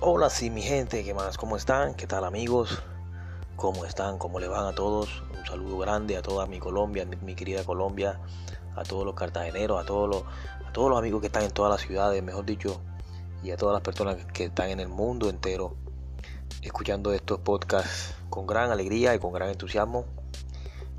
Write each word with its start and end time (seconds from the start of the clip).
Hola, 0.00 0.30
sí, 0.30 0.48
mi 0.48 0.62
gente, 0.62 1.02
¿qué 1.02 1.12
más? 1.12 1.36
¿Cómo 1.36 1.56
están? 1.56 1.92
¿Qué 1.92 2.06
tal, 2.06 2.22
amigos? 2.22 2.84
¿Cómo 3.56 3.84
están? 3.84 4.16
¿Cómo 4.16 4.38
le 4.38 4.46
van 4.46 4.64
a 4.64 4.72
todos? 4.72 5.24
Un 5.36 5.44
saludo 5.44 5.76
grande 5.78 6.16
a 6.16 6.22
toda 6.22 6.46
mi 6.46 6.60
Colombia, 6.60 7.04
mi, 7.04 7.34
querida 7.34 7.64
Colombia, 7.64 8.20
a 8.76 8.84
todos 8.84 9.04
los 9.04 9.16
cartageneros, 9.16 9.82
a 9.82 9.84
todos 9.84 10.08
los, 10.08 10.22
a 10.64 10.72
todos 10.72 10.88
los 10.88 11.00
amigos 11.00 11.20
que 11.20 11.26
están 11.26 11.42
en 11.42 11.50
todas 11.50 11.72
las 11.72 11.80
ciudades, 11.80 12.22
mejor 12.22 12.46
dicho, 12.46 12.80
y 13.42 13.50
a 13.50 13.56
todas 13.56 13.72
las 13.72 13.82
personas 13.82 14.24
que 14.26 14.44
están 14.44 14.70
en 14.70 14.78
el 14.78 14.86
mundo 14.86 15.28
entero 15.28 15.74
escuchando 16.62 17.12
estos 17.12 17.40
podcasts 17.40 18.14
con 18.30 18.46
gran 18.46 18.70
alegría 18.70 19.16
y 19.16 19.18
con 19.18 19.32
gran 19.32 19.48
entusiasmo. 19.48 20.04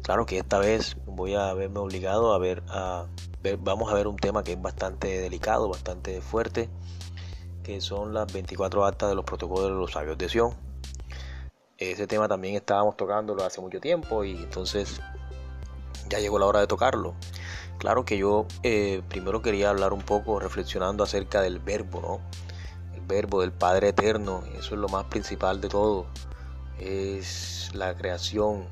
Claro 0.04 0.26
que 0.26 0.40
esta 0.40 0.60
vez 0.60 0.98
voy 1.06 1.36
a 1.36 1.54
verme 1.54 1.80
obligado 1.80 2.34
a 2.34 2.38
ver, 2.38 2.64
a 2.68 3.06
ver, 3.42 3.56
vamos 3.56 3.94
a 3.94 3.96
ver 3.96 4.08
un 4.08 4.18
tema 4.18 4.44
que 4.44 4.52
es 4.52 4.62
bastante 4.62 5.22
delicado, 5.22 5.70
bastante 5.70 6.20
fuerte 6.20 6.70
que 7.70 7.82
son 7.82 8.16
las 8.16 8.34
24 8.34 8.84
actas 8.84 9.10
de 9.10 9.16
los 9.16 9.24
protocolos 9.24 9.66
de 9.66 9.76
los 9.76 9.92
sabios 9.92 10.18
de 10.18 10.28
Sion. 10.28 10.56
Ese 11.78 12.08
tema 12.08 12.28
también 12.28 12.56
estábamos 12.56 12.98
tocándolo 12.98 13.46
hace 13.46 13.62
mucho 13.62 13.80
tiempo 13.80 14.24
y 14.24 14.38
entonces 14.38 15.00
ya 16.10 16.18
llegó 16.18 16.40
la 16.40 16.48
hora 16.48 16.62
de 16.62 16.68
tocarlo. 16.68 17.14
Claro 17.78 18.06
que 18.06 18.18
yo 18.18 18.48
eh, 18.64 19.04
primero 19.08 19.44
quería 19.44 19.70
hablar 19.70 19.94
un 19.94 20.02
poco 20.02 20.40
reflexionando 20.40 21.04
acerca 21.04 21.42
del 21.42 21.60
verbo, 21.60 22.02
¿no? 22.02 22.20
El 22.96 23.02
verbo 23.02 23.42
del 23.42 23.52
Padre 23.52 23.90
Eterno, 23.90 24.44
eso 24.58 24.74
es 24.74 24.82
lo 24.82 24.90
más 24.90 25.06
principal 25.06 25.62
de 25.62 25.70
todo. 25.70 26.08
Es 26.80 27.70
la 27.76 27.96
creación 27.96 28.66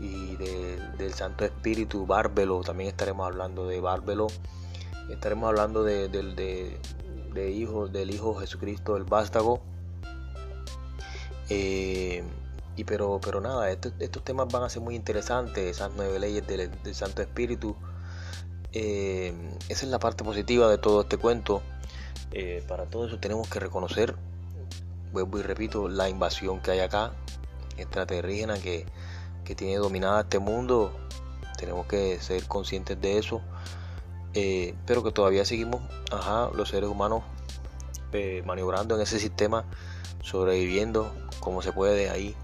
y 0.00 0.36
del 0.36 1.12
Santo 1.12 1.44
Espíritu, 1.44 2.06
Bárbelo, 2.06 2.62
también 2.62 2.88
estaremos 2.88 3.26
hablando 3.26 3.66
de 3.66 3.78
Bárbelo. 3.78 4.28
Estaremos 5.10 5.48
hablando 5.48 5.84
de, 5.84 6.08
del 7.36 8.10
Hijo 8.10 8.34
Jesucristo, 8.34 8.96
el 8.96 9.04
vástago. 9.04 9.60
Eh, 11.48 12.24
y 12.76 12.84
pero, 12.84 13.20
pero 13.22 13.40
nada, 13.40 13.70
estos 13.70 14.22
temas 14.24 14.48
van 14.48 14.64
a 14.64 14.68
ser 14.68 14.82
muy 14.82 14.94
interesantes, 14.94 15.64
esas 15.64 15.90
nueve 15.96 16.18
leyes 16.18 16.46
del, 16.46 16.70
Santo 16.94 17.22
Espíritu. 17.22 17.74
Eh, 18.72 19.32
esa 19.68 19.86
es 19.86 19.90
la 19.90 19.98
parte 19.98 20.24
positiva 20.24 20.68
de 20.68 20.78
todo 20.78 21.02
este 21.02 21.16
cuento. 21.16 21.62
Eh, 22.32 22.62
para 22.68 22.84
todo 22.84 23.06
eso 23.06 23.18
tenemos 23.18 23.48
que 23.48 23.60
reconocer, 23.60 24.14
vuelvo 25.12 25.38
y 25.38 25.42
repito, 25.42 25.88
la 25.88 26.08
invasión 26.10 26.60
que 26.60 26.72
hay 26.72 26.80
acá, 26.80 27.12
extraterrígena 27.78 28.58
que, 28.58 28.84
que 29.44 29.54
tiene 29.54 29.76
dominada 29.76 30.22
este 30.22 30.38
mundo. 30.38 30.92
Tenemos 31.56 31.86
que 31.86 32.20
ser 32.20 32.44
conscientes 32.46 33.00
de 33.00 33.16
eso. 33.16 33.40
Eh, 34.38 34.74
pero 34.84 35.02
que 35.02 35.12
todavía 35.12 35.46
seguimos, 35.46 35.80
ajá, 36.12 36.50
los 36.54 36.68
seres 36.68 36.90
humanos 36.90 37.22
eh, 38.12 38.42
maniobrando 38.44 38.94
en 38.94 39.00
ese 39.00 39.18
sistema, 39.18 39.64
sobreviviendo 40.20 41.10
como 41.40 41.62
se 41.62 41.72
puede 41.72 42.10
ahí. 42.10 42.36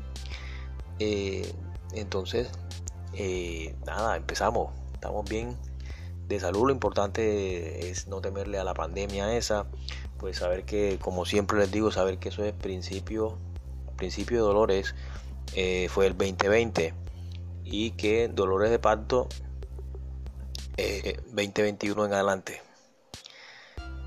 Eh, 0.99 1.55
entonces, 1.93 2.49
nada, 3.85 4.17
empezamos, 4.17 4.73
estamos 4.95 5.29
bien 5.29 5.59
de 6.29 6.41
salud, 6.41 6.69
lo 6.69 6.73
importante 6.73 7.91
es 7.91 8.09
no 8.09 8.23
temerle 8.23 8.59
a 8.59 8.65
la 8.65 8.73
pandemia 8.73 9.37
esa, 9.37 9.67
pues 10.17 10.39
saber 10.39 10.65
que, 10.65 10.99
como 10.99 11.27
siempre 11.27 11.59
les 11.59 11.71
digo, 11.71 11.93
saber 11.93 12.17
que 12.17 12.31
eso 12.31 12.43
es 12.43 12.55
principio, 12.55 13.37
principio 13.99 14.39
de 14.39 14.45
dolores, 14.45 14.95
fue 15.91 16.07
el 16.07 16.17
2020 16.17 16.95
y 17.65 17.91
que 17.91 18.29
dolores 18.29 18.71
de 18.71 18.79
parto 18.79 19.29
2021 21.33 22.03
eh, 22.03 22.07
en 22.07 22.13
adelante. 22.13 22.63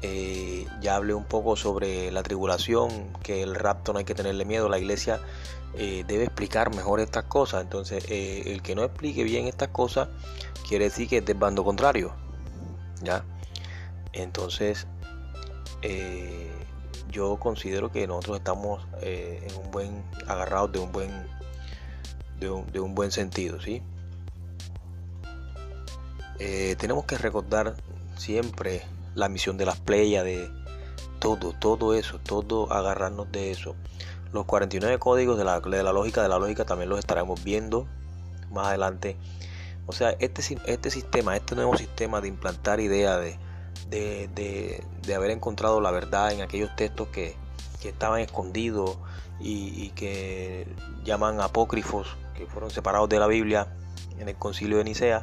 Eh, 0.02 0.68
ya 0.82 0.96
hablé 0.96 1.14
un 1.14 1.26
poco 1.26 1.56
sobre 1.56 2.12
la 2.12 2.22
tribulación, 2.22 3.14
que 3.24 3.42
el 3.42 3.56
rapto 3.56 3.94
no 3.94 4.00
hay 4.00 4.06
que 4.06 4.14
tenerle 4.14 4.46
miedo, 4.46 4.70
la 4.70 4.78
iglesia 4.78 5.20
eh, 5.76 6.04
debe 6.08 6.26
explicar 6.26 6.74
mejor 6.76 7.00
estas 7.00 7.24
cosas, 7.24 7.64
entonces 7.64 8.06
el 8.10 8.62
que 8.62 8.76
no 8.76 8.84
explique 8.84 9.24
bien 9.24 9.48
estas 9.48 9.70
cosas 9.70 10.10
quiere 10.68 10.86
decir 10.86 11.08
que 11.08 11.18
es 11.18 11.26
del 11.26 11.38
bando 11.38 11.64
contrario, 11.64 12.14
¿ya? 13.02 13.24
Entonces 14.14 14.88
yo 17.10 17.38
considero 17.38 17.92
que 17.92 18.08
nosotros 18.08 18.38
estamos 18.38 18.86
en 19.02 19.56
un 19.56 19.72
buen, 19.72 20.04
agarrados 20.28 20.72
de 20.72 20.80
un 20.80 20.92
buen, 20.92 21.12
de 22.40 22.50
un, 22.50 22.72
de 22.72 22.80
un 22.80 22.94
buen 22.94 23.12
sentido, 23.12 23.62
¿sí? 23.62 23.82
Eh, 26.40 26.76
tenemos 26.78 27.06
que 27.06 27.18
recordar 27.18 27.76
siempre 28.18 28.84
la 29.14 29.30
misión 29.30 29.58
de 29.58 29.66
las 29.66 29.80
playas, 29.80 30.24
de 30.24 30.50
todo, 31.20 31.54
todo 31.54 31.94
eso, 31.94 32.20
todo 32.20 32.72
agarrarnos 32.72 33.32
de 33.32 33.52
eso. 33.52 33.76
Los 34.34 34.46
49 34.46 35.00
códigos 35.00 35.38
de 35.38 35.46
la, 35.46 35.60
de 35.60 35.84
la 35.84 35.94
lógica, 35.94 36.22
de 36.22 36.30
la 36.30 36.40
lógica 36.40 36.66
también 36.66 36.90
los 36.90 37.00
estaremos 37.00 37.44
viendo 37.44 37.88
más 38.52 38.68
adelante. 38.68 39.18
O 39.88 39.94
sea, 39.94 40.12
este, 40.20 40.42
este 40.66 40.90
sistema, 40.90 41.36
este 41.36 41.56
nuevo 41.56 41.78
sistema 41.78 42.20
de 42.20 42.28
implantar 42.28 42.80
ideas, 42.80 43.22
de, 43.22 43.38
de, 44.30 45.16
haber 45.16 45.32
encontrado 45.32 45.80
la 45.80 45.92
verdad 45.92 46.32
en 46.32 46.42
aquellos 46.42 46.76
textos 46.76 47.08
que, 47.10 47.36
estaban 47.86 48.20
escondidos 48.20 48.98
y, 49.40 49.90
que 49.90 50.68
llaman 51.04 51.40
apócrifos, 51.40 52.18
que 52.34 52.48
fueron 52.48 52.72
separados 52.72 53.08
de 53.10 53.20
la 53.20 53.28
Biblia 53.28 53.68
en 54.18 54.28
el 54.28 54.36
concilio 54.36 54.80
de 54.80 54.86
Nicea, 54.86 55.22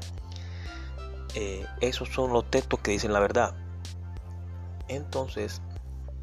eh, 1.34 1.66
esos 1.80 2.08
son 2.10 2.32
los 2.32 2.50
textos 2.50 2.80
que 2.80 2.90
dicen 2.90 3.12
la 3.12 3.20
verdad. 3.20 3.54
Entonces, 4.88 5.62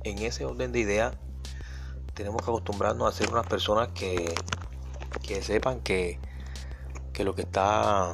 en 0.04 0.20
ese 0.20 0.46
orden 0.46 0.72
de 0.72 0.80
ideas, 0.80 1.18
tenemos 2.14 2.42
que 2.42 2.52
acostumbrarnos 2.52 3.08
a 3.08 3.18
ser 3.18 3.32
unas 3.32 3.48
personas 3.48 3.90
que, 3.90 4.36
que 5.26 5.42
sepan 5.42 5.80
que, 5.82 6.20
que 7.14 7.24
lo 7.24 7.34
que 7.34 7.42
está 7.42 8.14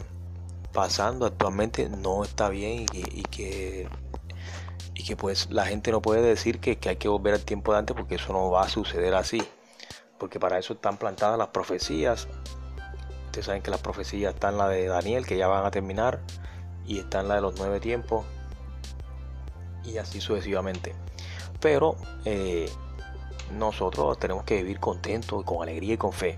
pasando 0.72 1.25
actualmente 1.25 1.89
no 1.89 2.23
está 2.23 2.50
bien 2.50 2.85
y, 2.91 3.23
que 3.23 3.88
y 4.94 5.03
que 5.03 5.16
pues 5.16 5.50
la 5.50 5.66
gente 5.66 5.91
no 5.91 6.01
puede 6.01 6.22
decir 6.22 6.59
que, 6.59 6.78
que, 6.78 6.89
hay 6.89 6.95
que 6.97 7.07
volver 7.07 7.34
al 7.34 7.45
tiempo 7.45 7.72
de 7.72 7.79
antes 7.79 7.95
porque 7.95 8.16
eso 8.16 8.34
no 8.34 8.51
va 8.51 8.63
a 8.63 8.69
suceder 8.69 9.16
así. 9.16 9.41
Porque 10.17 10.39
para 10.39 10.57
eso 10.57 10.73
están 10.73 10.97
plantadas 10.97 11.38
las 11.38 11.50
profecías. 11.50 12.28
Ustedes 13.25 13.47
saben 13.47 13.61
que 13.61 13.72
las 13.72 13.81
profecías 13.81 14.34
están 14.34 14.57
la 14.57 14.69
de 14.69 14.88
Daniel 14.88 15.25
que 15.25 15.38
ya 15.38 15.47
van 15.47 15.66
a 15.66 15.72
terminar 15.72 16.22
y 16.88 17.00
está 17.00 17.22
en 17.22 17.28
la 17.28 17.35
de 17.35 17.41
los 17.41 17.56
nueve 17.57 17.79
tiempos 17.79 18.25
y 19.84 19.97
así 19.97 20.22
sucesivamente. 20.22 20.96
Pero 21.59 21.96
eh, 22.25 22.69
nosotros 23.53 24.18
tenemos 24.19 24.44
que 24.44 24.57
vivir 24.57 24.79
contentos, 24.79 25.44
con 25.44 25.62
alegría 25.62 25.94
y 25.94 25.97
con 25.97 26.12
fe. 26.12 26.38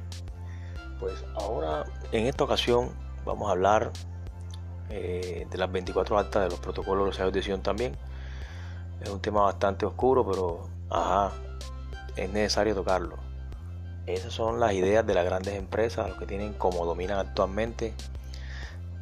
Pues 1.00 1.13
ahora, 1.35 1.85
en 2.12 2.25
esta 2.28 2.44
ocasión, 2.44 2.91
vamos 3.25 3.50
a 3.50 3.52
hablar 3.52 3.91
eh, 4.90 5.47
de 5.50 5.58
las 5.58 5.72
24 5.72 6.18
actas 6.18 6.44
de 6.44 6.50
los 6.50 6.59
protocolos 6.59 7.18
de 7.18 7.24
los 7.24 7.34
de 7.34 7.58
también. 7.59 7.97
Es 9.02 9.09
un 9.09 9.22
tema 9.22 9.41
bastante 9.41 9.85
oscuro, 9.85 10.25
pero 10.25 10.69
ajá, 10.90 11.31
es 12.16 12.29
necesario 12.31 12.74
tocarlo. 12.74 13.18
Esas 14.06 14.34
son 14.34 14.59
las 14.59 14.74
ideas 14.74 15.06
de 15.06 15.14
las 15.14 15.25
grandes 15.25 15.56
empresas, 15.56 16.08
los 16.08 16.18
que 16.18 16.25
tienen 16.25 16.53
como 16.53 16.85
dominan 16.85 17.19
actualmente 17.19 17.94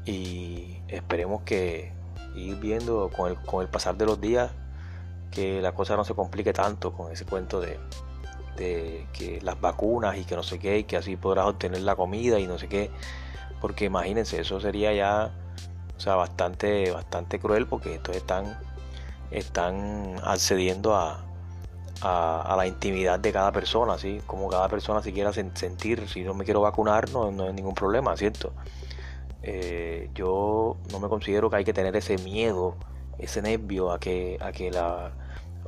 y 0.06 0.78
esperemos 0.88 1.42
que 1.42 1.92
ir 2.36 2.56
viendo 2.58 3.10
con 3.16 3.32
el, 3.32 3.38
con 3.42 3.62
el 3.62 3.68
pasar 3.68 3.98
de 3.98 4.06
los 4.06 4.20
días 4.20 4.52
que 5.32 5.62
la 5.62 5.74
cosa 5.74 5.96
no 5.98 6.06
se 6.06 6.14
complique 6.14 6.54
tanto 6.54 6.94
con 6.94 7.12
ese 7.12 7.26
cuento 7.26 7.60
de, 7.60 7.78
que 8.56 9.40
las 9.42 9.60
vacunas 9.60 10.18
y 10.18 10.24
que 10.24 10.36
no 10.36 10.44
sé 10.44 10.60
qué 10.60 10.80
y 10.80 10.84
que 10.86 10.96
así 10.96 11.18
podrás 11.18 11.46
obtener 11.48 11.82
la 11.82 11.98
comida 11.98 12.40
y 12.40 12.48
no 12.48 12.58
sé 12.58 12.70
qué 12.70 12.90
porque 13.60 13.86
imagínense 13.86 14.40
eso 14.40 14.62
sería 14.62 14.94
ya 14.94 15.32
o 15.98 16.00
sea 16.00 16.16
bastante 16.16 16.90
bastante 16.92 17.38
cruel 17.38 17.68
porque 17.68 17.96
estos 17.96 18.16
están 18.16 18.58
están 19.30 20.16
accediendo 20.24 20.96
a, 20.96 21.26
a, 22.02 22.56
la 22.56 22.68
intimidad 22.68 23.20
de 23.20 23.34
cada 23.34 23.52
persona, 23.52 23.94
así 23.94 24.22
como 24.26 24.48
cada 24.48 24.70
persona 24.70 25.02
si 25.02 25.12
quiera 25.12 25.34
sentir, 25.34 26.08
si 26.08 26.24
no 26.24 26.34
me 26.34 26.46
quiero 26.46 26.62
vacunar 26.62 27.10
no, 27.12 27.32
no 27.32 27.46
hay 27.46 27.54
ningún 27.54 27.76
problema, 27.76 28.16
¿cierto? 28.16 28.54
Eh, 29.48 30.10
yo 30.16 30.78
no 30.92 31.00
me 31.00 31.08
considero 31.08 31.52
que 31.52 31.58
hay 31.58 31.64
que 31.64 31.74
tener 31.74 31.96
ese 31.96 32.18
miedo, 32.18 32.76
ese 33.20 33.44
nervio 33.44 33.92
a 33.92 34.00
que, 34.00 34.40
a 34.42 34.52
que 34.52 34.72
la, 34.72 35.14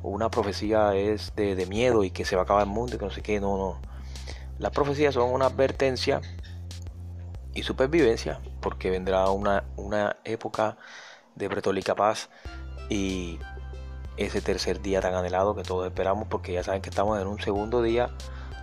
una 0.01 0.31
profecía 0.31 0.95
es 0.95 1.35
de, 1.35 1.63
miedo 1.67 2.03
y 2.03 2.09
que 2.09 2.25
se 2.25 2.35
va 2.35 2.41
a 2.41 2.45
acabar 2.45 2.63
el 2.63 2.69
mundo 2.69 2.95
y 2.95 2.97
que 2.97 3.05
no 3.05 3.11
sé 3.11 3.21
qué, 3.21 3.39
no, 3.39 3.55
no. 3.55 3.79
Las 4.57 4.71
profecías 4.71 5.13
son 5.13 5.31
una 5.31 5.45
advertencia 5.45 6.21
y 7.53 7.61
supervivencia, 7.61 8.39
porque 8.61 8.89
vendrá 8.89 9.29
una, 9.29 9.63
una 9.75 10.17
época 10.23 10.77
de 11.35 11.47
pretólica 11.47 11.93
paz 11.93 12.31
y 12.89 13.37
ese 14.17 14.41
tercer 14.41 14.81
día 14.81 15.01
tan 15.01 15.13
anhelado 15.13 15.55
que 15.55 15.61
todos 15.61 15.85
esperamos, 15.85 16.27
porque 16.27 16.51
ya 16.51 16.63
saben 16.63 16.81
que 16.81 16.89
estamos 16.89 17.21
en 17.21 17.27
un 17.27 17.39
segundo 17.39 17.83
día 17.83 18.09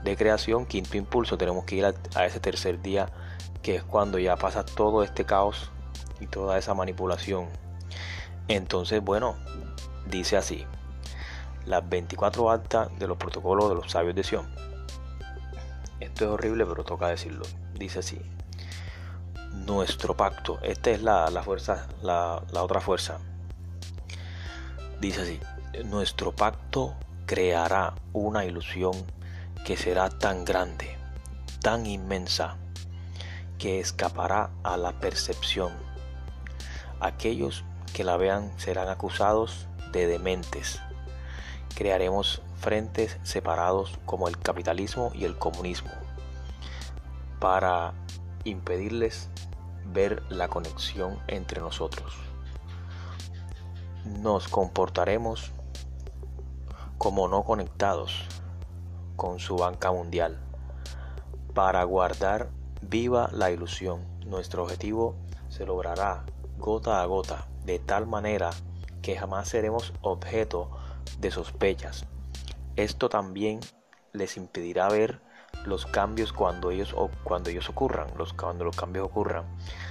de 0.03 0.17
creación, 0.17 0.67
quinto 0.67 0.97
impulso, 0.97 1.39
tenemos 1.39 1.65
que 1.67 1.77
ir 1.77 1.87
a 1.87 2.27
ese 2.27 2.41
tercer 2.41 2.83
día 2.83 3.13
que 3.65 3.77
es 3.77 3.83
cuando 3.83 4.19
ya 4.19 4.37
pasa 4.37 4.63
todo 4.63 5.03
este 5.03 5.25
caos 5.25 5.71
y 6.21 6.27
toda 6.27 6.59
esa 6.59 6.75
manipulación. 6.75 7.49
Entonces, 8.47 9.03
bueno, 9.03 9.37
dice 10.07 10.37
así, 10.37 10.67
las 11.65 11.89
24 11.89 12.51
actas 12.51 12.91
de 12.99 13.09
los 13.09 13.17
protocolos 13.17 13.71
de 13.71 13.75
los 13.77 13.91
sabios 13.91 14.15
de 14.15 14.23
Sion. 14.23 14.47
Esto 15.99 16.27
es 16.27 16.31
horrible, 16.31 16.67
pero 16.67 16.85
toca 16.85 17.09
decirlo. 17.09 17.47
Dice 17.73 18.01
así. 18.01 18.21
Nuestro 19.51 20.15
pacto. 20.15 20.59
Esta 20.61 20.91
es 20.91 21.03
la, 21.03 21.27
fuerza, 21.43 21.89
la, 22.03 22.43
la 22.53 22.63
otra 22.63 22.83
fuerza. 22.83 23.19
Dice 25.01 25.23
así. 25.23 25.41
Nuestro 25.87 26.33
pacto 26.33 26.95
creará 27.25 27.95
una 28.13 28.45
ilusión 28.45 28.93
que 29.65 29.79
será 29.79 30.11
tan 30.11 30.45
grande, 30.45 30.99
tan 31.63 31.87
inmensa, 31.87 32.59
que 33.65 33.81
escapará 33.81 34.51
a 34.63 34.77
la 34.77 34.93
percepción. 34.93 35.73
Aquellos 37.01 37.65
que 37.95 38.05
la 38.05 38.19
vean 38.19 38.53
serán 38.59 38.89
acusados 38.89 39.69
de 39.91 40.07
dementes. 40.07 40.83
Crearemos 41.75 42.43
frentes 42.59 43.17
separados 43.23 43.99
como 44.05 44.29
el 44.29 44.39
capitalismo 44.39 45.13
y 45.15 45.25
el 45.25 45.39
comunismo 45.39 45.91
para 47.41 47.95
impedirles 48.45 49.31
ver 49.87 50.23
la 50.29 50.49
conexión 50.49 51.19
entre 51.27 51.63
nosotros. 51.63 52.13
Nos 54.05 54.47
comportaremos 54.47 55.53
como 56.99 57.29
no 57.29 57.45
conectados 57.45 58.27
con 59.17 59.39
su 59.39 59.57
banca 59.57 59.91
mundial 59.91 60.39
para 61.55 61.83
guardar 61.85 62.51
viva 62.89 63.29
la 63.33 63.51
ilusión. 63.51 64.05
Nuestro 64.27 64.63
objetivo 64.63 65.17
se 65.49 65.67
logrará 65.67 66.25
gota 66.59 67.03
a 67.03 67.07
gota 67.07 67.47
de 67.65 67.79
tal 67.79 68.07
manera 68.07 68.51
que 69.03 69.17
jamás 69.17 69.49
seremos 69.49 69.93
objeto 70.03 70.71
de 71.19 71.31
sospechas. 71.31 72.07
Esto 72.77 73.09
también 73.09 73.61
les 74.13 74.37
impedirá 74.37 74.89
ver 74.89 75.21
los 75.65 75.87
cambios 75.87 76.33
cuando 76.33 76.71
ellos, 76.71 76.95
cuando 77.23 77.51
ellos 77.51 77.69
ocurran, 77.69 78.09
los, 78.17 78.33
cuando 78.33 78.65
los 78.65 78.77
cambios 78.77 79.07
ocurran. 79.07 79.45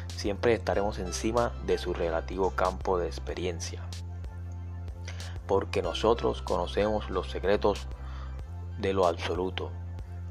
Siempre 0.08 0.54
estaremos 0.54 1.00
encima 1.00 1.54
de 1.66 1.78
su 1.78 1.94
relativo 1.94 2.52
campo 2.52 2.98
de 2.98 3.08
experiencia. 3.08 3.82
Porque 5.48 5.82
nosotros 5.82 6.42
conocemos 6.42 7.10
los 7.10 7.30
secretos 7.30 7.88
de 8.80 8.94
lo 8.94 9.08
absoluto. 9.08 9.72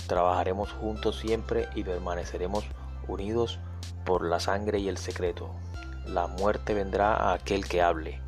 Trabajaremos 0.06 0.72
juntos 0.72 1.16
siempre 1.16 1.68
y 1.74 1.84
permaneceremos 1.84 2.64
unidos 3.08 3.58
por 4.04 4.24
la 4.24 4.40
sangre 4.40 4.78
y 4.78 4.88
el 4.88 4.98
secreto. 4.98 5.50
La 6.06 6.26
muerte 6.26 6.74
vendrá 6.74 7.14
a 7.14 7.34
aquel 7.34 7.66
que 7.66 7.82
hable. 7.82 8.20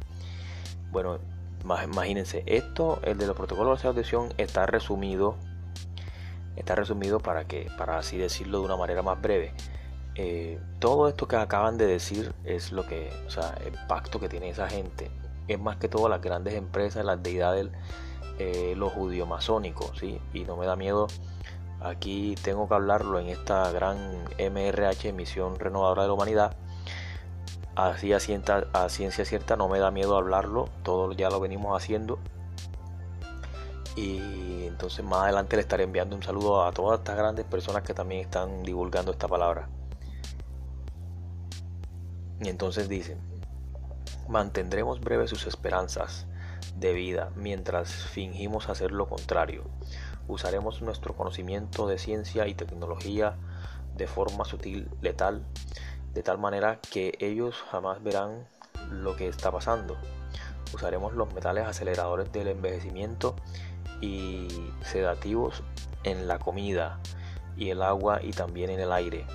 Bueno, 0.91 1.19
imagínense, 1.63 2.45
esto, 2.47 3.01
el 3.03 3.19
de 3.19 3.27
los 3.27 3.37
protocolos 3.37 3.83
de 3.83 3.89
adhesión, 3.89 4.33
está 4.39 4.67
resumido. 4.67 5.37
Está 6.57 6.77
resumido 6.77 7.19
para 7.19 7.45
que, 7.45 7.69
para 7.77 7.99
así 7.99 8.17
decirlo 8.17 8.61
de 8.61 8.65
una 8.67 8.77
manera 8.77 9.03
más 9.03 9.21
breve. 9.21 9.53
Eh, 10.15 10.61
todo 10.79 11.09
esto 11.09 11.27
que 11.27 11.35
acaban 11.35 11.77
de 11.77 11.87
decir 11.87 12.33
es 12.45 12.71
lo 12.71 12.87
que, 12.87 13.13
o 13.27 13.31
sea, 13.31 13.55
el 13.67 13.75
pacto 13.89 14.21
que 14.21 14.29
tiene 14.29 14.51
esa 14.51 14.69
gente. 14.69 15.11
Es 15.49 15.59
más 15.59 15.77
que 15.77 15.89
todo 15.89 16.09
las 16.09 16.23
grandes 16.23 16.55
empresas, 16.55 17.05
las 17.05 17.21
deidades, 17.23 17.67
eh, 18.39 18.75
los 18.77 18.93
judío 18.93 19.27
masónicos, 19.27 19.99
¿sí? 19.99 20.21
Y 20.33 20.45
no 20.45 20.57
me 20.57 20.67
da 20.67 20.77
miedo 20.77 21.09
Aquí 21.85 22.35
tengo 22.43 22.67
que 22.67 22.73
hablarlo 22.73 23.21
en 23.21 23.27
esta 23.29 23.71
gran 23.71 24.25
MRH, 24.39 25.13
Misión 25.13 25.59
Renovadora 25.59 26.01
de 26.01 26.09
la 26.09 26.15
Humanidad. 26.15 26.57
Así 27.77 28.15
a, 28.15 28.19
a 28.73 28.89
ciencia 28.89 29.27
cierta 29.27 29.57
no 29.57 29.69
me 29.69 29.79
da 29.79 29.91
miedo 29.91 30.17
hablarlo, 30.17 30.71
todo 30.83 31.13
ya 31.13 31.29
lo 31.29 31.41
venimos 31.41 31.77
haciendo. 31.77 32.19
Y 33.97 34.65
entonces 34.65 35.05
más 35.05 35.25
adelante 35.25 35.57
le 35.57 35.63
estaré 35.63 35.85
enviando 35.85 36.17
un 36.17 36.23
saludo 36.23 36.65
a 36.65 36.73
todas 36.73 37.01
estas 37.01 37.19
grandes 37.19 37.45
personas 37.45 37.83
que 37.83 37.93
también 37.93 38.23
están 38.23 38.63
divulgando 38.63 39.13
esta 39.13 39.29
palabra. 39.29 39.69
Y 42.41 42.49
entonces 42.49 42.89
dicen, 42.89 43.19
mantendremos 44.27 45.01
breves 45.01 45.29
sus 45.29 45.47
esperanzas 45.47 46.27
de 46.77 46.95
vida 46.95 47.31
mientras 47.37 47.93
fingimos 47.93 48.71
hacer 48.71 48.91
lo 48.91 49.07
contrario 49.07 49.65
usaremos 50.29 50.83
nuestro 50.83 51.15
conocimiento 51.15 51.87
de 51.87 51.99
ciencia 51.99 52.47
y 52.47 52.55
tecnología 52.55 53.37
de 53.97 54.07
forma 54.07 54.45
sutil, 54.45 54.89
letal, 55.01 55.45
de 56.13 56.23
tal 56.23 56.39
manera 56.39 56.81
que 56.81 57.17
ellos 57.21 57.63
jamás 57.71 58.03
verán 58.03 58.47
lo 58.91 59.17
que 59.17 59.29
está 59.29 59.51
pasando. 59.51 59.97
Usaremos 60.73 61.15
los 61.15 61.33
metales 61.35 61.67
aceleradores 61.67 62.33
del 62.33 62.49
envejecimiento 62.49 63.37
y 64.01 64.49
sedativos 64.83 65.63
en 66.03 66.27
la 66.27 66.39
comida 66.39 67.01
y 67.57 67.71
el 67.71 67.83
agua 67.83 68.21
y 68.23 68.31
también 68.33 68.71
en 68.71 68.81
el 68.81 68.93
aire. 68.93 69.27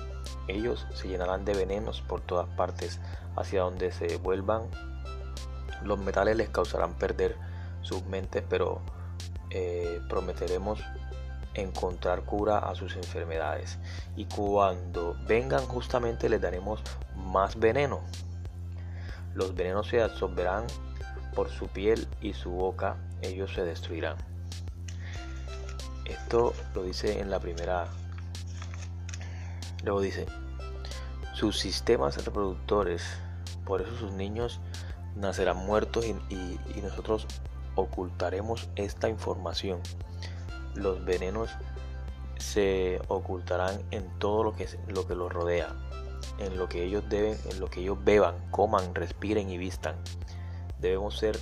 Ellos 0.48 0.86
se 0.94 1.08
llenarán 1.08 1.44
de 1.44 1.54
venenos 1.54 2.02
por 2.02 2.20
todas 2.20 2.48
partes 2.56 3.00
hacia 3.36 3.62
donde 3.62 3.92
se 3.92 4.16
vuelvan. 4.18 4.62
Los 5.82 5.98
metales 5.98 6.36
les 6.36 6.50
causarán 6.50 6.94
perder 6.94 7.36
sus 7.82 8.04
mentes, 8.04 8.44
pero 8.48 8.80
eh, 9.50 10.00
prometeremos 10.08 10.80
encontrar 11.54 12.22
cura 12.22 12.58
a 12.58 12.74
sus 12.74 12.96
enfermedades. 12.96 13.78
Y 14.16 14.26
cuando 14.26 15.16
vengan 15.26 15.66
justamente 15.66 16.28
les 16.28 16.40
daremos 16.40 16.82
más 17.16 17.58
veneno. 17.58 18.00
Los 19.34 19.54
venenos 19.54 19.88
se 19.88 20.02
absorberán 20.02 20.66
por 21.34 21.50
su 21.50 21.68
piel 21.68 22.08
y 22.20 22.32
su 22.32 22.50
boca 22.50 22.96
ellos 23.22 23.52
se 23.54 23.64
destruirán. 23.64 24.16
Esto 26.04 26.52
lo 26.74 26.82
dice 26.82 27.20
en 27.20 27.30
la 27.30 27.38
primera. 27.38 27.86
Luego 29.84 30.00
dice 30.00 30.26
sus 31.34 31.58
sistemas 31.58 32.22
reproductores 32.24 33.02
por 33.64 33.80
eso 33.80 33.96
sus 33.96 34.12
niños 34.12 34.60
nacerán 35.16 35.56
muertos 35.56 36.04
y 36.04 36.80
nosotros 36.82 37.26
ocultaremos 37.80 38.68
esta 38.76 39.08
información. 39.08 39.80
Los 40.74 41.04
venenos 41.04 41.50
se 42.38 43.00
ocultarán 43.08 43.80
en 43.90 44.08
todo 44.18 44.44
lo 44.44 44.54
que, 44.54 44.68
lo 44.88 45.06
que 45.06 45.14
los 45.14 45.32
rodea, 45.32 45.74
en 46.38 46.56
lo 46.56 46.68
que 46.68 46.84
ellos 46.84 47.04
deben, 47.08 47.36
en 47.50 47.60
lo 47.60 47.68
que 47.68 47.80
ellos 47.80 47.98
beban, 48.02 48.34
coman, 48.50 48.94
respiren 48.94 49.50
y 49.50 49.58
vistan. 49.58 49.96
Debemos 50.78 51.18
ser 51.18 51.38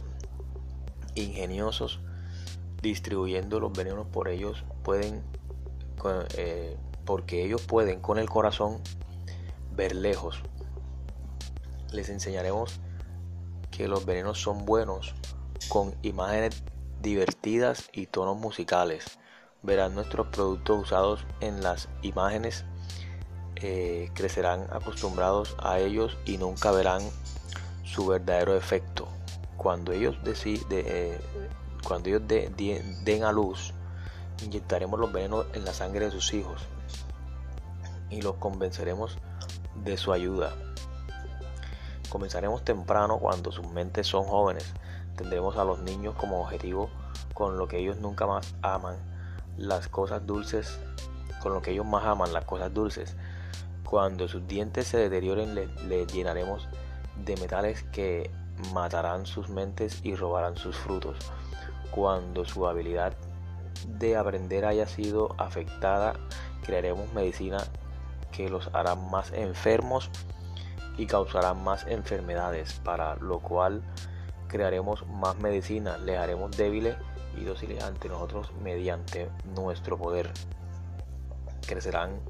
ingeniosos 1.15 2.01
distribuyendo 2.83 3.61
los 3.61 3.73
venenos 3.73 4.07
por 4.07 4.29
ellos 4.29 4.65
pueden 4.83 5.23
eh, 6.37 6.77
porque 7.05 7.45
ellos 7.45 7.63
pueden 7.63 8.01
con 8.01 8.19
el 8.19 8.29
corazón 8.29 8.79
ver 9.75 9.97
lejos 9.97 10.43
les 11.93 12.09
enseñaremos 12.09 12.81
que 13.71 13.89
los 13.89 14.05
venenos 14.07 14.41
son 14.41 14.65
buenos 14.65 15.15
con 15.69 15.95
imágenes 16.03 16.63
divertidas 17.03 17.91
y 17.93 18.07
tonos 18.07 18.39
musicales. 18.39 19.19
Verán 19.63 19.95
nuestros 19.95 20.29
productos 20.29 20.83
usados 20.83 21.27
en 21.41 21.63
las 21.63 21.89
imágenes, 22.03 22.65
eh, 23.57 24.11
crecerán 24.15 24.67
acostumbrados 24.71 25.57
a 25.59 25.79
ellos 25.79 26.17
y 26.25 26.39
nunca 26.39 26.71
verán 26.71 27.03
su 27.85 28.07
verdadero 28.07 28.57
efecto. 28.57 29.09
Cuando 29.57 29.93
ellos, 29.93 30.17
eh, 30.71 31.21
cuando 31.83 32.09
ellos 32.09 32.23
den 32.27 33.25
a 33.25 33.33
luz, 33.33 33.75
inyectaremos 34.45 35.01
los 35.01 35.13
venenos 35.13 35.47
en 35.55 35.65
la 35.65 35.73
sangre 35.73 36.05
de 36.07 36.11
sus 36.13 36.33
hijos 36.33 36.63
y 38.11 38.23
los 38.23 38.37
convenceremos 38.37 39.19
de 39.85 39.97
su 39.97 40.13
ayuda. 40.13 40.55
Comenzaremos 42.09 42.65
temprano 42.65 43.19
cuando 43.19 43.51
sus 43.53 43.69
mentes 43.69 44.07
son 44.07 44.25
jóvenes 44.25 44.73
tendremos 45.19 45.57
a 45.57 45.65
los 45.65 45.81
niños 45.81 46.15
como 46.15 46.41
objetivo 46.41 46.89
con 47.35 47.59
lo 47.59 47.69
que 47.69 47.79
ellos 47.79 47.99
nunca 47.99 48.27
más 48.27 48.55
aman, 48.63 48.97
las 49.59 49.89
cosas 49.89 50.27
dulces, 50.27 50.79
con 51.43 51.53
lo 51.53 51.61
que 51.61 51.73
ellos 51.73 51.85
más 51.85 52.05
aman, 52.05 52.33
las 52.33 52.45
cosas 52.45 52.73
dulces. 52.73 53.17
Cuando 53.85 54.29
sus 54.29 54.47
dientes 54.47 54.87
se 54.87 54.99
deterioren, 54.99 55.55
les 55.55 56.13
llenaremos 56.13 56.69
de 57.25 57.37
metales 57.37 57.83
que 57.85 58.31
matarán 58.73 59.27
sus 59.27 59.49
mentes 59.49 60.01
y 60.05 60.15
robarán 60.15 60.57
sus 60.57 60.77
frutos. 60.77 61.19
Cuando 61.91 62.45
su 62.45 62.67
habilidad 62.67 63.13
de 63.87 64.17
aprender 64.17 64.65
haya 64.65 64.87
sido 64.87 65.35
afectada, 65.39 66.15
crearemos 66.65 67.13
medicina 67.13 67.59
que 68.33 68.49
los 68.49 68.71
hará 68.73 68.95
más 68.95 69.33
enfermos 69.33 70.11
y 70.97 71.07
causarán 71.07 71.63
más 71.65 71.87
enfermedades, 71.87 72.75
para 72.85 73.17
lo 73.17 73.39
cual 73.39 73.83
crearemos 74.49 75.07
más 75.07 75.39
medicina, 75.39 75.99
les 75.99 76.19
haremos 76.19 76.57
débiles 76.57 76.97
y 77.37 77.45
dóciles 77.45 77.83
ante 77.85 78.09
nosotros 78.09 78.51
mediante 78.63 79.29
nuestro 79.55 79.97
poder. 79.97 80.31
Crecerán 81.67 82.21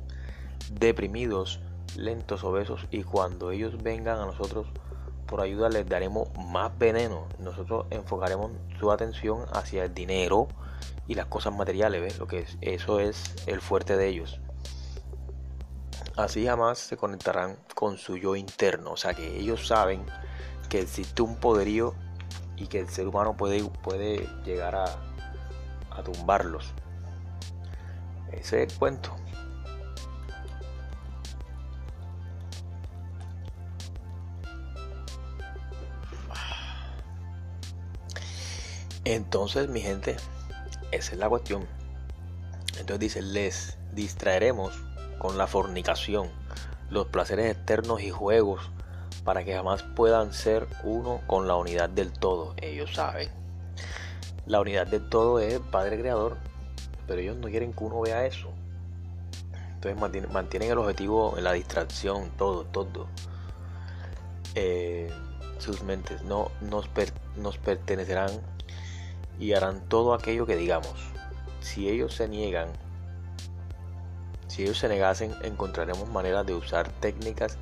deprimidos, 0.73 1.61
lentos, 1.97 2.45
obesos 2.45 2.87
y 2.91 3.05
cuando 3.05 3.51
ellos 3.51 3.83
vengan 3.83 4.19
a 4.19 4.27
nosotros 4.27 4.67
por 5.27 5.41
ayuda 5.41 5.69
les 5.69 5.89
daremos 5.89 6.29
más 6.51 6.77
veneno. 6.79 7.27
Nosotros 7.39 7.87
enfocaremos 7.91 8.51
su 8.81 8.91
atención 8.91 9.45
hacia 9.53 9.85
el 9.85 9.95
dinero 9.95 10.49
y 11.07 11.15
las 11.15 11.27
cosas 11.27 11.55
materiales, 11.55 12.01
¿ves? 12.01 12.19
Lo 12.19 12.27
que 12.27 12.41
es, 12.41 12.59
eso 12.61 12.99
es 13.01 13.35
el 13.47 13.61
fuerte 13.61 13.97
de 13.97 14.09
ellos. 14.09 14.41
Así 16.17 16.47
jamás 16.47 16.79
se 16.79 16.97
conectarán 16.97 17.59
con 17.75 17.97
su 17.97 18.17
yo 18.17 18.35
interno, 18.35 18.93
o 18.93 18.97
sea 18.97 19.15
que 19.15 19.39
ellos 19.39 19.69
saben 19.69 20.05
que 20.69 20.81
existe 20.81 21.23
un 21.23 21.37
poderío 21.37 21.95
y 22.59 22.67
que 22.67 22.81
el 22.81 22.89
ser 22.89 23.07
humano 23.07 23.37
puede, 23.37 23.63
puede 23.83 24.29
llegar 24.45 24.75
a, 24.75 24.87
a 25.91 26.03
tumbarlos. 26.03 26.73
Ese 28.33 28.63
es 28.63 28.73
el 28.73 28.79
cuento. 28.79 29.15
Entonces, 39.05 39.69
mi 39.69 39.81
gente, 39.81 40.17
esa 40.91 41.13
es 41.13 41.19
la 41.19 41.29
cuestión. 41.29 41.67
Entonces 42.79 42.99
dice, 42.99 43.23
les 43.23 43.79
distraeremos 43.95 44.75
con 45.19 45.39
la 45.39 45.47
fornicación, 45.47 46.29
los 46.91 47.07
placeres 47.07 47.51
externos 47.57 48.03
y 48.03 48.11
juegos, 48.11 48.71
para 49.25 49.45
que 49.45 49.55
jamás 49.55 49.83
puedan 49.83 50.33
ser 50.33 50.67
uno 50.85 51.21
con 51.27 51.47
la 51.47 51.57
unidad 51.57 51.91
del 51.91 52.13
todo. 52.13 52.55
Ellos 52.57 52.95
saben. 52.95 53.29
La 54.47 54.61
unidad 54.61 54.87
del 54.87 55.09
todo 55.09 55.41
es 55.41 55.55
el 55.55 55.61
Padre 55.61 55.99
Creador, 55.99 56.37
pero 57.07 57.21
ellos 57.21 57.37
no 57.37 57.49
quieren 57.49 57.73
que 57.73 57.85
uno 57.85 58.01
vea 58.01 58.27
eso. 58.27 58.49
Entonces 59.75 60.01
mantienen, 60.33 60.71
el 60.71 60.79
objetivo 60.79 61.37
en 61.37 61.45
la 61.45 61.53
distracción, 61.53 62.31
todo, 62.37 62.65
todo. 62.65 63.07
Eh, 64.55 65.13
sus 65.59 65.83
mentes 65.83 66.23
no 66.23 66.51
nos, 66.61 66.89
nos 67.37 67.59
pertenecerán 67.59 68.31
y 69.39 69.53
harán 69.53 69.81
todo 69.89 70.15
aquello 70.15 70.47
que 70.47 70.57
digamos. 70.57 70.95
Si 71.61 71.89
ellos 71.89 72.15
se 72.15 72.29
niegan, 72.29 72.69
si 74.49 74.63
ellos 74.63 74.79
se 74.79 74.89
negasen, 74.89 75.35
encontraremos 75.43 76.09
maneras 76.09 76.47
de 76.47 76.55
usar 76.55 76.89
técnicas 77.01 77.59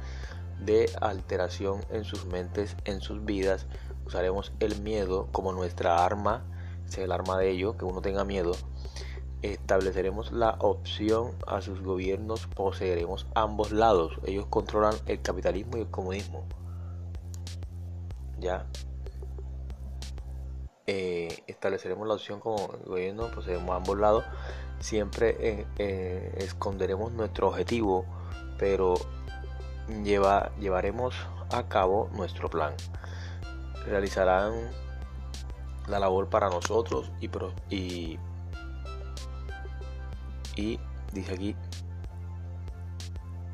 de 0.60 0.90
alteración 1.00 1.84
en 1.90 2.04
sus 2.04 2.26
mentes, 2.26 2.76
en 2.84 3.00
sus 3.00 3.24
vidas. 3.24 3.66
Usaremos 4.06 4.52
el 4.60 4.80
miedo 4.82 5.28
como 5.32 5.52
nuestra 5.52 6.04
arma, 6.04 6.44
es 6.86 6.98
el 6.98 7.12
arma 7.12 7.38
de 7.38 7.50
ellos, 7.50 7.76
que 7.76 7.84
uno 7.84 8.00
tenga 8.00 8.24
miedo. 8.24 8.52
Estableceremos 9.42 10.32
la 10.32 10.56
opción 10.60 11.32
a 11.46 11.60
sus 11.60 11.82
gobiernos, 11.82 12.46
poseeremos 12.46 13.26
ambos 13.34 13.72
lados. 13.72 14.18
Ellos 14.24 14.46
controlan 14.46 14.94
el 15.06 15.20
capitalismo 15.22 15.76
y 15.76 15.82
el 15.82 15.90
comunismo. 15.90 16.44
Ya, 18.38 18.66
eh, 20.88 21.42
estableceremos 21.48 22.06
la 22.06 22.14
opción 22.14 22.38
como 22.38 22.68
gobierno, 22.86 23.28
poseemos 23.34 23.74
ambos 23.74 23.98
lados. 23.98 24.24
Siempre 24.78 25.36
eh, 25.40 25.66
eh, 25.78 26.34
esconderemos 26.38 27.12
nuestro 27.12 27.48
objetivo, 27.48 28.04
pero 28.56 28.94
lleva, 30.02 30.52
llevaremos 30.58 31.14
a 31.50 31.64
cabo 31.68 32.10
nuestro 32.12 32.48
plan. 32.48 32.74
Realizarán 33.86 34.52
la 35.88 35.98
labor 35.98 36.28
para 36.28 36.48
nosotros 36.48 37.10
y, 37.20 37.30
y, 37.70 38.18
y 40.56 40.80
dice 41.12 41.34
aquí, 41.34 41.56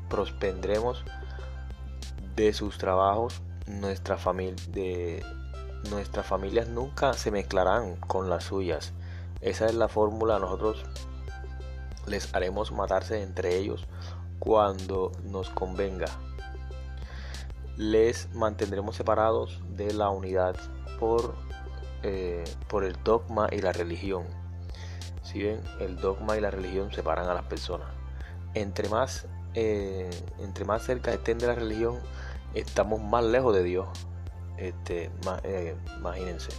prospendremos 0.09 1.03
de 2.35 2.53
sus 2.53 2.77
trabajos 2.77 3.41
nuestra 3.67 4.17
familia 4.17 4.55
de 4.69 5.23
nuestras 5.89 6.25
familias 6.25 6.69
nunca 6.69 7.13
se 7.13 7.31
mezclarán 7.31 7.97
con 7.97 8.29
las 8.29 8.45
suyas. 8.45 8.93
Esa 9.41 9.65
es 9.65 9.75
la 9.75 9.89
fórmula. 9.89 10.39
Nosotros 10.39 10.85
les 12.07 12.33
haremos 12.33 12.71
matarse 12.71 13.21
entre 13.21 13.57
ellos 13.57 13.85
cuando 14.39 15.11
nos 15.23 15.49
convenga. 15.49 16.07
Les 17.77 18.33
mantendremos 18.33 18.95
separados 18.95 19.61
de 19.75 19.93
la 19.93 20.09
unidad 20.09 20.55
por, 20.99 21.35
eh, 22.03 22.43
por 22.67 22.83
el 22.83 22.95
dogma 23.03 23.47
y 23.51 23.59
la 23.59 23.71
religión. 23.71 24.23
Si 25.23 25.41
ven, 25.41 25.61
el 25.79 25.97
dogma 25.97 26.37
y 26.37 26.41
la 26.41 26.51
religión 26.51 26.91
separan 26.91 27.27
a 27.29 27.33
las 27.33 27.45
personas. 27.45 27.87
Entre 28.53 28.87
más, 28.89 29.25
eh, 29.55 30.09
entre 30.39 30.65
más 30.65 30.83
cerca 30.83 31.13
estén 31.13 31.39
de 31.39 31.47
la 31.47 31.55
religión, 31.55 31.97
estamos 32.53 33.01
más 33.01 33.23
lejos 33.23 33.55
de 33.55 33.63
Dios. 33.63 33.87
Este, 34.57 35.09
eh, 35.43 35.75
imagínense. 35.97 36.51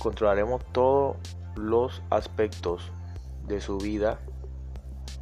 Controlaremos 0.00 0.64
todos 0.72 1.16
los 1.54 2.02
aspectos 2.10 2.90
de 3.46 3.60
su 3.60 3.78
vida. 3.78 4.18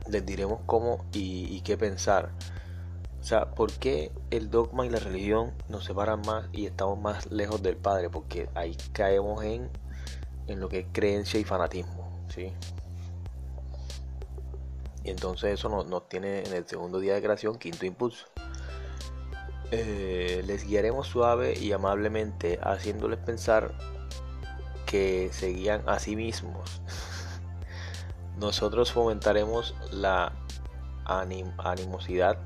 Les 0.08 0.24
diremos 0.24 0.60
cómo 0.66 1.04
y, 1.12 1.60
qué 1.62 1.76
pensar. 1.76 2.30
O 3.20 3.24
sea, 3.24 3.50
¿por 3.50 3.72
qué 3.72 4.12
el 4.30 4.50
dogma 4.50 4.86
y 4.86 4.90
la 4.90 4.98
religión 4.98 5.52
nos 5.68 5.84
separan 5.84 6.22
más 6.22 6.46
y 6.52 6.66
estamos 6.66 6.98
más 6.98 7.30
lejos 7.30 7.62
del 7.62 7.76
Padre? 7.76 8.08
Porque 8.08 8.48
ahí 8.54 8.76
caemos 8.92 9.44
en, 9.44 9.68
en 10.46 10.60
lo 10.60 10.68
que 10.68 10.80
es 10.80 10.86
creencia 10.92 11.38
y 11.38 11.44
fanatismo. 11.44 12.10
¿sí? 12.34 12.52
Y 15.04 15.10
entonces 15.10 15.54
eso 15.54 15.68
nos, 15.68 15.86
nos 15.86 16.08
tiene 16.08 16.44
en 16.44 16.54
el 16.54 16.66
segundo 16.66 16.98
día 16.98 17.14
de 17.14 17.22
creación 17.22 17.58
quinto 17.58 17.86
impulso. 17.86 18.26
Eh, 19.72 20.42
les 20.46 20.66
guiaremos 20.66 21.06
suave 21.06 21.56
y 21.56 21.70
amablemente, 21.72 22.58
haciéndoles 22.60 23.20
pensar 23.20 23.72
que 24.84 25.30
seguían 25.32 25.88
a 25.88 25.98
sí 26.00 26.16
mismos. 26.16 26.82
Nosotros 28.40 28.90
fomentaremos 28.90 29.74
la 29.92 30.32
animosidad 31.04 32.38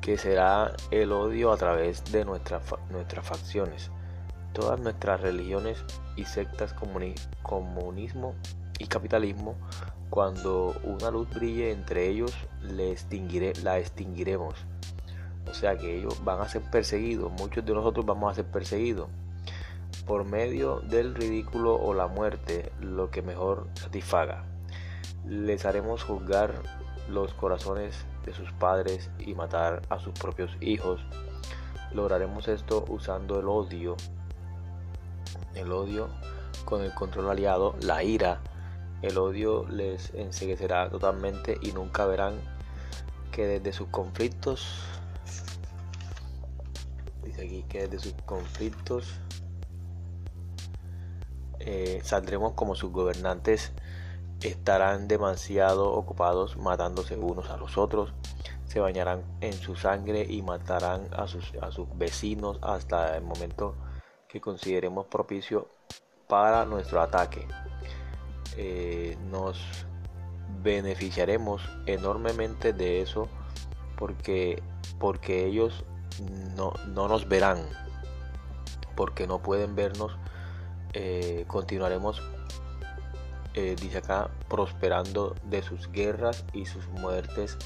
que 0.00 0.16
será 0.16 0.72
el 0.90 1.12
odio 1.12 1.52
a 1.52 1.56
través 1.56 2.04
de 2.12 2.24
nuestras 2.24 2.62
facciones. 3.22 3.90
Todas 4.52 4.80
nuestras 4.80 5.20
religiones 5.20 5.84
y 6.16 6.24
sectas 6.24 6.72
comunismo 7.42 8.34
y 8.78 8.86
capitalismo, 8.86 9.56
cuando 10.08 10.74
una 10.84 11.10
luz 11.10 11.28
brille 11.30 11.72
entre 11.72 12.08
ellos, 12.08 12.32
la 12.62 13.78
extinguiremos 13.78 14.54
o 15.50 15.54
sea 15.54 15.76
que 15.76 15.98
ellos 15.98 16.24
van 16.24 16.40
a 16.40 16.48
ser 16.48 16.62
perseguidos, 16.62 17.30
muchos 17.32 17.64
de 17.64 17.72
nosotros 17.72 18.04
vamos 18.04 18.32
a 18.32 18.34
ser 18.34 18.46
perseguidos 18.46 19.08
por 20.06 20.24
medio 20.24 20.80
del 20.80 21.14
ridículo 21.14 21.74
o 21.74 21.94
la 21.94 22.06
muerte, 22.06 22.72
lo 22.80 23.10
que 23.10 23.22
mejor 23.22 23.68
satisfaga. 23.74 24.44
Les 25.26 25.64
haremos 25.64 26.02
juzgar 26.04 26.54
los 27.08 27.34
corazones 27.34 28.04
de 28.24 28.32
sus 28.32 28.50
padres 28.52 29.10
y 29.18 29.34
matar 29.34 29.82
a 29.88 29.98
sus 29.98 30.12
propios 30.12 30.50
hijos. 30.60 31.00
Lograremos 31.92 32.48
esto 32.48 32.84
usando 32.88 33.40
el 33.40 33.48
odio, 33.48 33.96
el 35.54 35.72
odio 35.72 36.08
con 36.64 36.82
el 36.82 36.92
control 36.94 37.30
aliado, 37.30 37.76
la 37.80 38.02
ira. 38.02 38.40
El 39.02 39.18
odio 39.18 39.66
les 39.68 40.12
enseguecerá 40.14 40.88
totalmente 40.88 41.58
y 41.60 41.72
nunca 41.72 42.06
verán 42.06 42.34
que 43.30 43.46
desde 43.46 43.72
sus 43.72 43.88
conflictos 43.88 44.86
aquí 47.38 47.64
que 47.68 47.86
desde 47.86 47.98
sus 47.98 48.14
conflictos 48.24 49.14
eh, 51.58 52.00
saldremos 52.02 52.52
como 52.52 52.74
sus 52.74 52.92
gobernantes 52.92 53.72
estarán 54.42 55.08
demasiado 55.08 55.92
ocupados 55.92 56.56
matándose 56.56 57.16
unos 57.16 57.50
a 57.50 57.56
los 57.56 57.78
otros, 57.78 58.12
se 58.66 58.80
bañarán 58.80 59.22
en 59.40 59.52
su 59.52 59.76
sangre 59.76 60.26
y 60.28 60.42
matarán 60.42 61.08
a 61.12 61.26
sus, 61.26 61.52
vecinos 61.94 62.58
hasta 62.62 63.16
el 63.16 63.22
momento 63.22 63.74
que 64.28 64.40
consideremos 64.40 65.06
propicio 65.06 65.68
para 66.28 66.64
nuestro 66.64 67.00
ataque. 67.00 67.46
Eh, 68.56 69.16
nos 69.30 69.58
beneficiaremos 70.62 71.62
enormemente 71.86 72.72
de 72.72 73.02
eso 73.02 73.28
porque, 73.96 74.62
porque 74.98 75.46
ellos 75.46 75.84
no, 76.56 76.72
no 76.88 77.08
nos 77.08 77.28
verán 77.28 77.58
porque 78.96 79.26
no 79.26 79.38
pueden 79.38 79.76
vernos 79.76 80.16
eh, 80.94 81.44
continuaremos 81.46 82.22
eh, 83.56 83.74
dice 83.80 83.98
acá 83.98 84.28
prosperando 84.48 85.34
de 85.44 85.62
sus 85.62 85.90
guerras 85.90 86.44
y 86.52 86.66
sus 86.66 86.86
muertes 86.88 87.56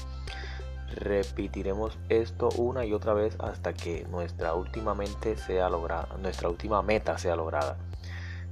repetiremos 0.95 1.97
esto 2.09 2.49
una 2.57 2.85
y 2.85 2.93
otra 2.93 3.13
vez 3.13 3.35
hasta 3.39 3.73
que 3.73 4.05
nuestra 4.09 4.53
última 4.53 4.95
mente 4.95 5.37
sea 5.37 5.69
lograda 5.69 6.07
nuestra 6.21 6.49
última 6.49 6.81
meta 6.81 7.17
sea 7.17 7.35
lograda 7.35 7.77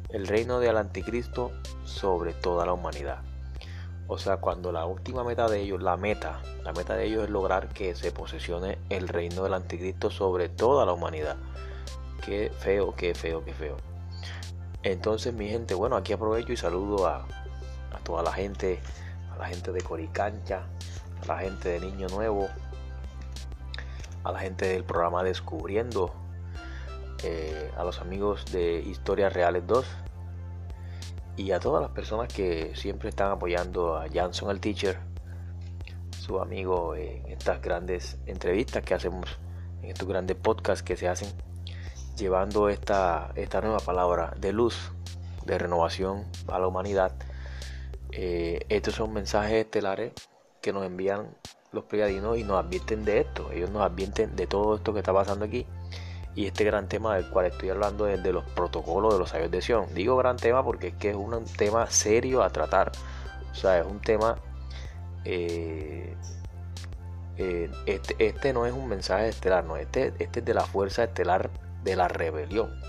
el 0.10 0.28
reino 0.28 0.60
del 0.60 0.78
anticristo 0.78 1.52
sobre 1.86 2.34
toda 2.34 2.66
la 2.66 2.74
humanidad 2.74 3.20
O 4.08 4.18
sea, 4.18 4.38
cuando 4.38 4.72
la 4.72 4.86
última 4.86 5.24
meta 5.24 5.48
de 5.48 5.62
ellos, 5.62 5.84
la 5.84 5.96
meta, 5.96 6.42
la 6.64 6.74
meta 6.74 6.96
de 6.96 7.06
ellos 7.06 7.26
es 7.26 7.30
lograr 7.30 7.70
que 7.70 7.94
se 7.96 8.12
posesione 8.12 8.80
el 8.90 9.08
reino 9.08 9.44
del 9.44 9.54
anticristo 9.54 10.10
sobre 10.10 10.50
toda 10.50 10.84
la 10.84 10.94
humanidad. 10.94 11.38
Qué 12.26 12.52
feo, 12.58 12.96
qué 12.96 13.14
feo, 13.14 13.46
qué 13.46 13.54
feo. 13.54 13.89
Entonces, 14.84 15.34
mi 15.34 15.50
gente, 15.50 15.74
bueno, 15.74 15.98
aquí 15.98 16.14
aprovecho 16.14 16.54
y 16.54 16.58
saludo 16.58 17.08
a, 17.08 17.28
toda 18.04 18.24
la 18.24 18.32
gente, 18.32 18.80
a 19.32 19.38
la 19.38 19.46
gente 19.46 19.72
de 19.72 19.82
Coricancha, 19.82 20.64
a 21.22 21.26
la 21.26 21.38
gente 21.40 21.70
de 21.70 21.80
Niño 21.82 22.08
Nuevo, 22.08 22.48
a 24.24 24.32
la 24.32 24.40
gente 24.40 24.70
del 24.70 24.86
programa 24.86 25.22
Descubriendo, 25.24 26.14
eh, 27.24 27.72
a 27.78 27.84
los 27.84 28.00
amigos 28.00 28.46
de 28.54 28.80
Historias 28.80 29.34
Reales 29.34 29.68
2 29.68 29.86
y 31.36 31.52
a 31.52 31.60
todas 31.60 31.82
las 31.82 31.92
personas 31.92 32.34
que 32.34 32.74
siempre 32.76 33.10
están 33.10 33.32
apoyando 33.32 33.98
a 33.98 34.08
Janson 34.08 34.50
el 34.50 34.62
Teacher, 34.62 34.98
su 36.10 36.40
amigo 36.40 36.96
en 36.96 37.28
estas 37.28 37.62
grandes 37.62 38.18
entrevistas 38.26 38.84
que 38.84 38.94
hacemos, 38.94 39.40
en 39.82 39.90
estos 39.90 40.08
grandes 40.08 40.38
podcasts 40.38 40.84
que 40.84 40.96
se 40.96 41.10
hacen, 41.10 41.30
llevando 42.20 42.70
esta, 42.70 43.32
esta 43.36 43.62
nueva 43.62 43.80
palabra 43.80 44.34
de 44.38 44.54
luz, 44.54 44.92
de 45.46 45.58
renovación 45.58 46.26
a 46.48 46.60
la 46.60 46.68
humanidad. 46.68 47.14
Eh, 48.12 48.66
estos 48.70 48.96
son 48.96 49.14
mensajes 49.14 49.54
estelares 49.54 50.14
que 50.62 50.74
nos 50.74 50.86
envían 50.86 51.36
los 51.72 51.86
pleiadinos 51.86 52.38
y 52.38 52.44
nos 52.44 52.64
advierten 52.64 53.06
de 53.06 53.20
esto. 53.22 53.52
Ellos 53.52 53.70
nos 53.70 53.84
advierten 53.84 54.36
de 54.36 54.48
todo 54.48 54.76
esto 54.76 54.94
que 54.94 55.00
está 55.00 55.14
pasando 55.14 55.46
aquí. 55.46 55.66
Y 56.36 56.46
este 56.46 56.64
gran 56.64 56.88
tema 56.88 57.16
del 57.16 57.30
cual 57.30 57.48
estoy 57.48 57.70
hablando 57.70 58.08
es 58.08 58.22
de 58.22 58.32
los 58.32 58.44
protocolos 58.52 59.14
de 59.14 59.20
los 59.20 59.30
sabios 59.30 59.52
de 59.52 59.62
Sion. 59.62 59.94
Digo 59.94 60.16
gran 60.18 60.38
tema 60.38 60.64
porque 60.64 60.88
es 60.90 60.94
que 60.96 61.10
es 61.10 61.16
un 61.16 61.44
tema 61.58 61.88
serio 61.88 62.44
a 62.44 62.50
tratar. 62.50 62.92
O 63.52 63.56
sea, 63.56 63.80
es 63.80 63.86
un 63.86 64.00
tema... 64.00 64.38
Eh, 65.26 66.16
eh, 67.38 67.72
este, 67.86 68.16
este, 68.20 68.54
no 68.54 68.66
es 68.66 68.74
un 68.74 68.88
mensaje 68.88 69.30
estelar, 69.30 69.64
no. 69.64 69.78
Este, 69.78 70.14
este 70.20 70.40
es 70.40 70.46
de 70.46 70.54
la 70.54 70.66
fuerza 70.66 71.04
estelar 71.04 71.50
de 71.84 71.96
la 71.96 72.08
rebelión. 72.08 72.80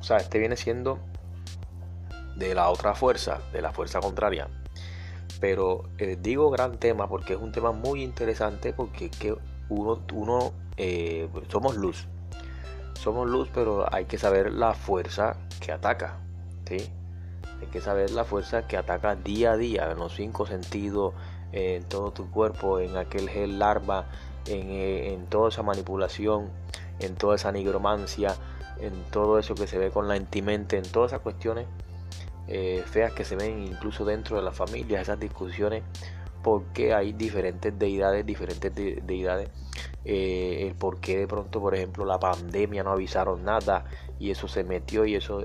O 0.00 0.02
sea, 0.02 0.18
este 0.18 0.38
viene 0.38 0.56
siendo 0.56 0.98
de 2.36 2.54
la 2.54 2.70
otra 2.70 2.94
fuerza, 2.94 3.40
de 3.52 3.60
la 3.60 3.72
fuerza 3.72 4.00
contraria. 4.00 4.48
Pero 5.40 5.84
eh, 5.98 6.16
digo 6.20 6.50
gran 6.50 6.78
tema 6.78 7.08
porque 7.08 7.34
es 7.34 7.40
un 7.40 7.52
tema 7.52 7.72
muy 7.72 8.02
interesante 8.02 8.72
porque 8.72 9.10
que 9.10 9.36
uno, 9.68 10.00
uno 10.12 10.52
eh, 10.76 11.28
somos 11.48 11.76
luz. 11.76 12.06
Somos 12.94 13.28
luz, 13.28 13.48
pero 13.54 13.86
hay 13.92 14.06
que 14.06 14.18
saber 14.18 14.52
la 14.52 14.74
fuerza 14.74 15.36
que 15.60 15.72
ataca. 15.72 16.18
¿sí? 16.66 16.90
Hay 17.60 17.66
que 17.68 17.80
saber 17.80 18.10
la 18.10 18.24
fuerza 18.24 18.66
que 18.66 18.76
ataca 18.76 19.14
día 19.14 19.52
a 19.52 19.56
día, 19.56 19.90
en 19.90 19.98
los 19.98 20.14
cinco 20.14 20.46
sentidos, 20.46 21.14
en 21.52 21.84
todo 21.84 22.12
tu 22.12 22.30
cuerpo, 22.30 22.78
en 22.80 22.96
aquel 22.96 23.28
gel 23.28 23.58
larva, 23.58 24.06
en, 24.48 24.70
eh, 24.70 25.12
en 25.12 25.26
toda 25.26 25.48
esa 25.48 25.62
manipulación, 25.62 26.50
en 27.00 27.14
toda 27.14 27.36
esa 27.36 27.52
nigromancia, 27.52 28.34
en 28.80 28.92
todo 29.10 29.38
eso 29.38 29.54
que 29.54 29.66
se 29.66 29.78
ve 29.78 29.90
con 29.90 30.08
la 30.08 30.16
intimente, 30.16 30.76
en 30.76 30.84
todas 30.84 31.12
esas 31.12 31.22
cuestiones 31.22 31.66
eh, 32.46 32.82
feas 32.86 33.12
que 33.12 33.24
se 33.24 33.36
ven 33.36 33.66
incluso 33.66 34.04
dentro 34.04 34.36
de 34.36 34.42
la 34.42 34.52
familia, 34.52 35.00
esas 35.00 35.20
discusiones, 35.20 35.82
porque 36.42 36.94
hay 36.94 37.12
diferentes 37.12 37.78
deidades, 37.78 38.24
diferentes 38.24 38.74
deidades, 38.74 39.50
eh, 40.04 40.66
el 40.66 40.74
por 40.74 41.00
qué 41.00 41.18
de 41.18 41.26
pronto, 41.26 41.60
por 41.60 41.74
ejemplo, 41.74 42.04
la 42.04 42.18
pandemia 42.18 42.82
no 42.82 42.92
avisaron 42.92 43.44
nada 43.44 43.84
y 44.18 44.30
eso 44.30 44.48
se 44.48 44.64
metió 44.64 45.04
y 45.04 45.16
eso, 45.16 45.44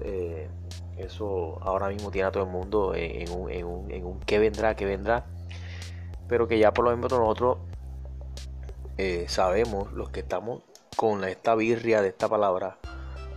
eso 0.97 1.57
ahora 1.61 1.89
mismo 1.89 2.09
tiene 2.11 2.27
a 2.27 2.31
todo 2.31 2.43
el 2.43 2.49
mundo 2.49 2.93
en 2.95 3.29
un, 3.31 3.51
en 3.51 3.65
un, 3.65 3.91
en 3.91 4.05
un 4.05 4.19
qué 4.21 4.39
vendrá, 4.39 4.75
qué 4.75 4.85
vendrá, 4.85 5.25
pero 6.27 6.47
que 6.47 6.57
ya 6.57 6.73
por 6.73 6.85
lo 6.85 6.95
menos 6.95 7.11
nosotros 7.11 7.57
sabemos, 9.27 9.91
los 9.93 10.09
que 10.09 10.21
estamos 10.21 10.61
con 10.95 11.23
esta 11.23 11.55
birria 11.55 12.01
de 12.01 12.09
esta 12.09 12.27
palabra, 12.27 12.77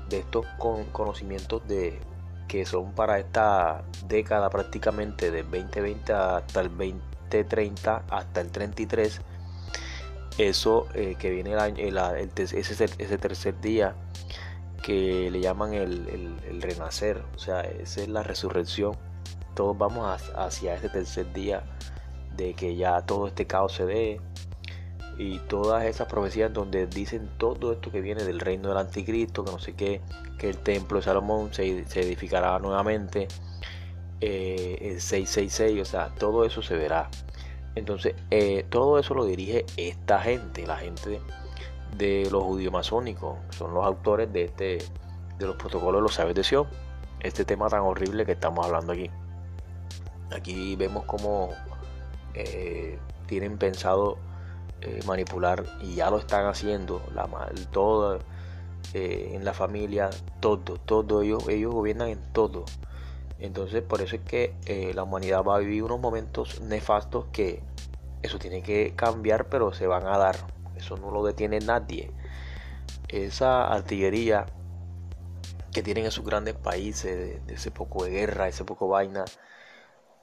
de 0.08 0.18
estos 0.18 0.46
con 0.58 0.84
conocimientos 0.86 1.66
de, 1.66 2.00
que 2.48 2.64
son 2.64 2.92
para 2.92 3.18
esta 3.18 3.84
década 4.06 4.50
prácticamente 4.50 5.30
del 5.30 5.44
2020 5.50 6.12
hasta 6.12 6.60
el 6.60 6.68
2030, 6.68 8.04
hasta 8.08 8.40
el 8.40 8.50
33. 8.50 9.20
Eso 10.38 10.86
eh, 10.94 11.16
que 11.18 11.30
viene 11.30 11.52
el 11.52 11.58
año, 11.58 11.82
ese, 12.36 13.18
tercer 13.18 13.60
día 13.60 13.94
que 14.82 15.30
le 15.30 15.40
llaman 15.40 15.74
el, 15.74 16.60
renacer, 16.60 17.22
o 17.34 17.38
sea, 17.38 17.62
esa 17.62 18.02
es 18.02 18.08
la 18.08 18.22
resurrección. 18.22 18.96
Todos 19.54 19.76
vamos 19.76 20.22
hacia 20.36 20.74
ese 20.74 20.90
tercer 20.90 21.32
día 21.32 21.64
de 22.36 22.52
que 22.54 22.76
ya 22.76 23.00
todo 23.00 23.28
este 23.28 23.46
caos 23.46 23.72
se 23.72 23.86
dé, 23.86 24.20
y 25.18 25.38
todas 25.40 25.84
esas 25.84 26.08
profecías 26.08 26.52
donde 26.52 26.86
dicen 26.86 27.28
todo 27.38 27.72
esto 27.72 27.90
que 27.90 28.00
viene 28.00 28.24
del 28.24 28.40
reino 28.40 28.68
del 28.68 28.78
anticristo, 28.78 29.44
que 29.44 29.50
no 29.50 29.58
sé 29.58 29.74
qué, 29.74 30.00
que 30.38 30.50
el 30.50 30.58
templo 30.58 30.98
de 30.98 31.04
Salomón 31.04 31.54
se, 31.54 31.64
edificará 31.64 32.58
nuevamente, 32.58 33.28
eh, 34.20 34.78
el 34.80 35.00
666, 35.00 35.80
o 35.80 35.84
sea, 35.84 36.14
todo 36.18 36.44
eso 36.44 36.62
se 36.62 36.76
verá. 36.76 37.08
Entonces, 37.74 38.14
eh, 38.30 38.66
todo 38.68 38.98
eso 38.98 39.14
lo 39.14 39.24
dirige 39.24 39.64
esta 39.76 40.20
gente, 40.20 40.66
la 40.66 40.76
gente 40.76 41.20
de, 41.96 42.28
los 42.30 42.42
judíos 42.42 42.72
masónicos, 42.72 43.38
son 43.50 43.74
los 43.74 43.84
autores 43.84 44.32
de 44.32 44.44
este 44.44 44.78
de 45.38 45.46
los 45.46 45.56
protocolos 45.56 45.98
de 45.98 46.02
los 46.02 46.14
sabios 46.14 46.34
de 46.34 46.44
Sion, 46.44 46.66
este 47.20 47.44
tema 47.44 47.68
tan 47.68 47.80
horrible 47.80 48.24
que 48.24 48.32
estamos 48.32 48.64
hablando 48.64 48.92
aquí. 48.92 49.10
Aquí 50.34 50.76
vemos 50.76 51.04
cómo 51.04 51.50
eh, 52.34 52.98
tienen 53.26 53.58
pensado 53.58 54.18
eh, 54.82 55.00
manipular 55.06 55.64
y 55.80 55.94
ya 55.94 56.10
lo 56.10 56.18
están 56.18 56.46
haciendo 56.46 57.02
la 57.14 57.26
todo 57.70 58.18
eh, 58.92 59.32
en 59.32 59.44
la 59.44 59.54
familia 59.54 60.10
todo 60.40 60.76
todo 60.78 61.22
ellos 61.22 61.48
ellos 61.48 61.72
gobiernan 61.72 62.08
en 62.08 62.32
todo. 62.32 62.64
Entonces 63.38 63.82
por 63.82 64.00
eso 64.02 64.16
es 64.16 64.22
que 64.22 64.54
eh, 64.66 64.92
la 64.94 65.02
humanidad 65.02 65.42
va 65.42 65.56
a 65.56 65.58
vivir 65.58 65.82
unos 65.82 66.00
momentos 66.00 66.60
nefastos 66.60 67.26
que 67.32 67.62
eso 68.22 68.38
tiene 68.38 68.62
que 68.62 68.94
cambiar 68.94 69.48
pero 69.48 69.72
se 69.72 69.86
van 69.86 70.06
a 70.06 70.18
dar. 70.18 70.36
Eso 70.76 70.96
no 70.98 71.10
lo 71.10 71.24
detiene 71.24 71.58
nadie. 71.60 72.10
Esa 73.08 73.66
artillería 73.66 74.46
que 75.72 75.82
tienen 75.82 76.06
esos 76.06 76.24
grandes 76.24 76.54
países 76.54 77.46
de 77.46 77.54
ese 77.54 77.70
poco 77.70 78.04
de 78.04 78.10
guerra 78.10 78.48
ese 78.48 78.64
poco 78.64 78.88
vaina 78.88 79.24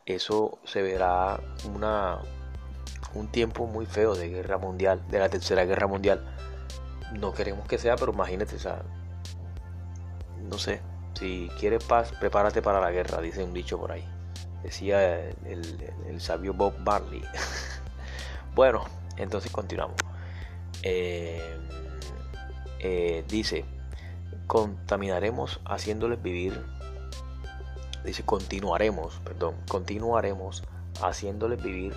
eso 0.06 0.60
se 0.63 0.82
verá 0.82 1.39
una 1.74 2.20
un 3.13 3.28
tiempo 3.28 3.67
muy 3.67 3.86
feo 3.86 4.15
de 4.15 4.30
guerra 4.30 4.58
mundial, 4.58 5.02
de 5.10 5.19
la 5.19 5.30
tercera 5.30 5.65
guerra 5.65 5.88
mundial. 5.88 6.23
No 7.13 7.34
queremos 7.34 7.67
que 7.67 7.78
sea, 7.78 7.95
pero 7.95 8.12
imagínate, 8.13 8.56
o 8.56 8.60
sea, 8.60 8.82
no 10.49 10.58
sé, 10.58 10.82
si 11.13 11.49
quieres 11.60 11.84
paz, 11.84 12.12
prepárate 12.19 12.62
para 12.62 12.80
la 12.80 12.91
guerra, 12.91 13.21
dice 13.21 13.43
un 13.43 13.54
dicho 13.54 13.80
por 13.80 13.91
ahí. 13.91 14.08
Decía 14.63 15.19
el, 15.30 16.21
sabio 16.21 16.54
Bob 16.54 16.73
Marley. 16.80 17.21
bueno, 18.56 18.86
entonces 19.17 19.52
continuamos. 19.52 19.97
Eh, 20.82 21.58
eh, 22.80 23.23
dice, 23.28 23.65
contaminaremos 24.47 25.60
haciéndoles 25.65 26.21
vivir. 26.21 26.63
Dice, 28.04 28.23
continuaremos, 28.23 29.19
perdón, 29.23 29.56
continuaremos 29.67 30.63
haciéndoles 31.02 31.62
vivir 31.62 31.95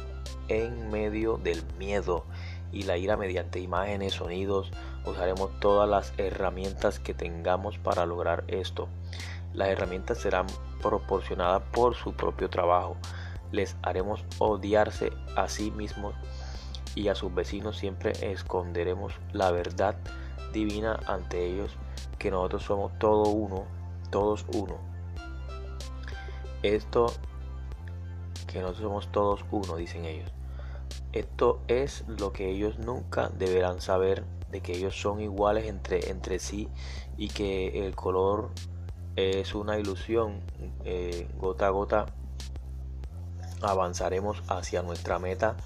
en 0.49 0.91
medio 0.91 1.37
del 1.39 1.63
miedo 1.79 2.25
y 2.73 2.83
la 2.83 2.97
ira 2.97 3.17
mediante 3.17 3.61
imágenes, 3.61 4.15
sonidos. 4.15 4.71
Usaremos 5.05 5.51
todas 5.61 5.89
las 5.89 6.13
herramientas 6.19 6.99
que 6.99 7.15
tengamos 7.15 7.79
para 7.79 8.07
lograr 8.07 8.45
esto. 8.49 8.89
Las 9.55 9.69
herramientas 9.69 10.19
serán 10.19 10.47
proporcionadas 10.83 11.63
por 11.73 11.95
su 11.95 12.13
propio 12.13 12.51
trabajo. 12.51 12.97
Les 13.53 13.77
haremos 13.83 14.25
odiarse 14.39 15.13
a 15.37 15.49
sí 15.49 15.71
mismos 15.71 16.15
y 16.95 17.09
a 17.09 17.15
sus 17.15 17.35
vecinos. 17.35 17.79
Siempre 17.79 18.13
esconderemos 18.21 19.15
la 19.33 19.51
verdad 19.51 19.97
divina 20.53 21.01
ante 21.07 21.47
ellos, 21.47 21.77
que 22.19 22.31
nosotros 22.31 22.65
somos 22.65 22.99
todo 22.99 23.29
uno, 23.31 23.65
todos 24.11 24.45
uno. 24.55 24.77
Esto 26.63 27.07
que 28.47 28.61
nosotros 28.61 28.83
somos 28.83 29.13
todos 29.13 29.45
uno, 29.51 29.77
dicen 29.77 30.05
ellos. 30.05 30.36
Esto 31.13 31.61
es 31.69 32.05
lo 32.07 32.33
que 32.33 32.51
ellos 32.51 32.79
nunca 32.79 33.31
deberán 33.31 33.81
saber, 33.81 34.25
de 34.51 34.61
que 34.61 34.77
ellos 34.77 35.01
son 35.01 35.21
iguales 35.21 35.67
entre, 35.67 36.11
entre 36.11 36.39
sí 36.39 36.69
y 37.17 37.29
que 37.29 37.87
el 37.87 37.95
color 37.95 38.51
es 39.17 39.55
una 39.55 39.79
ilusión. 39.79 40.41
Eh, 40.85 41.29
gota 41.39 41.67
a 41.67 41.71
gota 41.71 42.07
avanzaremos 43.63 44.43
hacia 44.49 44.83
nuestra 44.83 45.19
meta, 45.19 45.57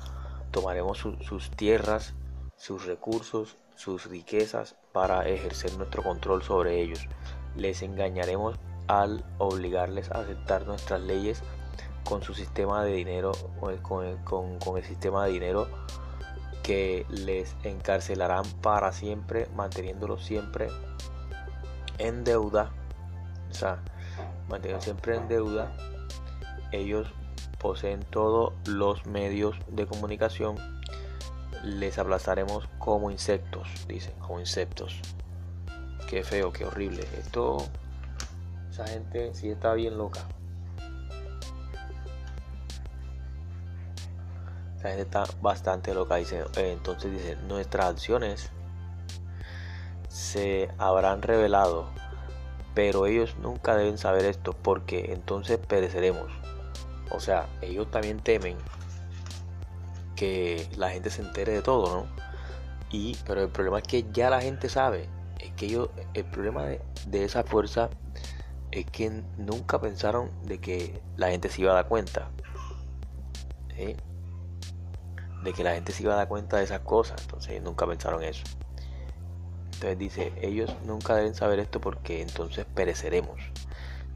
tomaremos 0.51 0.99
sus 0.99 1.51
tierras, 1.51 2.15
sus 2.57 2.87
recursos, 2.87 3.57
sus 3.77 4.07
riquezas 4.07 4.77
para 4.93 5.29
ejercer 5.29 5.77
nuestro 5.77 6.03
control 6.03 6.43
sobre 6.43 6.81
ellos. 6.81 7.09
Les 7.57 7.83
engañaremos 7.83 8.57
al 8.87 9.25
obligarles 9.39 10.11
a 10.11 10.21
aceptar 10.21 10.67
nuestras 10.67 11.01
leyes 11.01 11.43
con 12.05 12.23
su 12.23 12.35
sistema 12.35 12.85
de 12.85 12.93
dinero, 12.93 13.33
con 13.61 13.73
el, 14.05 14.19
con 14.25 14.77
el 14.77 14.85
sistema 14.85 15.27
de 15.27 15.33
dinero 15.33 15.69
que 16.63 17.07
les 17.09 17.57
encarcelarán 17.65 18.45
para 18.63 18.93
siempre, 18.93 19.49
manteniéndolos 19.57 20.25
siempre 20.25 20.69
en 21.99 22.25
deuda. 22.25 22.71
O 23.51 23.55
sea, 23.55 23.83
manteniendo 24.49 24.83
siempre 24.83 25.17
en 25.17 25.29
deuda. 25.29 25.73
Ellos 26.73 27.09
poseen 27.59 28.01
todos 28.05 28.53
los 28.67 29.07
medios 29.07 29.57
de 29.69 29.87
comunicación. 29.87 30.57
Les 31.65 31.99
aplastaremos 31.99 32.69
como 32.79 33.11
insectos, 33.11 33.69
dicen, 33.87 34.15
como 34.21 34.41
insectos. 34.41 35.01
Qué 36.09 36.25
feo, 36.25 36.53
qué 36.53 36.65
horrible. 36.65 37.07
Esto, 37.19 37.59
esa 38.71 38.87
gente 38.87 39.35
sí 39.35 39.51
está 39.51 39.75
bien 39.75 39.99
loca. 39.99 40.21
Esa 44.81 44.89
gente 44.89 45.03
está 45.03 45.25
bastante 45.43 45.93
loca. 45.93 46.17
Dice, 46.17 46.43
eh, 46.57 46.73
entonces 46.73 47.13
dice, 47.13 47.37
nuestras 47.47 47.85
acciones 47.85 48.51
se 50.09 50.71
habrán 50.79 51.21
revelado, 51.21 51.91
pero 52.75 53.05
ellos 53.05 53.37
nunca 53.43 53.77
deben 53.77 53.99
saber 53.99 54.25
esto 54.25 54.55
porque 54.55 55.13
entonces 55.13 55.59
pereceremos. 55.59 56.33
O 57.11 57.21
sea, 57.21 57.47
ellos 57.61 57.91
también 57.91 58.21
temen 58.21 58.57
que 60.17 60.67
la 60.79 60.89
gente 60.89 61.11
se 61.11 61.21
entere 61.21 61.53
de 61.53 61.61
todo, 61.61 61.95
¿no? 61.95 62.07
Y, 62.91 63.19
pero 63.27 63.43
el 63.43 63.51
problema 63.51 63.81
es 63.81 63.85
que 63.87 64.07
ya 64.15 64.31
la 64.31 64.41
gente 64.41 64.71
sabe. 64.71 65.11
Es 65.39 65.53
que 65.53 65.67
ellos, 65.67 65.91
el 66.15 66.25
problema 66.25 66.65
de, 66.65 67.25
esa 67.25 67.45
fuerza 67.45 67.91
es 68.71 68.87
que 68.87 69.11
nunca 69.37 69.79
pensaron 69.79 70.31
de 70.47 70.59
que 70.59 71.03
la 71.19 71.29
gente 71.29 71.51
se 71.51 71.61
iba 71.61 71.73
a 71.73 71.75
dar 71.75 71.89
cuenta 71.89 72.31
de 75.43 75.53
que 75.53 75.65
la 75.65 75.75
gente 75.75 75.93
se 75.93 76.03
iba 76.03 76.15
a 76.15 76.17
dar 76.17 76.29
cuenta 76.29 76.59
de 76.59 76.65
esas 76.65 76.81
cosas. 76.81 77.21
Entonces 77.23 77.63
nunca 77.63 77.87
pensaron 77.87 78.23
eso. 78.23 78.45
Entonces 79.75 79.99
dice, 79.99 80.33
ellos 80.43 80.75
nunca 80.85 81.15
deben 81.15 81.35
saber 81.35 81.59
esto 81.59 81.81
porque 81.81 82.21
entonces 82.21 82.67
pereceremos. 82.75 83.41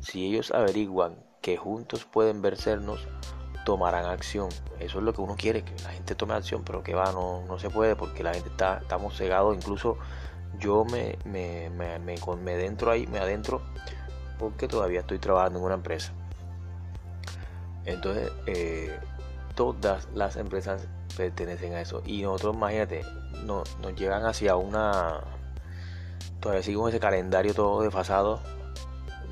Si 0.01 0.27
ellos 0.27 0.51
averiguan 0.51 1.17
que 1.41 1.57
juntos 1.57 2.05
pueden 2.05 2.43
vencernos, 2.43 3.09
tomarán 3.65 4.05
acción. 4.05 4.51
Eso 4.79 4.99
es 4.99 5.05
lo 5.05 5.15
que 5.15 5.23
uno 5.23 5.37
quiere, 5.37 5.65
que 5.65 5.75
la 5.83 5.91
gente 5.91 6.15
tome 6.15 6.35
acción, 6.35 6.63
pero 6.65 6.83
que 6.83 6.95
va, 6.95 7.13
no, 7.13 7.45
no 7.47 7.59
se 7.59 7.71
puede 7.71 7.97
porque 7.97 8.23
la 8.23 8.35
gente 8.35 8.51
está, 8.51 8.79
estamos 8.79 9.17
cegados. 9.17 9.57
Incluso 9.57 9.97
yo 10.59 10.85
me, 10.85 11.19
me, 11.25 11.71
me, 11.71 11.99
me, 11.99 12.17
me 12.43 12.53
adentro 12.53 12.91
ahí, 12.91 13.07
me 13.07 13.19
adentro 13.19 13.63
porque 14.39 14.69
todavía 14.69 15.01
estoy 15.01 15.19
trabajando 15.19 15.59
en 15.59 15.65
una 15.65 15.75
empresa. 15.75 16.13
Entonces, 17.87 18.31
eh, 18.47 18.99
todas 19.55 20.09
las 20.15 20.37
empresas 20.37 20.87
pertenecen 21.17 21.75
a 21.75 21.81
eso. 21.81 22.03
Y 22.05 22.23
nosotros, 22.23 22.57
imagínate, 22.57 23.05
no, 23.45 23.65
nos 23.81 23.95
llegan 23.95 24.25
hacia 24.27 24.57
una. 24.57 25.21
Todavía 26.41 26.63
seguimos 26.63 26.91
ese 26.91 27.01
calendario 27.01 27.55
todo 27.55 27.83
desfasado 27.83 28.41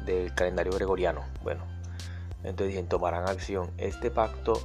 del 0.06 0.34
calendario 0.34 0.72
gregoriano. 0.72 1.22
Bueno, 1.42 1.64
entonces 2.44 2.68
dicen: 2.68 2.88
tomarán 2.88 3.28
acción. 3.28 3.70
Este 3.78 4.10
pacto 4.10 4.62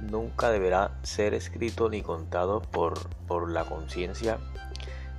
nunca 0.00 0.50
deberá 0.50 0.92
ser 1.02 1.34
escrito 1.34 1.88
ni 1.88 2.02
contado 2.02 2.62
por, 2.62 3.08
por 3.26 3.50
la 3.50 3.64
conciencia 3.64 4.38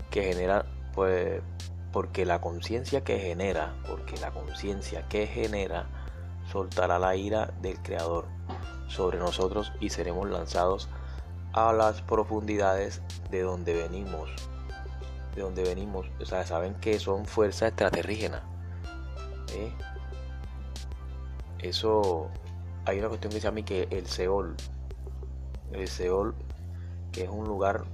que 0.09 0.23
genera, 0.23 0.65
pues, 0.93 1.41
porque 1.91 2.25
la 2.25 2.41
conciencia 2.41 3.03
que 3.03 3.19
genera, 3.19 3.73
porque 3.87 4.17
la 4.17 4.31
conciencia 4.31 5.07
que 5.07 5.27
genera 5.27 6.00
soltará 6.51 6.99
la 6.99 7.15
ira 7.15 7.53
del 7.61 7.81
Creador 7.81 8.25
sobre 8.87 9.17
nosotros 9.17 9.71
y 9.79 9.89
seremos 9.89 10.29
lanzados 10.29 10.89
a 11.53 11.73
las 11.73 12.01
profundidades 12.01 13.01
de 13.29 13.41
donde 13.41 13.73
venimos. 13.73 14.29
De 15.35 15.41
donde 15.41 15.63
venimos. 15.63 16.07
O 16.19 16.25
sea, 16.25 16.45
saben 16.45 16.75
que 16.75 16.99
son 16.99 17.25
fuerzas 17.25 17.69
extraterrígenas. 17.69 18.41
¿eh? 19.53 19.71
Eso. 21.59 22.29
Hay 22.85 22.99
una 22.99 23.09
cuestión 23.09 23.31
que 23.31 23.39
se 23.39 23.47
llama 23.47 23.61
que 23.63 23.87
el 23.91 24.07
Seol. 24.07 24.55
El 25.71 25.87
Seol, 25.87 26.35
que 27.11 27.23
es 27.23 27.29
un 27.29 27.47
lugar, 27.47 27.85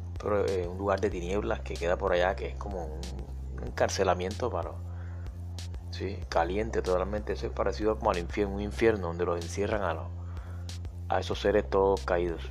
eh, 0.48 0.68
un 0.68 0.78
lugar 0.78 1.02
de 1.02 1.10
tinieblas 1.10 1.60
que 1.60 1.76
queda 1.76 1.98
por 1.98 2.14
allá, 2.14 2.36
que 2.36 2.48
es 2.48 2.56
como 2.56 2.86
un 2.86 3.64
encarcelamiento 3.64 4.50
para. 4.50 4.87
Sí, 5.98 6.20
caliente 6.30 6.84
totalmente. 6.84 7.34
Eso 7.34 7.48
es 7.48 7.52
parecido 7.52 7.98
como 7.98 8.12
al 8.12 8.20
infierno, 8.20 8.54
un 8.54 8.62
infierno 8.62 9.08
donde 9.08 9.26
los 9.26 9.44
encierran 9.44 9.82
a, 9.82 9.96
los, 9.96 10.06
a 11.10 11.20
esos 11.20 11.40
seres 11.40 11.68
todos 11.68 12.02
caídos. 12.02 12.44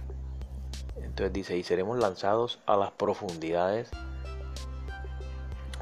Entonces 0.96 1.32
dice, 1.32 1.56
y 1.56 1.62
seremos 1.62 1.96
lanzados 1.96 2.58
a 2.66 2.76
las 2.76 2.90
profundidades 2.90 3.88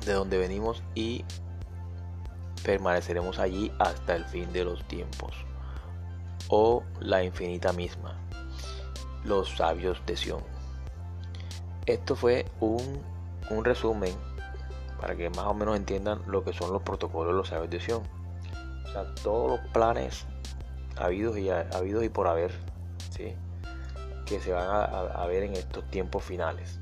de 0.05 0.13
donde 0.13 0.37
venimos 0.37 0.83
y 0.95 1.25
permaneceremos 2.65 3.39
allí 3.39 3.73
hasta 3.79 4.15
el 4.15 4.27
fin 4.27 4.53
de 4.53 4.65
los 4.65 4.85
tiempos. 4.85 5.35
O 6.49 6.83
la 7.01 7.25
infinita 7.25 7.73
misma. 7.73 8.21
Los 9.25 9.57
sabios 9.57 10.03
de 10.05 10.19
Sion. 10.19 10.43
Esto 11.87 12.15
fue 12.15 12.45
un, 12.61 13.03
un 13.49 13.65
resumen 13.65 14.13
para 15.05 15.17
que 15.17 15.29
más 15.29 15.45
o 15.45 15.53
menos 15.53 15.77
entiendan 15.77 16.23
lo 16.27 16.43
que 16.43 16.55
son 16.55 16.73
los 16.73 16.81
protocolos 16.81 17.35
de 17.35 17.37
los 17.37 17.49
sabios 17.49 17.69
de 17.69 17.79
Sion. 17.79 18.03
O 18.87 18.89
sea, 18.91 19.15
todos 19.23 19.51
los 19.51 19.61
planes 19.71 20.25
habidos 20.97 21.37
y, 21.37 21.51
habidos 21.51 22.05
y 22.05 22.09
por 22.09 22.27
haber. 22.27 22.53
¿sí? 23.11 23.35
que 24.25 24.41
se 24.41 24.55
van 24.55 24.67
a, 24.67 25.27
ver 25.27 25.43
en 25.43 25.53
estos 25.53 25.85
tiempos 25.91 26.25
finales. 26.25 26.79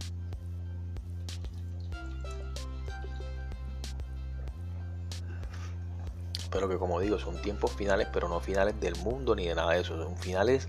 pero 6.53 6.69
que 6.69 6.77
como 6.77 7.01
digo 7.01 7.19
son 7.19 7.41
tiempos 7.41 7.73
finales 7.73 8.09
pero 8.13 8.29
no 8.29 8.39
finales 8.39 8.79
del 8.79 8.95
mundo 8.97 9.35
ni 9.35 9.49
de 9.49 9.55
nada 9.55 9.73
de 9.73 9.81
eso 9.81 9.97
son 9.97 10.19
finales 10.19 10.69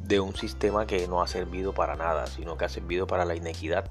de 0.00 0.18
un 0.18 0.34
sistema 0.34 0.86
que 0.86 1.06
no 1.06 1.20
ha 1.20 1.28
servido 1.28 1.74
para 1.74 1.94
nada 1.94 2.26
sino 2.26 2.56
que 2.56 2.64
ha 2.64 2.70
servido 2.70 3.06
para 3.06 3.26
la 3.26 3.34
inequidad 3.34 3.90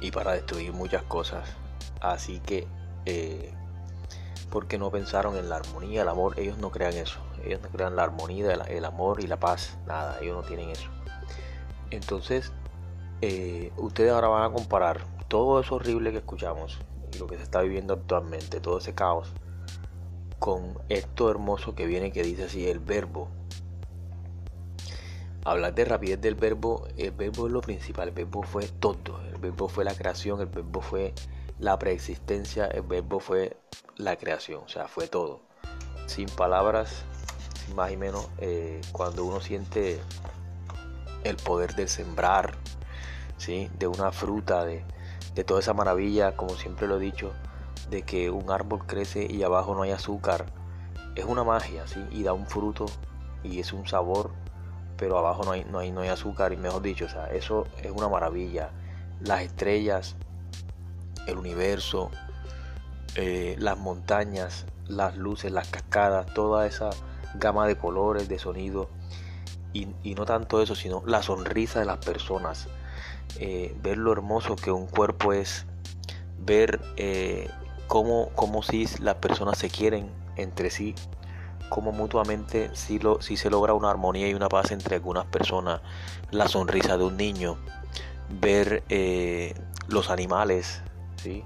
y 0.00 0.10
para 0.10 0.32
destruir 0.32 0.72
muchas 0.72 1.02
cosas 1.04 1.48
así 2.00 2.40
que 2.40 2.66
eh, 3.04 3.52
porque 4.50 4.78
no 4.78 4.90
pensaron 4.90 5.36
en 5.36 5.48
la 5.48 5.56
armonía, 5.56 6.02
el 6.02 6.08
amor, 6.08 6.38
ellos 6.38 6.58
no 6.58 6.70
crean 6.70 6.94
eso, 6.94 7.18
ellos 7.44 7.60
no 7.62 7.68
crean 7.68 7.96
la 7.96 8.04
armonía, 8.04 8.52
el, 8.52 8.84
amor 8.84 9.22
y 9.22 9.26
la 9.26 9.38
paz, 9.38 9.76
nada, 9.86 10.18
ellos 10.20 10.36
no 10.36 10.42
tienen 10.42 10.70
eso. 10.70 10.88
Entonces, 11.90 12.52
eh, 13.22 13.72
ustedes 13.76 14.12
ahora 14.12 14.28
van 14.28 14.50
a 14.50 14.52
comparar 14.52 15.00
todo 15.28 15.60
eso 15.60 15.76
horrible 15.76 16.12
que 16.12 16.18
escuchamos 16.18 16.78
y 17.12 17.18
lo 17.18 17.26
que 17.26 17.36
se 17.36 17.42
está 17.42 17.60
viviendo 17.60 17.94
actualmente, 17.94 18.60
todo 18.60 18.78
ese 18.78 18.94
caos, 18.94 19.32
con 20.38 20.78
esto 20.88 21.30
hermoso 21.30 21.74
que 21.74 21.86
viene 21.86 22.12
que 22.12 22.22
dice 22.22 22.44
así, 22.44 22.68
el 22.68 22.78
verbo. 22.78 23.28
Hablar 25.46 25.76
de 25.76 25.84
rapidez 25.84 26.20
del 26.20 26.34
verbo, 26.34 26.88
el 26.96 27.12
verbo 27.12 27.46
es 27.46 27.52
lo 27.52 27.60
principal, 27.60 28.08
el 28.08 28.14
verbo 28.14 28.42
fue 28.42 28.66
todo, 28.66 29.20
el 29.32 29.38
verbo 29.38 29.68
fue 29.68 29.84
la 29.84 29.94
creación, 29.94 30.40
el 30.40 30.48
verbo 30.48 30.80
fue 30.80 31.14
la 31.60 31.78
preexistencia, 31.78 32.66
el 32.66 32.82
verbo 32.82 33.20
fue 33.20 33.56
la 33.94 34.16
creación, 34.16 34.62
o 34.64 34.68
sea, 34.68 34.88
fue 34.88 35.06
todo. 35.06 35.38
Sin 36.06 36.28
palabras, 36.28 37.04
más 37.76 37.92
y 37.92 37.96
menos, 37.96 38.28
eh, 38.38 38.80
cuando 38.90 39.24
uno 39.24 39.40
siente 39.40 40.00
el 41.22 41.36
poder 41.36 41.76
de 41.76 41.86
sembrar, 41.86 42.56
¿sí? 43.36 43.70
de 43.78 43.86
una 43.86 44.10
fruta, 44.10 44.64
de, 44.64 44.82
toda 45.46 45.60
esa 45.60 45.74
maravilla, 45.74 46.36
como 46.36 46.56
siempre 46.56 46.88
lo 46.88 46.96
he 46.96 47.00
dicho, 47.00 47.32
de 47.88 48.02
que 48.02 48.30
un 48.30 48.50
árbol 48.50 48.84
crece 48.84 49.28
y 49.30 49.44
abajo 49.44 49.76
no 49.76 49.82
hay 49.82 49.92
azúcar, 49.92 50.46
es 51.14 51.24
una 51.24 51.44
magia, 51.44 51.86
¿sí? 51.86 52.04
y 52.10 52.24
da 52.24 52.32
un 52.32 52.48
fruto 52.48 52.86
y 53.44 53.60
es 53.60 53.72
un 53.72 53.86
sabor, 53.86 54.32
pero 54.96 55.18
abajo 55.18 55.44
no 55.44 55.52
hay, 55.52 55.64
no 55.64 55.78
hay, 55.78 55.92
no 55.92 56.00
hay 56.00 56.08
azúcar, 56.08 56.52
y 56.52 56.56
mejor 56.56 56.82
dicho, 56.82 57.06
o 57.06 57.08
sea, 57.08 57.26
eso 57.26 57.66
es 57.82 57.90
una 57.90 58.08
maravilla. 58.08 58.70
Las 59.20 59.42
estrellas, 59.42 60.16
el 61.26 61.38
universo, 61.38 62.10
eh, 63.16 63.56
las 63.58 63.78
montañas, 63.78 64.66
las 64.86 65.16
luces, 65.16 65.50
las 65.50 65.68
cascadas, 65.68 66.26
toda 66.34 66.66
esa 66.66 66.90
gama 67.34 67.66
de 67.66 67.76
colores, 67.76 68.28
de 68.28 68.38
sonido. 68.38 68.88
Y, 69.72 70.14
no 70.14 70.24
tanto 70.24 70.62
eso, 70.62 70.74
sino 70.74 71.02
la 71.04 71.22
sonrisa 71.22 71.80
de 71.80 71.84
las 71.84 71.98
personas. 71.98 72.68
Eh, 73.38 73.76
ver 73.82 73.98
lo 73.98 74.10
hermoso 74.10 74.56
que 74.56 74.70
un 74.70 74.86
cuerpo 74.86 75.34
es. 75.34 75.66
Ver 76.38 76.80
eh, 76.96 77.50
cómo, 77.86 78.30
cómo 78.34 78.62
si 78.62 78.86
las 79.00 79.16
personas 79.16 79.58
se 79.58 79.68
quieren 79.68 80.10
entre 80.36 80.70
sí. 80.70 80.94
Cómo 81.68 81.92
mutuamente 81.92 82.70
si, 82.74 82.98
lo, 82.98 83.20
si 83.20 83.36
se 83.36 83.50
logra 83.50 83.74
una 83.74 83.90
armonía 83.90 84.28
y 84.28 84.34
una 84.34 84.48
paz 84.48 84.70
entre 84.70 84.96
algunas 84.96 85.26
personas. 85.26 85.80
La 86.30 86.48
sonrisa 86.48 86.96
de 86.96 87.04
un 87.04 87.16
niño. 87.16 87.58
Ver 88.28 88.82
los 89.88 90.10
animales 90.10 90.82
¿sí? 91.16 91.44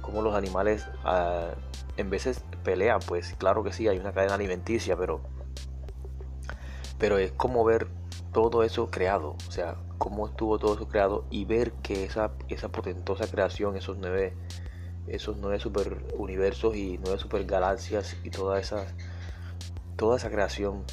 Como 0.00 0.22
los 0.22 0.34
animales 0.34 0.86
ah, 1.04 1.50
en 1.96 2.10
veces 2.10 2.42
pelean, 2.62 3.00
pues 3.06 3.34
claro 3.38 3.64
que 3.64 3.72
sí, 3.72 3.88
hay 3.88 3.98
una 3.98 4.12
cadena 4.12 4.34
alimenticia, 4.34 4.96
pero 4.96 5.20
Pero 6.98 7.18
es 7.18 7.32
como 7.32 7.64
ver 7.64 7.88
todo 8.32 8.62
eso 8.62 8.90
creado, 8.90 9.36
o 9.48 9.50
sea, 9.50 9.76
cómo 9.98 10.28
estuvo 10.28 10.58
todo 10.58 10.74
eso 10.74 10.88
creado 10.88 11.24
y 11.30 11.44
ver 11.44 11.72
que 11.82 12.04
esa, 12.04 12.32
esa 12.48 12.68
potentosa 12.68 13.26
creación, 13.26 13.76
esos 13.76 13.96
nueve, 13.98 14.34
esos 15.06 15.36
nueve 15.38 15.58
super 15.58 16.04
universos 16.16 16.76
y 16.76 16.98
nueve 16.98 17.18
super 17.18 17.44
galaxias 17.44 18.16
y 18.22 18.30
toda 18.30 18.60
esa, 18.60 18.86
toda 19.96 20.16
esa 20.16 20.30
creación, 20.30 20.84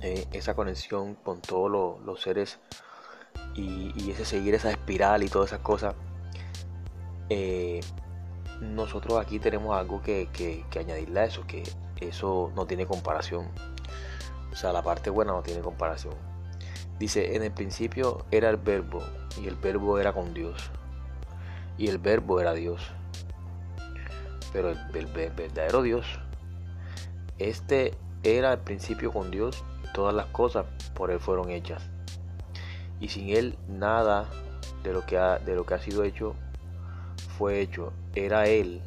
eh, 0.00 0.26
esa 0.32 0.54
conexión 0.54 1.14
con 1.14 1.40
todos 1.40 2.00
los 2.04 2.20
seres 2.20 2.58
y, 3.54 4.10
ese 4.10 4.24
seguir 4.24 4.54
esa 4.54 4.70
espiral 4.70 5.22
y 5.22 5.28
todas 5.28 5.50
esas 5.50 5.60
cosas, 5.60 5.94
eh, 7.28 7.80
nosotros 8.60 9.18
aquí 9.20 9.38
tenemos 9.38 9.76
algo 9.76 10.00
que, 10.02 10.28
que 10.32 10.78
añadirle 10.78 11.20
a 11.20 11.24
eso, 11.24 11.46
que 11.46 11.62
eso 12.00 12.52
no 12.54 12.66
tiene 12.66 12.86
comparación. 12.86 13.48
O 14.52 14.56
sea, 14.56 14.72
la 14.72 14.82
parte 14.82 15.10
buena 15.10 15.32
no 15.32 15.42
tiene 15.42 15.60
comparación. 15.60 16.14
Dice, 16.98 17.36
en 17.36 17.42
el 17.42 17.52
principio 17.52 18.24
era 18.30 18.48
el 18.48 18.56
verbo 18.56 19.02
y 19.40 19.46
el 19.46 19.56
verbo 19.56 19.98
era 19.98 20.12
con 20.12 20.32
Dios. 20.32 20.70
Y 21.76 21.88
el 21.88 21.98
verbo 21.98 22.40
era 22.40 22.54
Dios. 22.54 22.90
Pero 24.52 24.70
el, 24.70 25.06
verdadero 25.06 25.82
Dios, 25.82 26.06
este 27.38 27.94
era 28.22 28.52
al 28.52 28.60
principio 28.60 29.12
con 29.12 29.30
Dios 29.30 29.64
todas 29.92 30.14
las 30.14 30.26
cosas 30.26 30.66
por 30.94 31.10
Él 31.10 31.20
fueron 31.20 31.50
hechas. 31.50 31.82
Y 33.00 33.08
sin 33.08 33.30
Él 33.30 33.58
nada 33.68 34.28
de 34.82 34.92
lo 34.92 35.04
que 35.06 35.18
ha, 35.18 35.38
de 35.38 35.54
lo 35.54 35.64
que 35.64 35.74
ha 35.74 35.78
sido 35.78 36.04
hecho 36.04 36.34
fue 37.38 37.60
hecho. 37.60 37.92
Era 38.14 38.46
Él, 38.46 38.82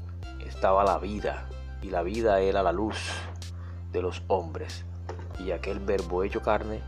estaba 0.45 0.83
la 0.83 0.97
vida. 0.97 1.47
Y 1.81 1.89
la 1.89 2.03
vida 2.03 2.41
era 2.41 2.61
la 2.61 2.71
luz 2.71 2.97
de 3.91 4.01
los 4.01 4.23
hombres. 4.27 4.85
Y 5.39 5.51
aquel 5.51 5.79
verbo 5.79 6.23
hecho 6.23 6.41
carne 6.41 6.81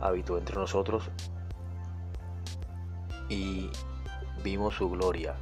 habitó 0.00 0.36
entre 0.38 0.56
nosotros 0.56 1.10
y 3.28 3.70
vimos 4.42 4.74
su 4.74 4.90
gloria 4.90 5.34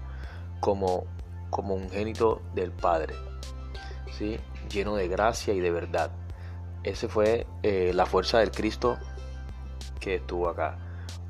como, 0.60 1.04
como 1.50 1.78
génito 1.90 2.40
del 2.54 2.70
Padre, 2.70 3.14
¿sí? 4.16 4.38
Lleno 4.72 4.96
de 4.96 5.08
gracia 5.08 5.54
y 5.54 5.60
de 5.60 5.70
verdad. 5.70 6.10
Esa 6.82 7.08
fue 7.08 7.46
eh, 7.62 7.92
la 7.94 8.06
fuerza 8.06 8.38
del 8.38 8.50
Cristo 8.50 8.98
que 10.00 10.16
estuvo 10.16 10.48
acá. 10.48 10.78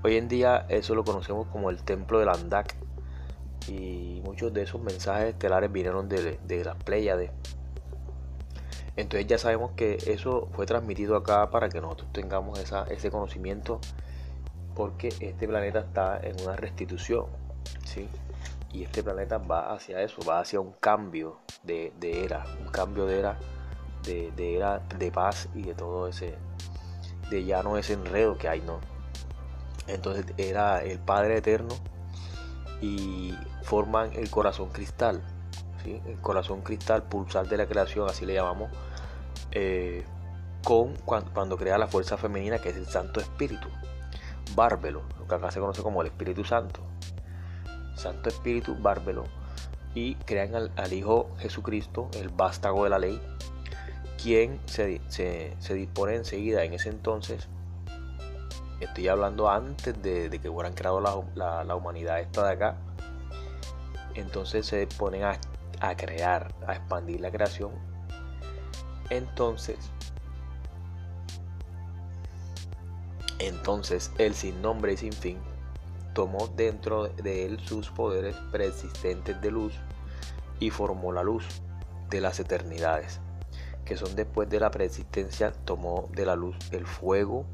Hoy 0.02 0.16
en 0.16 0.28
día 0.28 0.66
eso 0.68 0.94
lo 0.94 1.04
conocemos 1.04 1.46
como 1.48 1.70
el 1.70 1.82
templo 1.82 2.18
del 2.18 2.28
Andak 2.28 2.74
y 3.68 4.20
muchos 4.24 4.52
de 4.52 4.62
esos 4.62 4.80
mensajes 4.80 5.30
estelares 5.30 5.70
vinieron 5.70 6.08
de, 6.08 6.38
de 6.42 6.64
las 6.64 6.76
Pléyades 6.82 7.30
entonces 8.96 9.26
ya 9.26 9.38
sabemos 9.38 9.72
que 9.72 9.96
eso 10.06 10.48
fue 10.52 10.66
transmitido 10.66 11.16
acá 11.16 11.50
para 11.50 11.68
que 11.68 11.80
nosotros 11.80 12.12
tengamos 12.12 12.58
ese 12.90 13.10
conocimiento 13.10 13.80
porque 14.74 15.08
este 15.20 15.48
planeta 15.48 15.80
está 15.80 16.20
en 16.22 16.40
una 16.42 16.56
restitución, 16.56 17.26
¿sí? 17.84 18.08
Y 18.72 18.84
este 18.84 19.02
planeta 19.02 19.38
va 19.38 19.72
hacia 19.72 20.00
eso, 20.00 20.22
va 20.28 20.40
hacia 20.40 20.60
un 20.60 20.72
cambio 20.72 21.38
de, 21.62 21.92
era, 22.02 22.44
un 22.60 22.68
cambio 22.68 23.06
de 23.06 23.18
era, 23.18 23.38
de, 24.04 24.56
era 24.56 24.78
de 24.78 25.10
paz 25.12 25.48
y 25.54 25.62
de 25.62 25.74
todo 25.74 26.08
ese, 26.08 26.36
de 27.30 27.44
ya 27.44 27.62
no 27.62 27.76
ese 27.76 27.92
enredo 27.92 28.38
que 28.38 28.48
hay, 28.48 28.60
¿no? 28.62 28.80
Entonces 29.86 30.26
era 30.38 30.82
el 30.82 30.98
Padre 30.98 31.38
Eterno 31.38 31.74
y 32.80 33.34
forman 33.62 34.12
el 34.14 34.30
corazón 34.30 34.70
cristal 34.70 35.22
el 35.84 36.18
corazón 36.20 36.62
cristal, 36.62 37.02
pulsar 37.02 37.48
de 37.48 37.56
la 37.56 37.66
creación, 37.66 38.08
así 38.08 38.26
le 38.26 38.34
llamamos, 38.34 38.70
eh, 39.50 40.04
con 40.64 40.94
cuando, 41.04 41.56
crea 41.56 41.78
la 41.78 41.88
fuerza 41.88 42.16
femenina 42.16 42.58
que 42.58 42.70
es 42.70 42.76
el 42.76 42.86
Santo 42.86 43.20
Espíritu, 43.20 43.68
Bárbelo, 44.54 45.02
lo 45.18 45.26
que 45.26 45.34
acá 45.34 45.50
se 45.50 45.60
conoce 45.60 45.82
como 45.82 46.02
el 46.02 46.08
Espíritu 46.08 46.44
Santo, 46.44 46.80
Santo 47.94 48.28
Espíritu, 48.28 48.76
Bárbelo, 48.78 49.24
y 49.94 50.14
crean 50.14 50.54
al, 50.54 50.92
Hijo 50.92 51.30
Jesucristo, 51.38 52.08
el 52.14 52.28
vástago 52.28 52.84
de 52.84 52.90
la 52.90 52.98
ley, 52.98 53.20
quien 54.20 54.60
se, 54.66 55.00
dispone 55.70 56.16
enseguida 56.16 56.64
en 56.64 56.74
ese 56.74 56.88
entonces 56.88 57.48
estoy 58.80 59.06
hablando 59.06 59.48
antes 59.48 60.00
de, 60.02 60.28
que 60.40 60.48
hubieran 60.48 60.72
creado 60.72 61.00
la, 61.00 61.62
la, 61.64 61.74
humanidad 61.76 62.18
esta 62.20 62.46
de 62.46 62.52
acá. 62.52 62.76
Entonces 64.14 64.66
se 64.66 64.88
ponen 64.88 65.22
a 65.22 65.38
a 65.82 65.96
crear, 65.96 66.54
a 66.66 66.74
expandir 66.74 67.20
la 67.20 67.32
creación, 67.32 67.72
entonces, 69.10 69.90
entonces 73.40 74.12
el 74.18 74.32
sin 74.34 74.62
nombre 74.62 74.92
y 74.92 74.96
sin 74.96 75.12
fin 75.12 75.38
tomó 76.14 76.48
dentro 76.48 77.08
de 77.08 77.46
él 77.46 77.60
sus 77.60 77.90
poderes 77.90 78.36
preexistentes 78.50 79.40
de 79.40 79.50
luz 79.50 79.74
y 80.60 80.70
formó 80.70 81.12
la 81.12 81.22
luz 81.22 81.44
de 82.10 82.20
las 82.20 82.38
eternidades, 82.40 83.20
que 83.84 83.96
son 83.96 84.14
después 84.14 84.48
de 84.48 84.60
la 84.60 84.70
preexistencia, 84.70 85.52
tomó 85.64 86.08
de 86.12 86.26
la 86.26 86.36
luz 86.36 86.56
el 86.72 86.86
fuego 86.86 87.46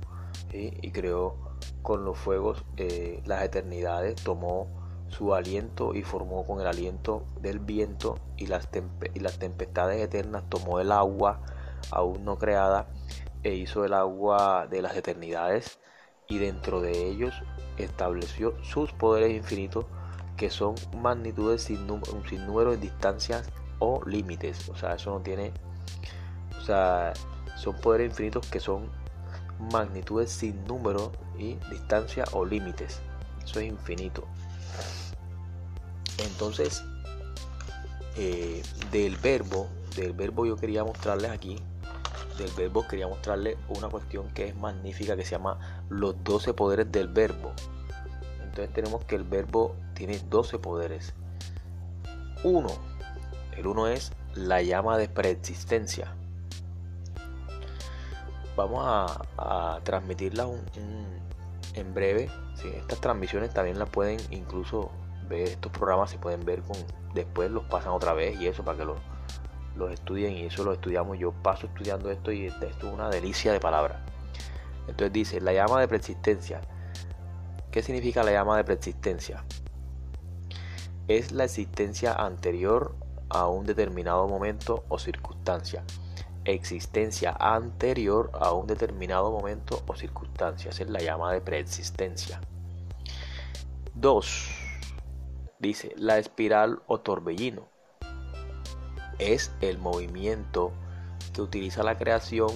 y 0.52 0.90
creó 0.90 1.36
con 1.82 2.04
los 2.04 2.18
fuegos 2.18 2.64
eh, 2.76 3.22
las 3.24 3.42
eternidades, 3.42 4.16
tomó 4.22 4.66
su 5.08 5.34
aliento 5.34 5.94
y 5.94 6.02
formó 6.02 6.46
con 6.46 6.60
el 6.60 6.66
aliento 6.66 7.24
del 7.40 7.60
viento 7.60 8.18
y 8.36 8.46
las, 8.46 8.68
y 9.14 9.20
las 9.20 9.38
tempestades 9.38 10.02
eternas, 10.02 10.44
tomó 10.48 10.80
el 10.80 10.92
agua 10.92 11.40
aún 11.90 12.24
no 12.24 12.38
creada 12.38 12.88
e 13.42 13.54
hizo 13.54 13.84
el 13.84 13.94
agua 13.94 14.66
de 14.68 14.82
las 14.82 14.96
eternidades 14.96 15.78
y 16.30 16.38
dentro 16.38 16.82
de 16.82 17.08
ellos 17.08 17.34
estableció 17.78 18.54
sus 18.62 18.92
poderes 18.92 19.34
infinitos 19.34 19.86
que 20.36 20.50
son 20.50 20.74
magnitudes 20.96 21.62
sin, 21.62 21.78
sin 22.28 22.46
número 22.46 22.72
de 22.72 22.76
distancias 22.76 23.50
o 23.78 24.02
límites. 24.04 24.68
O 24.68 24.76
sea, 24.76 24.94
eso 24.94 25.10
no 25.10 25.20
tiene... 25.20 25.52
O 26.58 26.64
sea, 26.64 27.14
son 27.56 27.76
poderes 27.76 28.10
infinitos 28.10 28.46
que 28.46 28.60
son 28.60 28.90
magnitudes 29.72 30.30
sin 30.30 30.64
número 30.66 31.12
y 31.38 31.54
distancia 31.70 32.24
o 32.32 32.44
límites. 32.44 33.00
Eso 33.42 33.60
es 33.60 33.66
infinito. 33.66 34.24
Entonces, 36.18 36.84
eh, 38.16 38.62
del 38.92 39.16
verbo, 39.16 39.68
del 39.96 40.12
verbo 40.12 40.44
yo 40.44 40.56
quería 40.56 40.84
mostrarles 40.84 41.30
aquí, 41.30 41.56
del 42.38 42.50
verbo 42.52 42.86
quería 42.86 43.06
mostrarles 43.06 43.56
una 43.68 43.88
cuestión 43.88 44.28
que 44.30 44.48
es 44.48 44.56
magnífica 44.56 45.16
que 45.16 45.24
se 45.24 45.32
llama 45.32 45.84
los 45.90 46.22
12 46.24 46.54
poderes 46.54 46.90
del 46.90 47.08
verbo. 47.08 47.52
Entonces 48.42 48.72
tenemos 48.72 49.04
que 49.04 49.16
el 49.16 49.24
verbo 49.24 49.76
tiene 49.94 50.18
12 50.30 50.58
poderes. 50.58 51.12
Uno, 52.44 52.70
el 53.56 53.66
uno 53.66 53.88
es 53.88 54.12
la 54.34 54.62
llama 54.62 54.96
de 54.96 55.08
preexistencia. 55.08 56.14
Vamos 58.56 58.84
a, 58.86 59.80
transmitirla 59.84 60.48
en 61.74 61.94
breve. 61.94 62.30
estas 62.74 63.00
transmisiones 63.00 63.52
también 63.52 63.78
las 63.78 63.90
pueden 63.90 64.18
incluso 64.30 64.90
ver 65.28 65.48
estos 65.48 65.70
programas 65.70 66.10
se 66.10 66.18
pueden 66.18 66.44
ver 66.44 66.62
con 66.62 66.76
después 67.14 67.50
los 67.50 67.64
pasan 67.64 67.92
otra 67.92 68.14
vez 68.14 68.40
y 68.40 68.46
eso 68.46 68.64
para 68.64 68.78
que 68.78 68.84
los, 68.84 68.98
los 69.76 69.92
estudien 69.92 70.36
y 70.36 70.44
eso 70.46 70.64
lo 70.64 70.72
estudiamos. 70.72 71.18
Yo 71.18 71.32
paso 71.32 71.66
estudiando 71.66 72.10
esto 72.10 72.32
y 72.32 72.46
esto 72.46 72.66
es 72.66 72.82
una 72.84 73.08
delicia 73.08 73.52
de 73.52 73.60
palabras 73.60 74.08
entonces 74.88 75.12
dice 75.12 75.40
la 75.40 75.52
llama 75.52 75.80
de 75.80 75.88
persistencia. 75.88 76.60
¿qué 77.70 77.82
significa 77.82 78.22
la 78.24 78.32
llama 78.32 78.56
de 78.56 78.64
persistencia? 78.64 79.44
es 81.06 81.32
la 81.32 81.44
existencia 81.44 82.12
anterior 82.12 82.94
a 83.30 83.48
un 83.48 83.64
determinado 83.64 84.28
momento 84.28 84.84
o 84.88 84.98
circunstancia. 84.98 85.82
Existencia 86.44 87.34
anterior 87.38 88.30
a 88.34 88.52
un 88.52 88.66
determinado 88.66 89.30
momento 89.30 89.82
o 89.86 89.94
circunstancia. 89.94 90.70
Es 90.70 90.88
la 90.88 91.00
llama 91.00 91.32
de 91.32 91.40
preexistencia 91.40 92.40
2 93.94 94.48
Dice, 95.58 95.92
la 95.96 96.18
espiral 96.18 96.82
o 96.86 97.00
torbellino 97.00 97.68
es 99.18 99.52
el 99.60 99.78
movimiento 99.78 100.72
que 101.32 101.42
utiliza 101.42 101.82
la 101.82 101.96
creación 101.96 102.50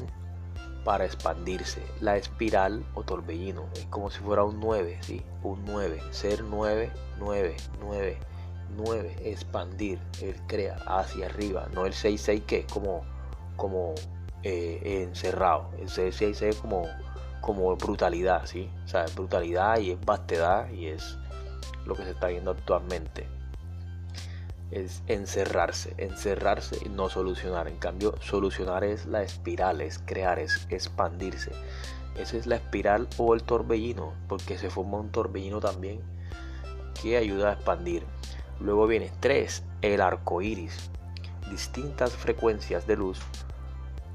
para 0.85 1.05
expandirse. 1.05 1.83
La 2.01 2.17
espiral 2.17 2.85
o 2.95 3.03
torbellino 3.03 3.69
es 3.75 3.87
como 3.87 4.11
si 4.11 4.21
fuera 4.21 4.45
un 4.45 4.61
9, 4.61 4.99
¿sí? 5.01 5.23
Un 5.43 5.65
9, 5.65 6.01
ser 6.11 6.43
9, 6.43 6.91
9, 7.19 7.57
9, 7.81 8.19
9, 8.77 9.17
expandir, 9.25 9.99
él 10.21 10.37
crea 10.47 10.77
hacia 10.87 11.27
arriba, 11.27 11.69
no 11.73 11.87
el 11.87 11.93
6, 11.93 12.21
6 12.21 12.43
que 12.47 12.59
es 12.61 12.73
como, 12.73 13.03
como 13.57 13.95
eh, 14.43 15.03
encerrado. 15.03 15.71
El 15.79 15.89
6, 15.89 16.15
6 16.17 16.43
es 16.43 16.57
como, 16.57 16.89
como 17.41 17.77
brutalidad, 17.77 18.47
¿sí? 18.47 18.71
O 18.85 18.89
sea, 18.89 19.05
es 19.05 19.15
brutalidad 19.15 19.79
y 19.79 19.93
es 19.93 20.01
vastedad 20.05 20.71
y 20.71 20.87
es 20.87 21.19
lo 21.87 21.95
que 21.95 22.05
se 22.05 22.11
está 22.11 22.29
viendo 22.29 22.51
actualmente. 22.51 23.29
Es 24.73 25.03
encerrarse, 25.07 25.95
encerrarse 25.99 26.79
y 26.85 26.89
no 26.89 27.09
solucionar. 27.09 27.69
En 27.69 27.77
cambio, 27.77 28.15
solucionar 28.21 28.85
es 28.85 29.07
la 29.07 29.23
espiral, 29.23 29.81
es 29.81 30.01
crear, 30.05 30.39
es 30.39 30.67
expandirse. 30.71 31.53
Esa 32.17 32.37
es 32.37 32.47
la 32.47 32.57
espiral 32.57 33.09
o 33.19 33.35
el 33.35 33.43
torbellino, 33.43 34.13
porque 34.29 34.59
se 34.59 34.71
forma 34.71 34.99
un 34.99 35.13
torbellino 35.13 35.61
también 35.61 36.01
que 37.01 37.17
ayuda 37.17 37.51
a 37.51 37.53
expandir. 37.55 38.05
Luego 38.61 38.87
viene 38.87 39.13
3, 39.21 39.63
el 39.83 40.01
arco 40.01 40.43
iris. 40.43 40.91
Distintas 41.51 42.13
frecuencias 42.13 42.87
de 42.87 42.97
luz 42.97 43.21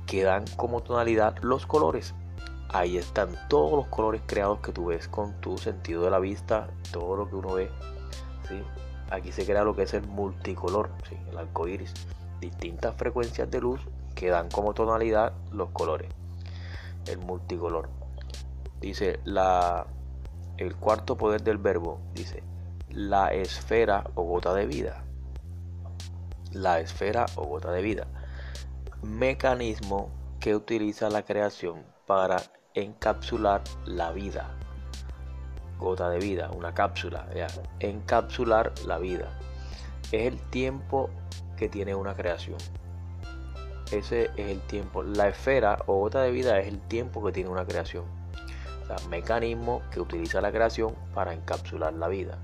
que 0.08 0.24
dan 0.24 0.46
como 0.56 0.82
tonalidad 0.82 1.38
los 1.42 1.68
colores. 1.68 2.16
Ahí 2.70 2.98
están 2.98 3.30
todos 3.48 3.74
los 3.74 3.88
colores 3.88 4.22
creados 4.26 4.60
que 4.60 4.72
tú 4.72 4.88
ves 4.88 5.08
con 5.08 5.40
tu 5.40 5.58
sentido 5.58 6.04
de 6.04 6.12
la 6.12 6.20
vista, 6.20 6.70
todo 6.92 7.16
lo 7.16 7.30
que 7.30 7.36
uno 7.36 7.54
ve. 7.54 7.70
¿sí? 8.48 8.62
Aquí 9.10 9.32
se 9.32 9.46
crea 9.46 9.64
lo 9.64 9.76
que 9.76 9.84
es 9.84 9.94
el 9.94 10.06
multicolor, 10.06 10.90
el 11.30 11.38
arco 11.38 11.68
iris. 11.68 11.94
Distintas 12.42 12.96
frecuencias 12.96 13.50
de 13.50 13.62
luz 13.62 13.80
que 14.16 14.30
dan 14.30 14.50
como 14.50 14.74
tonalidad 14.74 15.34
los 15.52 15.70
colores. 15.70 16.12
El 17.08 17.20
multicolor. 17.20 17.90
Dice 18.82 19.20
el 20.58 20.76
cuarto 20.76 21.18
poder 21.18 21.42
del 21.42 21.58
verbo. 21.58 22.00
Dice 22.14 22.44
la 22.90 23.34
esfera 23.34 24.04
o 24.16 24.24
gota 24.24 24.54
de 24.54 24.66
vida. 24.66 25.04
La 26.52 26.80
esfera 26.80 27.26
o 27.36 27.46
gota 27.46 27.72
de 27.72 27.82
vida. 27.82 28.08
Mecanismo 29.02 30.10
que 30.40 30.56
utiliza 30.56 31.10
la 31.10 31.24
creación 31.24 31.84
para 32.06 32.42
encapsular 32.74 33.62
la 33.86 34.12
vida 34.12 34.58
gota 35.80 36.10
de 36.10 36.20
vida, 36.20 36.50
una 36.52 36.74
cápsula, 36.74 37.28
encapsular 37.80 38.74
la 38.86 38.98
vida. 38.98 39.30
Es 40.12 40.28
el 40.28 40.40
tiempo 40.50 41.10
que 41.58 41.70
tiene 41.70 41.96
una 41.96 42.16
creación. 42.16 42.58
Ese 43.92 44.32
es 44.36 44.50
el 44.50 44.62
tiempo. 44.62 45.04
La 45.04 45.30
esfera 45.30 45.80
o 45.86 46.00
gota 46.00 46.22
de 46.22 46.32
vida 46.32 46.60
es 46.60 46.68
el 46.68 46.80
tiempo 46.80 47.24
que 47.24 47.32
tiene 47.32 47.50
una 47.50 47.66
creación. 47.66 48.06
O 48.90 49.10
mecanismo 49.10 49.82
que 49.92 50.00
utiliza 50.00 50.42
la 50.42 50.52
creación 50.52 50.96
para 51.14 51.34
encapsular 51.34 51.94
la 51.94 52.08
vida. 52.08 52.38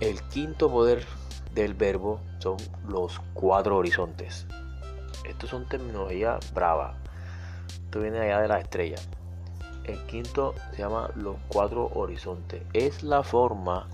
El 0.00 0.20
quinto 0.22 0.70
poder 0.70 1.04
del 1.54 1.74
verbo 1.74 2.20
son 2.38 2.56
los 2.88 3.20
cuatro 3.34 3.76
horizontes. 3.76 4.46
Estos 5.28 5.50
son 5.50 5.68
terminología 5.68 6.38
brava. 6.54 6.96
Esto 7.68 8.00
viene 8.00 8.20
allá 8.20 8.40
de 8.40 8.48
la 8.48 8.58
estrella. 8.58 8.96
El 9.84 9.98
quinto 10.06 10.54
se 10.70 10.82
llama 10.82 11.10
los 11.16 11.36
cuatro 11.48 11.90
horizontes. 11.94 12.62
Es 12.72 13.02
la 13.02 13.22
forma 13.22 13.88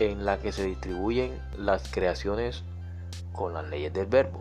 en 0.00 0.24
la 0.24 0.38
que 0.38 0.50
se 0.50 0.64
distribuyen 0.64 1.38
las 1.58 1.88
creaciones 1.90 2.64
con 3.32 3.52
las 3.52 3.68
leyes 3.68 3.92
del 3.92 4.06
verbo. 4.06 4.38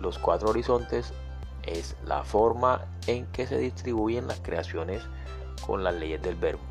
Los 0.00 0.18
cuatro 0.18 0.50
horizontes 0.50 1.12
es 1.64 1.96
la 2.04 2.22
forma 2.22 2.86
en 3.06 3.26
que 3.26 3.46
se 3.46 3.58
distribuyen 3.58 4.26
las 4.28 4.40
creaciones 4.40 5.02
con 5.66 5.82
las 5.82 5.94
leyes 5.94 6.22
del 6.22 6.36
verbo. 6.36 6.62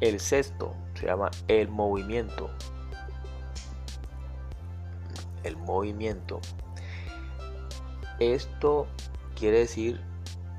El 0.00 0.20
sexto 0.20 0.74
se 0.94 1.06
llama 1.06 1.30
el 1.48 1.68
movimiento. 1.68 2.50
El 5.42 5.56
movimiento. 5.56 6.40
Esto 8.18 8.86
quiere 9.34 9.60
decir 9.60 10.00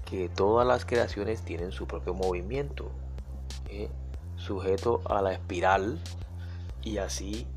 que 0.05 0.29
todas 0.29 0.65
las 0.65 0.85
creaciones 0.85 1.41
tienen 1.41 1.71
su 1.71 1.87
propio 1.87 2.13
movimiento, 2.13 2.91
¿eh? 3.69 3.89
sujeto 4.37 5.01
a 5.05 5.21
la 5.21 5.33
espiral, 5.33 5.99
y 6.83 6.99
así 6.99 7.47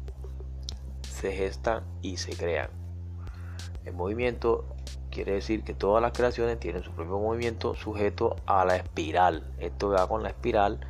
se 1.02 1.32
gestan 1.32 1.84
y 2.00 2.16
se 2.16 2.34
crean. 2.34 2.70
El 3.84 3.92
movimiento 3.92 4.64
quiere 5.10 5.32
decir 5.32 5.62
que 5.62 5.74
todas 5.74 6.02
las 6.02 6.12
creaciones 6.12 6.58
tienen 6.58 6.82
su 6.82 6.92
propio 6.92 7.18
movimiento 7.18 7.74
sujeto 7.74 8.36
a 8.46 8.64
la 8.64 8.76
espiral. 8.76 9.44
Esto 9.58 9.90
va 9.90 10.08
con 10.08 10.22
la 10.22 10.30
espiral 10.30 10.80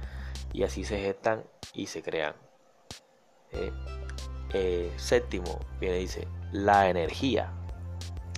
y 0.53 0.62
así 0.62 0.85
se 0.85 1.01
gestan 1.01 1.42
y 1.75 1.87
se 1.87 2.03
crean. 2.03 2.35
¿eh? 3.53 3.73
Eh, 4.55 4.92
séptimo, 4.97 5.59
viene 5.81 5.97
dice 5.97 6.29
la 6.53 6.88
energía. 6.88 7.53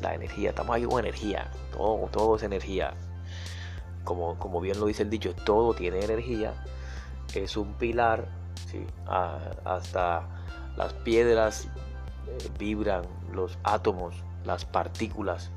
La 0.03 0.15
energía, 0.15 0.51
estamos 0.51 0.75
ahí 0.75 0.85
con 0.85 1.01
energía. 1.01 1.51
Todo, 1.73 2.09
todo 2.11 2.37
es 2.37 2.43
energía 2.43 2.95
como, 4.17 4.61
bien 4.61 4.79
lo 4.79 4.87
dice 4.87 5.03
el 5.03 5.11
dicho, 5.11 5.35
todo 5.35 5.75
tiene 5.75 6.01
energía, 6.01 6.55
es 7.35 7.57
un 7.57 7.75
pilar, 7.75 8.29
hasta 9.65 10.23
las 10.77 10.93
piedras 10.93 11.69
eh, 12.27 12.51
vibran, 12.59 13.03
los 13.33 13.59
átomos, 13.65 14.15
las 14.45 14.65
partículas, 14.65 15.51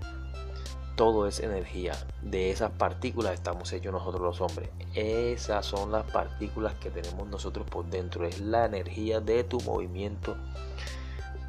todo 0.96 1.28
es 1.28 1.40
energía. 1.40 1.94
De 2.22 2.52
esas 2.52 2.72
partículas 2.72 3.34
estamos 3.34 3.72
hechos 3.74 3.92
nosotros 3.92 4.22
los 4.22 4.42
hombres. 4.42 4.70
Esas 4.94 5.66
son 5.66 5.92
las 5.92 6.04
partículas 6.12 6.76
que 6.76 6.92
tenemos 6.92 7.28
nosotros 7.28 7.66
por 7.68 7.86
dentro. 7.86 8.26
Es 8.26 8.40
la 8.40 8.66
energía 8.66 9.20
de 9.20 9.44
tu 9.44 9.60
movimiento. 9.62 10.36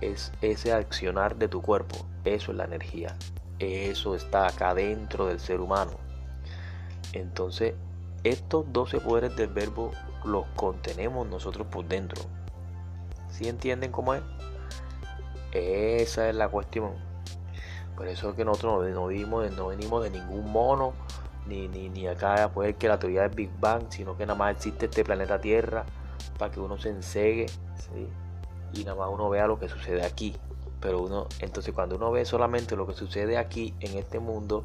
Es 0.01 0.33
ese 0.41 0.73
accionar 0.73 1.37
de 1.37 1.49
tu 1.49 1.61
cuerpo. 1.61 2.07
Eso 2.25 2.53
es 2.53 2.57
la 2.57 2.65
energía. 2.65 3.17
Eso 3.59 4.15
está 4.15 4.47
acá 4.47 4.75
dentro 4.75 5.27
del 5.27 5.41
ser 5.41 5.61
humano. 5.61 5.93
Entonces, 7.15 7.75
estos 8.25 8.71
12 8.73 9.01
poderes 9.01 9.37
del 9.37 9.49
verbo 9.49 9.93
los 10.25 10.45
contenemos 10.57 11.27
nosotros 11.29 11.67
por 11.69 11.87
dentro. 11.87 12.23
¿Sí 13.29 13.49
entienden 13.49 13.93
cómo 13.93 14.15
es? 14.15 14.23
Esa 15.53 16.29
es 16.29 16.35
la 16.35 16.49
cuestión. 16.49 16.93
Por 17.97 18.09
eso 18.09 18.31
es 18.31 18.35
que 18.35 18.45
nosotros 18.45 18.91
no, 18.93 19.07
venimos, 19.07 19.51
no 19.53 19.69
venimos 19.69 20.03
de 20.03 20.11
ningún 20.11 20.51
mono, 20.51 20.93
ni, 21.47 21.69
ni, 21.69 21.89
ni 21.89 22.07
acá 22.09 22.51
poder 22.53 22.75
que 22.75 22.89
la 22.89 22.99
teoría 22.99 23.23
del 23.23 23.31
Big 23.31 23.51
Bang, 23.61 23.85
sino 23.91 24.17
que 24.17 24.27
nada 24.27 24.39
más 24.39 24.57
existe 24.57 24.87
este 24.87 25.05
planeta 25.05 25.41
Tierra 25.41 25.85
para 26.39 26.51
que 26.51 26.59
uno 26.59 26.79
se 26.79 26.89
ensegue 26.89 27.47
y 28.73 28.85
nada 28.85 28.97
más 28.97 29.11
uno 29.13 29.29
vea 29.29 29.47
lo 29.47 29.59
que 29.59 29.69
sucede 29.69 30.05
aquí. 30.05 30.37
Pero 30.81 31.03
uno, 31.03 31.29
entonces 31.39 31.73
cuando 31.73 31.97
uno 31.97 32.11
ve 32.11 32.25
solamente 32.25 32.77
lo 32.77 32.87
que 32.87 32.95
sucede 32.95 33.39
aquí 33.39 33.75
en 33.81 33.97
este 33.97 34.19
mundo, 34.19 34.65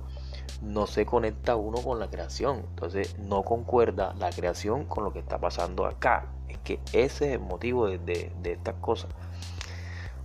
no 0.61 0.87
se 0.87 1.05
conecta 1.05 1.55
uno 1.55 1.81
con 1.81 1.99
la 1.99 2.09
creación. 2.09 2.65
Entonces 2.69 3.17
no 3.19 3.43
concuerda 3.43 4.13
la 4.19 4.29
creación 4.29 4.85
con 4.85 5.03
lo 5.03 5.13
que 5.13 5.19
está 5.19 5.39
pasando 5.39 5.85
acá. 5.85 6.27
Es 6.47 6.57
que 6.59 6.79
ese 6.93 7.27
es 7.27 7.33
el 7.33 7.39
motivo 7.39 7.87
de, 7.87 8.31
estas 8.43 8.75
cosas. 8.75 9.11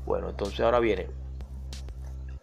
Bueno, 0.07 0.29
entonces 0.29 0.61
ahora 0.61 0.81
viene 0.81 1.09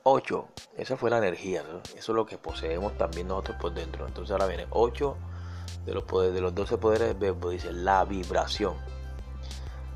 8. 0.03 0.47
Esa 0.77 0.97
fue 0.97 1.09
la 1.09 1.17
energía. 1.17 1.63
Eso 1.95 2.11
es 2.11 2.15
lo 2.15 2.25
que 2.25 2.37
poseemos 2.37 2.97
también 2.97 3.27
nosotros 3.27 3.57
por 3.59 3.73
dentro. 3.73 4.07
Entonces 4.07 4.31
ahora 4.31 4.47
viene 4.47 4.67
8 4.71 5.17
de 5.85 5.93
los 5.93 6.03
poderes, 6.03 6.33
de 6.33 6.41
los 6.41 6.55
12 6.55 6.77
poderes 6.77 7.07
del 7.09 7.17
verbo. 7.17 7.49
Dice 7.49 7.71
la 7.71 8.03
vibración. 8.05 8.75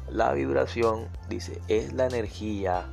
La 0.09 0.33
vibración, 0.33 1.07
dice, 1.29 1.61
es 1.67 1.93
la 1.93 2.05
energía. 2.05 2.85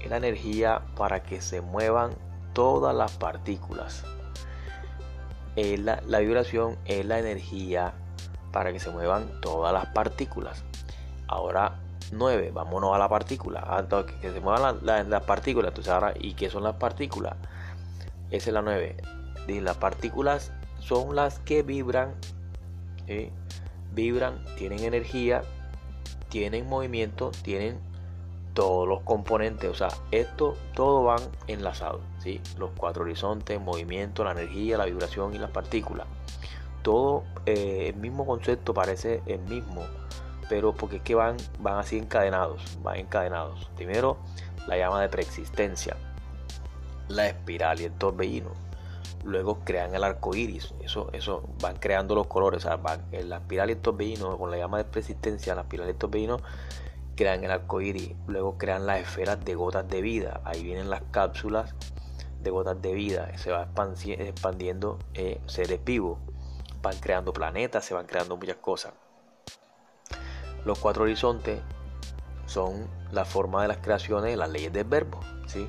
Es 0.00 0.08
la 0.08 0.16
energía 0.16 0.82
para 0.96 1.22
que 1.22 1.40
se 1.42 1.60
muevan 1.60 2.14
todas 2.52 2.94
las 2.94 3.12
partículas. 3.12 4.04
la, 5.56 6.18
vibración 6.20 6.76
es 6.84 7.04
la 7.04 7.18
energía 7.18 7.94
para 8.52 8.72
que 8.72 8.80
se 8.80 8.90
muevan 8.90 9.40
todas 9.40 9.72
las 9.72 9.86
partículas. 9.86 10.64
Ahora 11.26 11.80
9, 12.12 12.50
vámonos 12.52 12.94
a 12.94 12.98
la 12.98 13.08
partícula. 13.08 13.64
Ah, 13.66 13.86
que, 14.20 14.32
se 14.32 14.40
muevan 14.40 14.78
las 14.82 15.24
partículas. 15.24 15.70
Entonces 15.70 15.92
ahora, 15.92 16.14
¿y 16.18 16.34
qué 16.34 16.50
son 16.50 16.62
las 16.62 16.76
partículas? 16.76 17.34
Esa 18.30 18.50
es 18.50 18.54
la 18.54 18.62
9. 18.62 18.96
las 19.60 19.76
partículas 19.76 20.52
son 20.80 21.16
las 21.16 21.38
que 21.40 21.62
vibran. 21.62 22.14
Vibran, 23.94 24.42
tienen 24.56 24.80
energía, 24.80 25.42
tienen 26.30 26.66
movimiento, 26.66 27.30
tienen 27.42 27.78
todos 28.54 28.86
los 28.86 29.00
componentes, 29.00 29.70
o 29.70 29.74
sea, 29.74 29.88
esto 30.10 30.56
todo 30.74 31.04
van 31.04 31.20
enlazados, 31.46 32.00
¿sí? 32.18 32.40
Los 32.58 32.70
cuatro 32.76 33.02
horizontes, 33.04 33.60
movimiento, 33.60 34.24
la 34.24 34.32
energía, 34.32 34.76
la 34.78 34.84
vibración 34.84 35.34
y 35.34 35.38
las 35.38 35.50
partículas. 35.50 36.06
Todo 36.82 37.24
eh, 37.46 37.90
el 37.94 37.96
mismo 37.96 38.26
concepto 38.26 38.74
parece 38.74 39.22
el 39.26 39.40
mismo, 39.40 39.82
pero 40.48 40.74
porque 40.74 40.96
es 40.96 41.02
que 41.02 41.14
van, 41.14 41.36
van 41.60 41.78
así 41.78 41.96
encadenados, 41.98 42.78
van 42.82 42.96
encadenados. 42.96 43.70
Primero, 43.76 44.18
la 44.66 44.76
llama 44.76 45.00
de 45.00 45.08
preexistencia, 45.08 45.96
la 47.08 47.28
espiral 47.28 47.80
y 47.80 47.84
el 47.84 47.92
torbellino. 47.92 48.50
Luego 49.24 49.60
crean 49.64 49.94
el 49.94 50.02
arco 50.02 50.34
iris, 50.34 50.74
eso, 50.82 51.08
eso 51.12 51.44
van 51.60 51.76
creando 51.76 52.16
los 52.16 52.26
colores, 52.26 52.64
o 52.64 52.68
sea, 52.68 52.76
van, 52.76 53.04
la 53.12 53.36
espiral 53.36 53.70
y 53.70 53.74
el 53.74 53.78
torbellino 53.78 54.36
con 54.36 54.50
la 54.50 54.58
llama 54.58 54.78
de 54.78 54.84
preexistencia, 54.84 55.54
la 55.54 55.60
espiral 55.62 55.86
y 55.86 55.90
el 55.90 55.96
torbellino 55.96 56.38
crean 57.22 57.44
el 57.44 57.52
arco 57.52 57.80
iris, 57.80 58.16
luego 58.26 58.58
crean 58.58 58.84
las 58.84 58.98
esferas 58.98 59.44
de 59.44 59.54
gotas 59.54 59.88
de 59.88 60.02
vida, 60.02 60.40
ahí 60.44 60.64
vienen 60.64 60.90
las 60.90 61.02
cápsulas 61.12 61.72
de 62.42 62.50
gotas 62.50 62.82
de 62.82 62.94
vida, 62.94 63.30
se 63.38 63.52
va 63.52 63.62
expandiendo 63.62 64.98
eh, 65.14 65.40
seres 65.46 65.84
vivos, 65.84 66.18
van 66.82 66.96
creando 66.98 67.32
planetas, 67.32 67.84
se 67.84 67.94
van 67.94 68.06
creando 68.06 68.36
muchas 68.36 68.56
cosas. 68.56 68.94
Los 70.64 70.80
cuatro 70.80 71.04
horizontes 71.04 71.60
son 72.46 72.88
la 73.12 73.24
forma 73.24 73.62
de 73.62 73.68
las 73.68 73.76
creaciones, 73.76 74.36
las 74.36 74.50
leyes 74.50 74.72
del 74.72 74.82
verbo, 74.82 75.20
¿sí? 75.46 75.68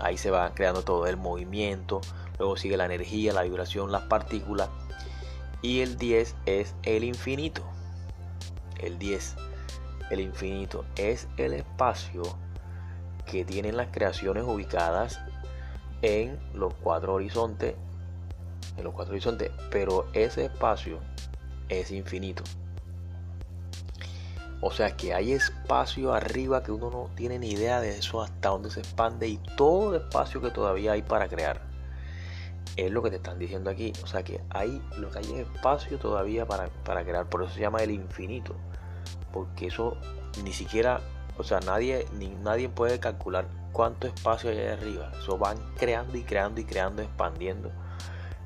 Ahí 0.00 0.18
se 0.18 0.30
va 0.30 0.52
creando 0.52 0.82
todo 0.82 1.06
el 1.06 1.16
movimiento, 1.16 2.02
luego 2.38 2.58
sigue 2.58 2.76
la 2.76 2.84
energía, 2.84 3.32
la 3.32 3.44
vibración, 3.44 3.90
las 3.90 4.02
partículas. 4.02 4.68
Y 5.62 5.80
el 5.80 5.96
10 5.96 6.36
es 6.44 6.74
el 6.82 7.04
infinito. 7.04 7.62
El 8.78 8.98
10, 8.98 9.36
el 10.10 10.20
infinito, 10.20 10.84
es 10.96 11.28
el 11.36 11.54
espacio 11.54 12.22
que 13.26 13.44
tienen 13.44 13.76
las 13.76 13.88
creaciones 13.88 14.44
ubicadas 14.44 15.20
en 16.02 16.38
los 16.52 16.74
cuatro 16.74 17.14
horizontes. 17.14 17.74
En 18.76 18.84
los 18.84 18.94
cuatro 18.94 19.12
horizontes. 19.12 19.50
Pero 19.70 20.06
ese 20.12 20.46
espacio 20.46 21.00
es 21.68 21.90
infinito. 21.90 22.42
O 24.66 24.70
sea 24.70 24.96
que 24.96 25.12
hay 25.12 25.32
espacio 25.32 26.14
arriba 26.14 26.62
que 26.62 26.72
uno 26.72 26.90
no 26.90 27.10
tiene 27.14 27.38
ni 27.38 27.50
idea 27.50 27.80
de 27.80 27.98
eso 27.98 28.22
hasta 28.22 28.48
dónde 28.48 28.70
se 28.70 28.80
expande 28.80 29.28
y 29.28 29.36
todo 29.56 29.94
el 29.94 30.00
espacio 30.00 30.40
que 30.40 30.50
todavía 30.50 30.92
hay 30.92 31.02
para 31.02 31.28
crear. 31.28 31.60
Es 32.76 32.90
lo 32.90 33.02
que 33.02 33.10
te 33.10 33.16
están 33.16 33.38
diciendo 33.38 33.68
aquí. 33.68 33.92
O 34.02 34.06
sea 34.06 34.22
que 34.22 34.40
hay 34.50 34.82
lo 34.96 35.10
que 35.10 35.18
hay 35.18 35.24
es 35.26 35.46
espacio 35.54 35.98
todavía 35.98 36.46
para, 36.46 36.70
crear. 37.04 37.28
Por 37.28 37.42
eso 37.42 37.52
se 37.52 37.60
llama 37.60 37.82
el 37.82 37.90
infinito. 37.90 38.54
Porque 39.34 39.66
eso 39.66 39.96
ni 40.44 40.52
siquiera, 40.52 41.00
o 41.36 41.42
sea, 41.42 41.58
nadie, 41.58 42.06
ni, 42.12 42.28
nadie 42.28 42.68
puede 42.68 43.00
calcular 43.00 43.48
cuánto 43.72 44.06
espacio 44.06 44.50
hay 44.50 44.60
arriba. 44.60 45.10
Eso 45.18 45.36
van 45.36 45.58
creando 45.76 46.16
y 46.16 46.22
creando 46.22 46.60
y 46.60 46.64
creando, 46.64 47.02
expandiendo. 47.02 47.72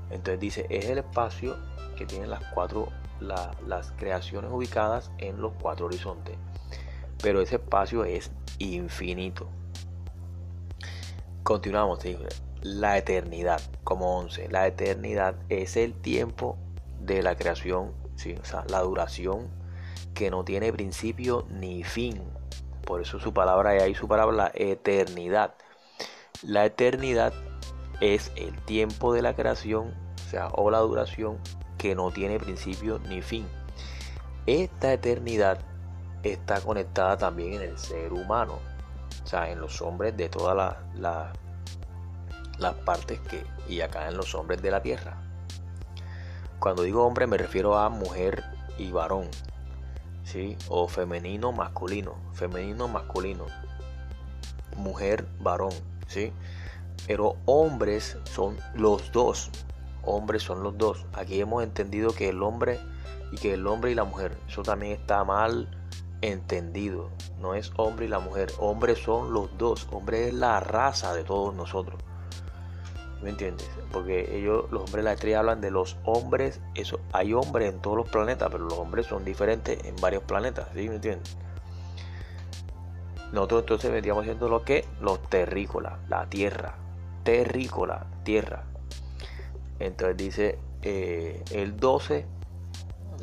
Entonces 0.08 0.40
dice, 0.40 0.66
es 0.70 0.86
el 0.86 0.96
espacio 0.96 1.58
que 1.94 2.06
tienen 2.06 2.30
las 2.30 2.42
cuatro 2.54 2.88
las 3.20 3.92
creaciones 3.98 4.50
ubicadas 4.50 5.10
en 5.18 5.42
los 5.42 5.52
cuatro 5.60 5.86
horizontes. 5.86 6.36
Pero 7.22 7.42
ese 7.42 7.56
espacio 7.56 8.06
es 8.06 8.30
infinito. 8.58 9.46
Continuamos. 11.42 11.98
La 12.62 12.96
eternidad, 12.96 13.60
como 13.84 14.18
11. 14.20 14.48
La 14.48 14.66
eternidad 14.66 15.34
es 15.50 15.76
el 15.76 15.92
tiempo 15.92 16.56
de 17.00 17.22
la 17.22 17.36
creación, 17.36 17.92
¿sí? 18.16 18.36
o 18.40 18.44
sea, 18.44 18.64
la 18.68 18.80
duración 18.80 19.57
que 20.18 20.30
no 20.32 20.44
tiene 20.44 20.72
principio 20.72 21.46
ni 21.48 21.84
fin. 21.84 22.20
Por 22.84 23.00
eso 23.00 23.20
su 23.20 23.32
palabra 23.32 23.76
y 23.76 23.78
ahí 23.78 23.94
su 23.94 24.08
palabra, 24.08 24.50
eternidad. 24.52 25.54
La 26.42 26.64
eternidad 26.64 27.32
es 28.00 28.32
el 28.34 28.60
tiempo 28.62 29.14
de 29.14 29.22
la 29.22 29.36
creación, 29.36 29.94
o 30.26 30.30
sea, 30.30 30.48
o 30.48 30.72
la 30.72 30.80
duración 30.80 31.38
que 31.76 31.94
no 31.94 32.10
tiene 32.10 32.40
principio 32.40 32.98
ni 33.08 33.22
fin. 33.22 33.46
Esta 34.46 34.92
eternidad 34.92 35.60
está 36.24 36.60
conectada 36.62 37.16
también 37.16 37.52
en 37.52 37.62
el 37.62 37.78
ser 37.78 38.12
humano, 38.12 38.58
o 39.22 39.26
sea, 39.26 39.52
en 39.52 39.60
los 39.60 39.80
hombres 39.82 40.16
de 40.16 40.28
todas 40.28 40.76
las 40.96 42.74
partes 42.84 43.20
que, 43.20 43.44
y 43.68 43.82
acá 43.82 44.08
en 44.08 44.16
los 44.16 44.34
hombres 44.34 44.60
de 44.62 44.72
la 44.72 44.82
tierra. 44.82 45.16
Cuando 46.58 46.82
digo 46.82 47.06
hombre 47.06 47.28
me 47.28 47.36
refiero 47.36 47.78
a 47.78 47.88
mujer 47.88 48.42
y 48.78 48.90
varón, 48.90 49.30
¿sí? 50.28 50.56
O 50.68 50.88
femenino, 50.88 51.52
masculino, 51.52 52.16
femenino, 52.34 52.86
masculino, 52.86 53.46
mujer, 54.76 55.26
varón, 55.40 55.72
¿sí? 56.06 56.32
Pero 57.06 57.36
hombres 57.46 58.18
son 58.24 58.56
los 58.74 59.10
dos, 59.12 59.50
hombres 60.04 60.42
son 60.42 60.62
los 60.62 60.76
dos. 60.76 61.06
Aquí 61.14 61.40
hemos 61.40 61.62
entendido 61.62 62.12
que 62.12 62.28
el 62.28 62.42
hombre 62.42 62.78
y 63.32 63.36
que 63.36 63.54
el 63.54 63.66
hombre 63.66 63.92
y 63.92 63.94
la 63.94 64.04
mujer, 64.04 64.36
eso 64.46 64.62
también 64.62 64.92
está 64.92 65.24
mal 65.24 65.68
entendido. 66.20 67.10
No 67.40 67.54
es 67.54 67.72
hombre 67.76 68.06
y 68.06 68.08
la 68.08 68.18
mujer, 68.18 68.52
hombres 68.58 68.98
son 68.98 69.32
los 69.32 69.56
dos. 69.56 69.88
Hombre 69.92 70.28
es 70.28 70.34
la 70.34 70.60
raza 70.60 71.14
de 71.14 71.24
todos 71.24 71.54
nosotros. 71.54 72.02
¿Me 73.22 73.30
entiendes? 73.30 73.68
Porque 73.92 74.36
ellos, 74.36 74.70
los 74.70 74.82
hombres 74.82 74.96
de 74.96 75.02
la 75.02 75.12
estrella 75.14 75.40
hablan 75.40 75.60
de 75.60 75.70
los 75.70 75.96
hombres. 76.04 76.60
Eso, 76.74 77.00
hay 77.12 77.34
hombres 77.34 77.72
en 77.72 77.80
todos 77.80 77.96
los 77.96 78.08
planetas, 78.08 78.48
pero 78.50 78.64
los 78.64 78.78
hombres 78.78 79.06
son 79.06 79.24
diferentes 79.24 79.84
en 79.84 79.96
varios 79.96 80.22
planetas. 80.22 80.68
¿Sí? 80.74 80.88
¿Me 80.88 80.96
entiendes? 80.96 81.36
Nosotros 83.32 83.62
entonces 83.62 83.90
vendríamos 83.90 84.24
siendo 84.24 84.48
lo 84.48 84.64
que 84.64 84.86
los 85.00 85.20
terrícolas, 85.28 85.98
la 86.08 86.26
tierra. 86.26 86.76
Terrícola, 87.24 88.06
tierra. 88.22 88.64
Entonces 89.80 90.16
dice 90.16 90.58
eh, 90.82 91.44
el 91.50 91.76
12, 91.76 92.24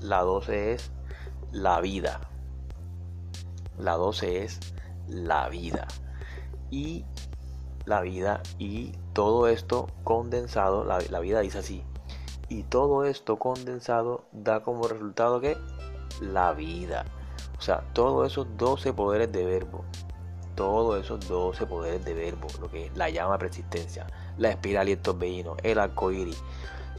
la 0.01 0.21
12 0.21 0.73
es 0.73 0.91
la 1.51 1.79
vida. 1.81 2.19
La 3.79 3.93
12 3.93 4.43
es 4.43 4.59
la 5.07 5.49
vida. 5.49 5.87
Y 6.69 7.05
la 7.85 8.01
vida 8.01 8.41
y 8.59 8.93
todo 9.15 9.47
esto 9.47 9.87
condensado, 10.03 10.83
la, 10.83 11.19
vida 11.21 11.39
dice 11.39 11.59
así, 11.59 11.85
y 12.49 12.63
todo 12.63 13.05
esto 13.05 13.39
condensado 13.39 14.25
da 14.33 14.61
como 14.61 14.89
resultado 14.89 15.39
que 15.39 15.57
la 16.19 16.51
vida. 16.51 17.05
O 17.57 17.61
sea, 17.61 17.85
todos 17.93 18.29
esos 18.29 18.45
12 18.57 18.91
poderes 18.91 19.31
de 19.31 19.45
verbo, 19.45 19.85
todos 20.55 21.01
esos 21.01 21.25
12 21.29 21.65
poderes 21.65 22.03
de 22.03 22.13
verbo, 22.13 22.47
lo 22.59 22.69
que 22.69 22.91
la 22.93 23.09
llama 23.09 23.37
persistencia, 23.37 24.05
la 24.37 24.49
espiral 24.49 24.89
y 24.89 24.91
el 24.91 24.99
torbellino, 24.99 25.55
el 25.63 25.79
arco 25.79 26.11
iris, 26.11 26.43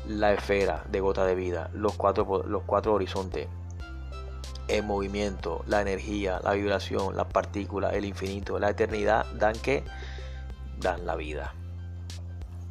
la 0.08 0.32
esfera 0.32 0.84
de 0.90 1.00
gota 1.00 1.26
de 1.26 1.34
vida, 1.34 1.68
los 1.74 1.96
cuatro, 1.96 2.44
los 2.46 2.62
cuatro 2.62 2.94
horizontes, 2.94 3.46
el 4.68 4.82
movimiento, 4.84 5.62
la 5.66 5.82
energía, 5.82 6.40
la 6.42 6.54
vibración, 6.54 7.14
las 7.14 7.26
partículas, 7.26 7.92
el 7.92 8.06
infinito, 8.06 8.58
la 8.58 8.70
eternidad, 8.70 9.26
dan 9.34 9.58
que 9.58 9.84
dan 10.80 11.04
la 11.04 11.14
vida. 11.14 11.52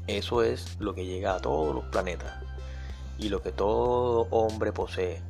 Eso 0.08 0.44
es 0.44 0.80
lo 0.80 0.94
que 0.94 1.06
llega 1.06 1.36
a 1.36 1.40
todos 1.40 1.74
los 1.74 1.86
planetas 1.86 2.34
y 3.18 3.30
lo 3.30 3.42
que 3.42 3.52
todo 3.52 4.28
hombre 4.32 4.72
posee. 4.72 5.22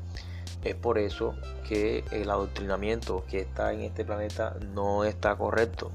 Es 0.63 0.75
por 0.75 0.97
eso 0.97 1.35
que 1.67 2.03
el 2.11 2.29
adoctrinamiento 2.29 3.23
que 3.29 3.39
está 3.39 3.71
en 3.71 3.81
este 3.81 4.03
planeta 4.03 4.57
no 4.73 5.03
está 5.03 5.35
correcto. 5.35 5.91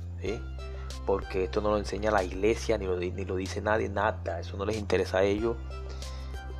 Porque 1.07 1.45
esto 1.45 1.61
no 1.61 1.71
lo 1.71 1.79
enseña 1.79 2.11
la 2.11 2.23
iglesia, 2.23 2.79
ni 2.79 2.87
lo, 2.87 2.97
ni 2.97 3.25
lo 3.25 3.37
dice 3.37 3.61
nadie, 3.61 3.89
nada. 3.89 4.39
Eso 4.39 4.57
no 4.57 4.65
les 4.65 4.77
interesa 4.77 5.19
a 5.19 5.23
ellos. 5.25 5.57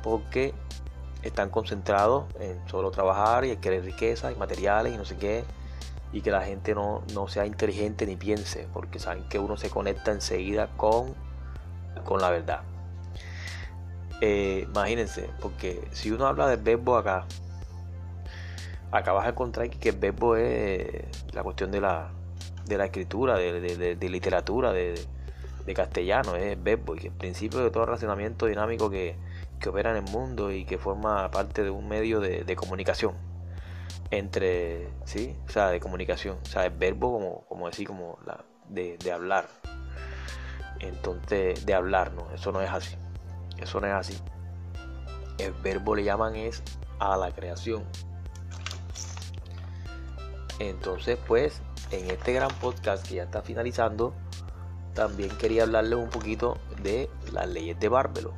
Porque 0.03 0.53
están 1.23 1.49
concentrados 1.49 2.25
en 2.39 2.59
solo 2.67 2.91
trabajar 2.91 3.45
y 3.45 3.55
querer 3.57 3.85
riqueza 3.85 4.31
y 4.31 4.35
materiales 4.35 4.93
y 4.93 4.97
no 4.97 5.05
sé 5.05 5.15
qué. 5.15 5.45
Y 6.11 6.21
que 6.21 6.31
la 6.31 6.41
gente 6.41 6.75
no, 6.75 7.03
no 7.13 7.29
sea 7.29 7.45
inteligente 7.45 8.05
ni 8.05 8.17
piense. 8.17 8.67
Porque 8.73 8.99
saben 8.99 9.23
que 9.29 9.39
uno 9.39 9.55
se 9.55 9.69
conecta 9.69 10.11
enseguida 10.11 10.67
con, 10.75 11.15
con 12.03 12.21
la 12.21 12.29
verdad. 12.29 12.61
Eh, 14.21 14.67
imagínense, 14.69 15.29
porque 15.41 15.87
si 15.91 16.11
uno 16.11 16.27
habla 16.27 16.47
del 16.47 16.61
verbo 16.61 16.95
acá, 16.95 17.25
acá 18.91 19.13
vas 19.13 19.25
a 19.25 19.29
encontrar 19.29 19.69
que 19.69 19.89
el 19.89 19.97
verbo 19.97 20.35
es 20.35 20.87
la 21.33 21.41
cuestión 21.43 21.71
de 21.71 21.81
la, 21.81 22.11
de 22.65 22.77
la 22.77 22.85
escritura, 22.85 23.35
de, 23.37 24.09
literatura, 24.09 24.73
de, 24.73 25.07
castellano, 25.73 26.35
es 26.35 26.43
el 26.43 26.59
verbo 26.59 26.95
y 26.95 27.07
el 27.07 27.13
principio 27.13 27.59
de 27.59 27.71
todo 27.71 27.85
relacionamiento 27.85 28.45
dinámico 28.45 28.89
que, 28.89 29.15
opera 29.67 29.91
en 29.91 30.05
el 30.05 30.11
mundo 30.11 30.51
y 30.51 30.65
que 30.65 30.77
forma 30.77 31.29
parte 31.31 31.63
de 31.63 31.69
un 31.69 31.87
medio 31.87 32.19
de, 32.19 32.55
comunicación 32.55 33.15
entre, 34.11 34.89
sí, 35.05 35.35
o 35.47 35.49
sea, 35.49 35.69
de 35.69 35.79
comunicación, 35.79 36.37
o 36.43 36.45
sea, 36.45 36.65
el 36.65 36.73
verbo 36.73 37.13
como, 37.13 37.45
como 37.47 37.67
decir, 37.67 37.87
como 37.87 38.19
la, 38.25 38.43
de, 38.67 38.97
de 38.97 39.11
hablar. 39.11 39.47
Entonces, 40.81 41.65
de 41.65 41.73
hablar, 41.73 42.11
no, 42.13 42.29
eso 42.31 42.51
no 42.51 42.61
es 42.61 42.69
así. 42.69 42.95
Eso 43.57 43.79
no 43.79 43.87
es 43.87 43.93
así. 43.93 44.17
El 45.37 45.53
verbo 45.53 45.95
le 45.95 46.03
llaman 46.03 46.35
es 46.35 46.63
a 46.99 47.15
la 47.17 47.31
creación. 47.31 47.83
Entonces, 50.59 51.17
pues, 51.27 51.61
en 51.91 52.09
este 52.09 52.33
gran 52.33 52.51
podcast 52.59 53.07
que 53.07 53.15
ya 53.15 53.23
está 53.23 53.41
finalizando, 53.41 54.13
también 54.93 55.29
quería 55.37 55.63
hablarles 55.63 55.99
un 55.99 56.09
poquito 56.09 56.57
de 56.81 57.09
las 57.31 57.47
leyes 57.47 57.79
de 57.79 57.87
Bárbelo. 57.87 58.33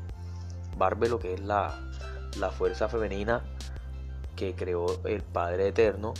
Bárbelo, 0.77 1.19
que 1.19 1.33
es 1.33 1.39
la, 1.39 1.73
la 2.37 2.49
fuerza 2.51 2.87
femenina 2.89 3.41
que 4.35 4.55
creó 4.55 4.85
el 5.05 5.21
Padre 5.21 5.69
Eterno 5.69 6.13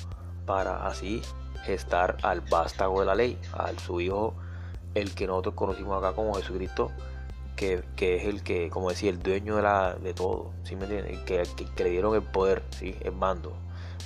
para 0.45 0.87
así 0.87 1.21
gestar 1.63 2.17
al 2.23 2.41
vástago 2.41 2.99
de 2.99 3.05
la 3.05 3.15
ley, 3.15 3.39
al 3.53 3.79
su 3.79 4.01
hijo, 4.01 4.35
el 4.95 5.13
que 5.15 5.27
nosotros 5.27 5.55
conocimos 5.55 5.97
acá 5.97 6.13
como 6.13 6.33
Jesucristo, 6.35 6.91
que, 7.55 7.83
es 7.97 8.25
el 8.25 8.43
que, 8.43 8.69
como 8.69 8.89
decía, 8.89 9.09
el 9.09 9.19
dueño 9.19 9.55
de, 9.55 9.61
la, 9.61 9.95
de 9.95 10.13
todo, 10.13 10.51
¿sí 10.63 10.75
me? 10.75 10.87
Que, 10.87 11.43
que, 11.75 11.83
dieron 11.85 12.13
el 12.15 12.23
poder, 12.23 12.61
¿sí? 12.71 12.95
el 13.01 13.13
mando, 13.13 13.53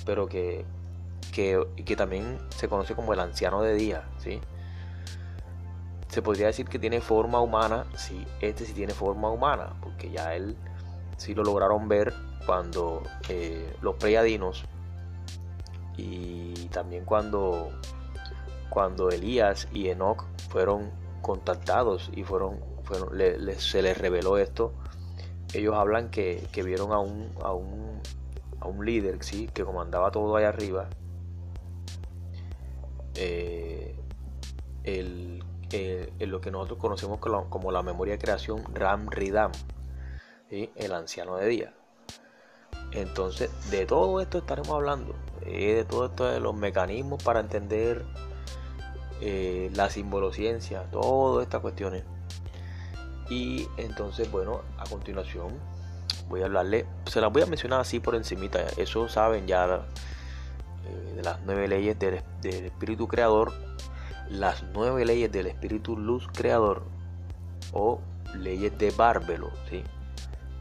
pero 0.04 0.28
que 0.28 0.64
que, 1.84 1.96
también 1.96 2.38
se 2.50 2.68
conoce 2.68 2.94
como 2.94 3.12
el 3.12 3.20
anciano 3.20 3.62
de 3.62 3.74
día, 3.74 4.04
¿sí? 4.18 4.40
Se 6.08 6.22
podría 6.22 6.46
decir 6.46 6.66
que 6.66 6.78
tiene 6.78 7.00
forma 7.00 7.40
humana, 7.40 7.86
sí, 7.96 8.26
este 8.40 8.64
sí 8.64 8.72
tiene 8.72 8.92
forma 8.92 9.30
humana, 9.30 9.74
porque 9.80 10.10
ya 10.10 10.34
él 10.34 10.56
sí 11.16 11.34
lo 11.34 11.44
lograron 11.44 11.88
ver 11.88 12.12
cuando 12.46 13.02
eh, 13.28 13.76
los 13.82 13.96
preyadinos 13.96 14.64
y 15.96 16.54
también 16.68 17.04
cuando 17.04 17.70
cuando 18.70 19.10
Elías 19.10 19.68
y 19.72 19.88
Enoch 19.88 20.24
fueron 20.48 20.90
contactados 21.22 22.10
y 22.14 22.24
fueron, 22.24 22.60
fueron 22.84 23.10
se 23.58 23.82
les 23.82 23.98
reveló 23.98 24.38
esto, 24.38 24.72
ellos 25.54 25.74
hablan 25.74 26.10
que, 26.10 26.48
vieron 26.64 26.92
a 26.92 26.98
un, 26.98 27.32
a 27.42 27.52
un, 27.52 28.00
a 28.60 28.66
un 28.66 28.84
líder 28.84 29.18
que 29.18 29.64
comandaba 29.64 30.10
todo 30.10 30.36
ahí 30.36 30.44
arriba. 30.44 30.88
Eh, 33.14 33.96
el, 34.84 35.42
lo 36.20 36.40
que 36.40 36.50
nosotros 36.50 36.78
conocemos 36.78 37.18
como 37.18 37.72
la, 37.72 37.82
memoria 37.82 38.14
de 38.14 38.18
creación 38.18 38.62
Ram 38.74 39.08
Ridam, 39.10 39.52
el 40.50 40.92
anciano 40.92 41.36
de 41.36 41.46
día. 41.46 41.74
Entonces, 42.92 43.50
de 43.70 43.84
todo 43.84 44.20
esto 44.20 44.38
estaremos 44.38 44.70
hablando, 44.70 45.14
eh, 45.44 45.74
de 45.74 45.84
todo 45.84 46.06
esto 46.06 46.24
de 46.24 46.40
los 46.40 46.54
mecanismos 46.54 47.22
para 47.22 47.40
entender 47.40 48.04
eh, 49.20 49.70
la 49.74 49.90
simbolociencia, 49.90 50.82
todas 50.90 51.44
estas 51.44 51.60
cuestiones. 51.60 52.04
Y 53.30 53.66
entonces, 53.76 54.30
bueno, 54.30 54.62
a 54.78 54.84
continuación 54.84 55.48
voy 56.28 56.42
a 56.42 56.46
hablarle, 56.46 56.86
se 57.06 57.20
las 57.20 57.32
voy 57.32 57.42
a 57.42 57.46
mencionar 57.46 57.80
así 57.80 58.00
por 58.00 58.14
encimita, 58.14 58.60
eso 58.76 59.08
saben 59.08 59.46
ya 59.46 59.66
eh, 59.66 61.14
de 61.16 61.22
las 61.22 61.40
nueve 61.44 61.68
leyes 61.68 61.98
del, 61.98 62.22
espíritu 62.42 63.08
creador, 63.08 63.52
las 64.30 64.62
nueve 64.74 65.04
leyes 65.04 65.32
del 65.32 65.46
espíritu 65.46 65.96
luz 65.96 66.28
creador 66.32 66.82
o 67.72 68.00
leyes 68.34 68.76
de 68.78 68.90
Bárbelo, 68.90 69.50
¿sí? 69.70 69.82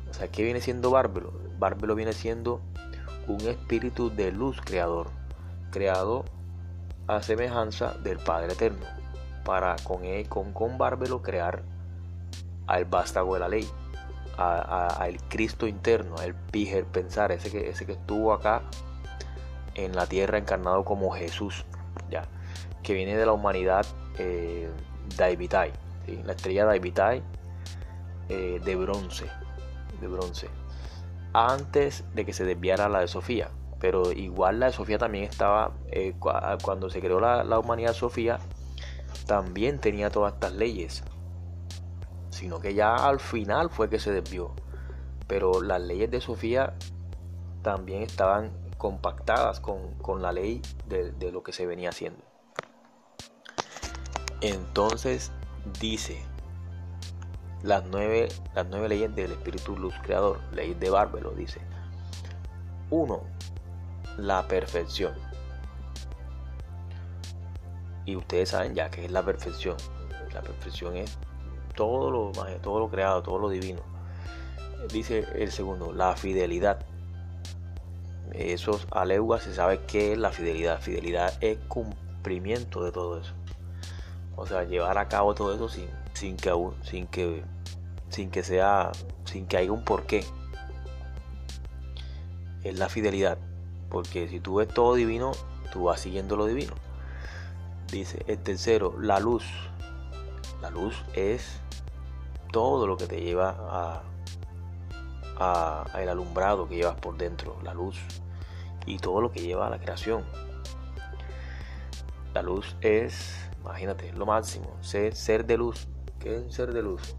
O 0.09 0.13
sea, 0.13 0.29
¿qué 0.29 0.43
viene 0.43 0.61
siendo 0.61 0.89
Bárbelo? 0.89 1.33
Bárbelo 1.59 1.95
viene 1.95 2.13
siendo 2.13 2.61
un 3.27 3.41
espíritu 3.41 4.09
de 4.09 4.31
luz 4.31 4.61
creador, 4.61 5.09
creado 5.69 6.25
a 7.07 7.21
semejanza 7.21 7.93
del 8.03 8.19
Padre 8.19 8.53
Eterno, 8.53 8.85
para 9.43 9.75
con, 9.83 10.03
él, 10.03 10.27
con, 10.27 10.51
con 10.53 10.77
Bárbelo 10.77 11.21
crear 11.21 11.63
al 12.67 12.85
vástago 12.85 13.33
de 13.33 13.39
la 13.39 13.47
ley, 13.47 13.67
al 14.37 15.17
Cristo 15.29 15.67
interno, 15.67 16.17
al 16.17 16.35
Pijer 16.35 16.85
pensar, 16.85 17.31
ese 17.31 17.49
que, 17.49 17.69
ese 17.69 17.85
que 17.85 17.93
estuvo 17.93 18.33
acá 18.33 18.61
en 19.73 19.95
la 19.95 20.05
tierra 20.05 20.37
encarnado 20.37 20.83
como 20.85 21.11
Jesús, 21.11 21.65
ya, 22.09 22.25
que 22.83 22.93
viene 22.93 23.15
de 23.17 23.25
la 23.25 23.31
humanidad 23.31 23.85
eh, 24.19 24.69
Daivitai, 25.15 25.71
la 26.25 26.33
estrella 26.33 26.65
Daivitai 26.65 27.23
eh, 28.29 28.61
de 28.63 28.75
bronce, 28.75 29.25
de 30.01 30.07
bronce, 30.07 30.49
antes 31.33 32.03
de 32.13 32.25
que 32.25 32.33
se 32.33 32.43
desviara 32.43 32.89
la 32.89 32.99
de 32.99 33.07
Sofía. 33.07 33.49
Pero 33.79 34.11
igual 34.11 34.59
la 34.59 34.67
de 34.67 34.73
Sofía 34.73 34.97
también 34.97 35.25
estaba, 35.25 35.73
eh, 35.91 36.15
cuando 36.63 36.89
se 36.89 36.99
creó 36.99 37.19
la, 37.19 37.43
la 37.43 37.59
humanidad 37.59 37.93
Sofía, 37.93 38.39
también 39.25 39.79
tenía 39.79 40.09
todas 40.09 40.33
estas 40.33 40.53
leyes 40.53 41.03
sino 42.37 42.59
que 42.59 42.75
ya 42.75 42.95
al 42.95 43.19
final 43.19 43.71
fue 43.71 43.89
que 43.89 43.99
se 43.99 44.11
desvió. 44.11 44.51
Pero 45.27 45.61
las 45.61 45.81
leyes 45.81 46.11
de 46.11 46.21
Sofía 46.21 46.75
también 47.63 48.03
estaban 48.03 48.51
compactadas 48.77 49.59
con, 49.59 50.21
la 50.21 50.31
ley 50.31 50.61
de, 50.85 51.31
lo 51.31 51.41
que 51.41 51.51
se 51.51 51.65
venía 51.65 51.89
haciendo. 51.89 52.23
Entonces 54.41 55.31
dice 55.79 56.21
las 57.63 57.83
nueve, 57.85 58.29
las 58.53 58.67
nueve 58.67 58.87
leyes 58.87 59.15
del 59.15 59.31
Espíritu 59.31 59.75
Luz 59.75 59.95
Creador, 60.03 60.39
ley 60.53 60.75
de 60.75 60.91
Bárbaro, 60.91 61.31
dice. 61.31 61.59
Uno, 62.91 63.23
la 64.17 64.47
perfección. 64.47 65.13
Y 68.05 68.15
ustedes 68.15 68.49
saben 68.49 68.73
ya 68.73 68.89
que 68.89 69.05
es 69.05 69.11
la 69.11 69.23
perfección. 69.23 69.77
La 70.33 70.41
perfección 70.41 70.95
es 70.95 71.17
todo 71.75 72.09
lo, 72.11 72.31
todo 72.61 72.79
lo 72.79 72.89
creado, 72.89 73.21
todo 73.21 73.37
lo 73.37 73.49
divino. 73.49 73.81
Dice 74.91 75.25
el 75.35 75.51
segundo, 75.51 75.93
la 75.93 76.15
fidelidad. 76.15 76.79
Esos 78.33 78.87
aleguas 78.91 79.43
se 79.43 79.53
sabe 79.53 79.81
qué 79.87 80.13
es 80.13 80.17
la 80.17 80.31
fidelidad. 80.31 80.81
Fidelidad 80.81 81.33
es 81.41 81.57
cumplimiento 81.67 82.83
de 82.83 82.91
todo 82.91 83.19
eso. 83.19 83.33
O 84.35 84.45
sea, 84.45 84.63
llevar 84.63 84.97
a 84.97 85.07
cabo 85.07 85.33
todo 85.33 85.53
eso 85.53 85.67
sin, 85.67 85.89
sin 86.13 86.37
que 86.37 86.51
sin 86.83 87.07
que 87.07 87.43
sin 88.09 88.29
que 88.29 88.43
sea 88.43 88.91
sin 89.25 89.47
que 89.47 89.57
haya 89.57 89.71
un 89.71 89.83
porqué. 89.83 90.23
Es 92.63 92.77
la 92.77 92.89
fidelidad. 92.89 93.37
Porque 93.89 94.27
si 94.27 94.39
tú 94.39 94.55
ves 94.55 94.67
todo 94.67 94.95
divino, 94.95 95.31
tú 95.71 95.85
vas 95.85 96.01
siguiendo 96.01 96.35
lo 96.35 96.45
divino. 96.45 96.73
Dice 97.91 98.23
el 98.27 98.37
tercero, 98.39 98.95
la 98.99 99.19
luz. 99.19 99.45
La 100.61 100.69
luz 100.69 100.95
es 101.13 101.61
todo 102.51 102.87
lo 102.87 102.97
que 102.97 103.07
te 103.07 103.21
lleva 103.21 104.03
a, 105.39 105.85
el 105.99 106.09
alumbrado 106.09 106.67
que 106.67 106.75
llevas 106.77 106.99
por 106.99 107.15
dentro, 107.17 107.57
la 107.63 107.73
luz 107.73 107.99
y 108.85 108.97
todo 108.97 109.21
lo 109.21 109.31
que 109.31 109.41
lleva 109.41 109.67
a 109.67 109.69
la 109.69 109.79
creación. 109.79 110.23
La 112.33 112.41
luz 112.41 112.75
es, 112.81 113.35
imagínate, 113.61 114.11
lo 114.13 114.25
máximo, 114.25 114.75
ser, 114.81 115.15
ser 115.15 115.45
de 115.45 115.57
luz. 115.57 115.87
¿Qué 116.19 116.37
es 116.37 116.55
ser 116.55 116.73
de 116.73 116.81
luz? 116.81 117.15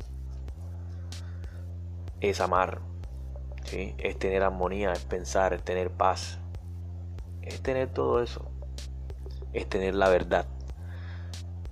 Es 2.20 2.40
amar, 2.40 2.80
¿sí? 3.64 3.94
es 3.98 4.18
tener 4.18 4.42
armonía, 4.42 4.92
es 4.92 5.04
pensar, 5.04 5.54
es 5.54 5.62
tener 5.62 5.90
paz, 5.90 6.40
es 7.42 7.60
tener 7.62 7.92
todo 7.92 8.22
eso, 8.22 8.50
es 9.52 9.68
tener 9.68 9.94
la 9.94 10.08
verdad. 10.08 10.46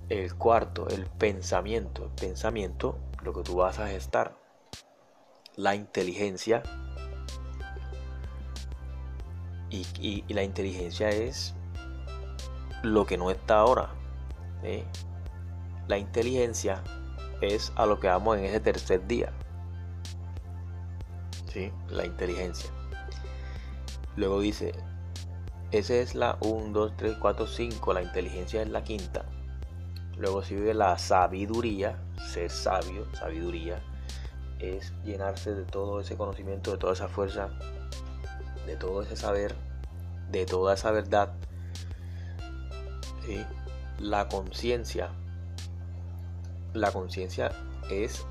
El 0.09 0.33
cuarto, 0.35 0.87
el 0.87 1.05
pensamiento. 1.05 2.05
El 2.05 2.11
pensamiento 2.11 2.97
lo 3.23 3.33
que 3.33 3.43
tú 3.43 3.57
vas 3.57 3.79
a 3.79 3.87
gestar. 3.87 4.37
La 5.55 5.75
inteligencia. 5.75 6.63
Y, 9.69 10.23
la 10.33 10.43
inteligencia 10.43 11.09
es 11.09 11.53
lo 12.83 13.05
que 13.05 13.17
no 13.17 13.31
está 13.31 13.59
ahora. 13.59 13.89
La 15.87 15.97
inteligencia 15.97 16.81
es 17.41 17.71
a 17.75 17.85
lo 17.85 17.99
que 17.99 18.07
vamos 18.07 18.37
en 18.37 18.45
ese 18.45 18.59
tercer 18.59 19.05
día. 19.07 19.33
¿Sí? 21.51 21.71
La 21.89 22.05
inteligencia. 22.05 22.69
Luego 24.15 24.39
dice, 24.39 24.73
esa 25.71 25.95
es 25.95 26.15
la 26.15 26.37
1, 26.41 26.69
2, 26.71 26.93
3, 26.95 27.17
4, 27.19 27.47
5. 27.47 27.93
La 27.93 28.01
inteligencia 28.01 28.61
es 28.61 28.69
la 28.69 28.83
quinta. 28.83 29.25
Luego 30.17 30.41
sigue 30.41 30.73
la 30.73 30.97
sabiduría, 30.97 31.99
ser 32.31 32.49
sabio, 32.49 33.05
sabiduría, 33.13 33.79
es 34.59 34.93
llenarse 35.03 35.53
de 35.53 35.63
todo 35.63 35.99
ese 35.99 36.17
conocimiento, 36.17 36.71
de 36.71 36.77
toda 36.77 36.93
esa 36.93 37.07
fuerza, 37.07 37.49
de 38.65 38.75
todo 38.77 39.03
ese 39.03 39.15
saber, 39.15 39.55
de 40.31 40.45
toda 40.45 40.73
esa 40.73 40.91
verdad. 40.91 41.33
La 43.99 44.27
conciencia, 44.27 45.11
la 46.73 46.91
conciencia 46.91 47.51
es 47.91 48.25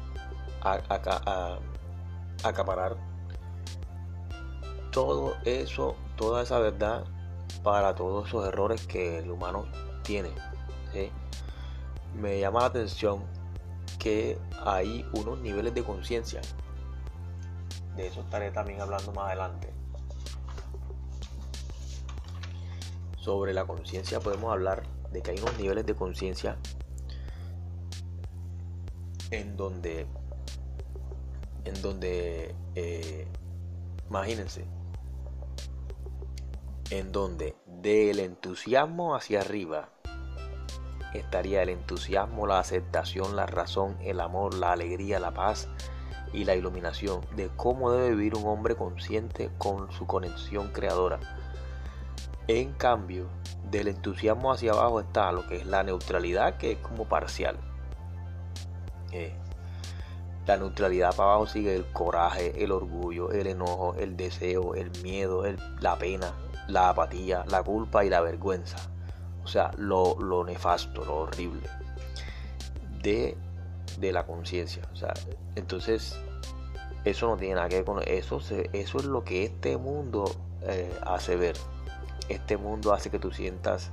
acaparar 2.43 2.97
todo 4.91 5.37
eso, 5.45 5.95
toda 6.17 6.43
esa 6.43 6.59
verdad 6.59 7.05
para 7.63 7.95
todos 7.95 8.29
esos 8.29 8.47
errores 8.47 8.87
que 8.87 9.19
el 9.19 9.31
humano 9.31 9.67
tiene 10.03 10.31
me 12.17 12.41
llama 12.41 12.61
la 12.61 12.67
atención 12.67 13.23
que 13.99 14.39
hay 14.65 15.07
unos 15.13 15.39
niveles 15.41 15.75
de 15.75 15.83
conciencia. 15.83 16.41
De 17.97 18.07
eso 18.07 18.21
estaré 18.21 18.51
también 18.51 18.81
hablando 18.81 19.13
más 19.13 19.27
adelante. 19.27 19.73
Sobre 23.19 23.53
la 23.53 23.67
conciencia 23.67 24.21
podemos 24.21 24.53
hablar 24.53 24.83
de 25.13 25.23
que 25.23 25.33
hay 25.33 25.39
unos 25.39 25.59
niveles 25.59 25.85
de 25.87 25.95
conciencia 25.95 26.57
en 29.31 29.57
donde 29.57 30.07
en 31.65 31.83
donde 31.83 32.55
eh, 32.77 33.27
imagínense 34.09 34.65
en 36.91 37.11
donde 37.11 37.57
del 37.67 38.21
entusiasmo 38.21 39.17
hacia 39.17 39.41
arriba 39.41 39.89
estaría 41.15 41.63
el 41.63 41.71
entusiasmo, 41.71 42.47
la 42.47 42.61
aceptación, 42.61 43.35
la 43.37 43.47
razón, 43.47 43.97
el 44.03 44.21
amor, 44.21 44.55
la 44.55 44.73
alegría, 44.73 45.19
la 45.19 45.33
paz 45.33 45.69
y 46.33 46.45
la 46.45 46.55
iluminación 46.55 47.23
de 47.35 47.49
cómo 47.57 47.91
debe 47.91 48.11
vivir 48.11 48.37
un 48.37 48.47
hombre 48.47 48.77
consciente 48.77 49.51
con 49.59 49.91
su 49.93 50.07
conexión 50.07 50.69
creadora. 50.73 51.19
En 52.49 52.73
cambio, 52.75 53.27
del 53.71 53.89
entusiasmo 53.89 54.53
hacia 54.53 54.73
abajo 54.73 55.01
está 55.01 55.33
lo 55.33 55.47
que 55.49 55.57
es 55.57 55.67
la 55.67 55.83
neutralidad, 55.83 56.57
que 56.59 56.73
es 56.73 56.79
como 56.79 57.09
parcial. 57.09 57.57
Eh, 59.11 59.35
la 60.47 60.57
neutralidad 60.57 61.17
para 61.17 61.31
abajo 61.31 61.47
sigue 61.47 61.75
el 61.75 61.87
coraje, 61.87 62.63
el 62.63 62.71
orgullo, 62.71 63.33
el 63.33 63.49
enojo, 63.49 63.97
el 63.99 64.17
deseo, 64.17 64.77
el 64.77 64.93
miedo, 65.03 65.43
la 65.81 65.99
pena, 65.99 66.33
la 66.69 66.91
apatía, 66.91 67.45
la 67.49 67.63
culpa 67.63 68.05
y 68.05 68.11
la 68.11 68.21
vergüenza. 68.21 68.79
O 69.45 69.49
sea, 69.49 69.71
lo, 69.77 70.17
lo 70.21 70.45
nefasto, 70.45 71.05
lo 71.05 71.19
horrible 71.19 71.69
de, 73.03 73.37
de 73.99 74.13
la 74.13 74.27
conciencia. 74.27 74.83
O 74.93 74.97
sea, 74.97 75.15
entonces 75.55 76.19
eso 77.05 77.29
no 77.29 77.37
tiene 77.37 77.55
nada 77.55 77.69
que 77.69 77.77
ver 77.77 77.85
con 77.85 78.03
eso. 78.03 78.41
eso 78.73 78.99
es 78.99 79.05
lo 79.05 79.25
que 79.25 79.45
este 79.45 79.77
mundo 79.77 80.25
eh, 80.63 80.93
hace 81.05 81.37
ver. 81.37 81.57
Este 82.29 82.57
mundo 82.57 82.93
hace 82.93 83.11
que 83.11 83.21
tú 83.21 83.31
sientas 83.31 83.93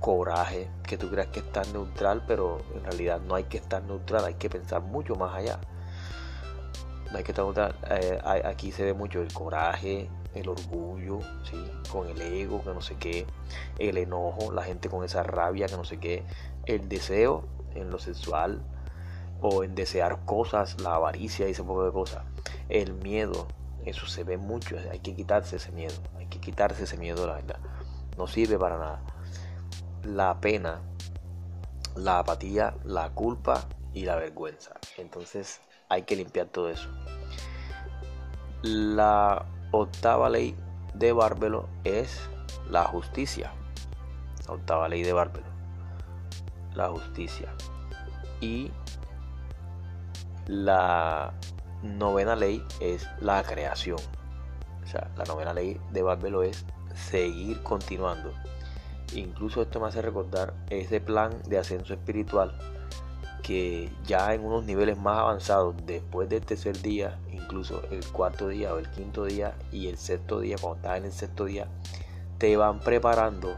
coraje, 0.00 0.68
que 0.86 0.98
tú 0.98 1.08
creas 1.08 1.28
que 1.28 1.40
estás 1.40 1.72
neutral, 1.72 2.22
pero 2.26 2.58
en 2.74 2.84
realidad 2.84 3.20
no 3.26 3.34
hay 3.36 3.44
que 3.44 3.56
estar 3.56 3.82
neutral, 3.84 4.26
hay 4.26 4.34
que 4.34 4.50
pensar 4.50 4.82
mucho 4.82 5.14
más 5.14 5.34
allá. 5.34 5.58
No 7.10 7.16
hay 7.16 7.24
que 7.24 7.32
estar 7.32 7.46
neutral. 7.46 7.74
Eh, 7.88 8.20
aquí 8.44 8.70
se 8.70 8.84
ve 8.84 8.92
mucho 8.92 9.22
el 9.22 9.32
coraje, 9.32 10.10
el 10.34 10.48
orgullo, 10.48 11.20
¿sí? 11.48 11.56
con 11.90 12.08
el 12.08 12.20
ego, 12.20 12.62
que 12.62 12.70
no 12.70 12.80
sé 12.80 12.96
qué, 12.96 13.26
el 13.78 13.96
enojo, 13.98 14.52
la 14.52 14.62
gente 14.62 14.88
con 14.88 15.04
esa 15.04 15.22
rabia, 15.22 15.66
que 15.66 15.76
no 15.76 15.84
sé 15.84 15.98
qué, 15.98 16.24
el 16.66 16.88
deseo 16.88 17.46
en 17.74 17.90
lo 17.90 17.98
sexual 17.98 18.62
o 19.40 19.64
en 19.64 19.74
desear 19.74 20.24
cosas, 20.24 20.80
la 20.80 20.94
avaricia 20.94 21.48
y 21.48 21.52
ese 21.52 21.62
poco 21.62 21.84
de 21.84 21.92
cosas, 21.92 22.24
el 22.68 22.94
miedo, 22.94 23.46
eso 23.84 24.06
se 24.06 24.24
ve 24.24 24.36
mucho, 24.36 24.76
hay 24.90 25.00
que 25.00 25.14
quitarse 25.14 25.56
ese 25.56 25.70
miedo, 25.72 25.94
hay 26.16 26.26
que 26.26 26.40
quitarse 26.40 26.84
ese 26.84 26.96
miedo, 26.96 27.26
la 27.26 27.34
verdad, 27.34 27.58
no 28.16 28.26
sirve 28.26 28.58
para 28.58 28.78
nada. 28.78 29.02
La 30.04 30.40
pena, 30.40 30.80
la 31.96 32.18
apatía, 32.18 32.74
la 32.84 33.10
culpa 33.10 33.66
y 33.92 34.04
la 34.04 34.16
vergüenza. 34.16 34.72
Entonces 34.98 35.60
hay 35.88 36.02
que 36.02 36.16
limpiar 36.16 36.48
todo 36.48 36.70
eso. 36.70 36.88
La 38.62 39.44
octava 39.74 40.28
ley 40.28 40.56
de 40.94 41.12
Bárbelo 41.12 41.68
es 41.84 42.28
la 42.70 42.84
justicia. 42.84 43.52
La 44.46 44.54
octava 44.54 44.88
ley 44.88 45.02
de 45.02 45.12
Bárbelo. 45.12 45.46
La 46.74 46.88
justicia. 46.88 47.54
Y 48.40 48.70
la 50.46 51.32
novena 51.82 52.36
ley 52.36 52.64
es 52.80 53.08
la 53.20 53.42
creación. 53.42 53.98
O 54.82 54.86
sea, 54.86 55.10
la 55.16 55.24
novena 55.24 55.52
ley 55.52 55.80
de 55.92 56.02
Bárbelo 56.02 56.42
es 56.42 56.64
seguir 56.94 57.62
continuando. 57.62 58.32
Incluso 59.14 59.62
esto 59.62 59.80
me 59.80 59.88
hace 59.88 60.02
recordar 60.02 60.54
ese 60.70 61.00
plan 61.00 61.42
de 61.46 61.58
ascenso 61.58 61.94
espiritual 61.94 62.56
que 63.44 63.90
ya 64.06 64.32
en 64.32 64.42
unos 64.42 64.64
niveles 64.64 64.96
más 64.96 65.18
avanzados, 65.18 65.74
después 65.84 66.30
del 66.30 66.40
tercer 66.40 66.80
día, 66.80 67.18
incluso 67.30 67.82
el 67.90 68.02
cuarto 68.06 68.48
día 68.48 68.72
o 68.72 68.78
el 68.78 68.90
quinto 68.90 69.26
día 69.26 69.54
y 69.70 69.88
el 69.88 69.98
sexto 69.98 70.40
día, 70.40 70.56
cuando 70.58 70.76
estás 70.76 70.98
en 70.98 71.04
el 71.04 71.12
sexto 71.12 71.44
día, 71.44 71.68
te 72.38 72.56
van 72.56 72.80
preparando 72.80 73.54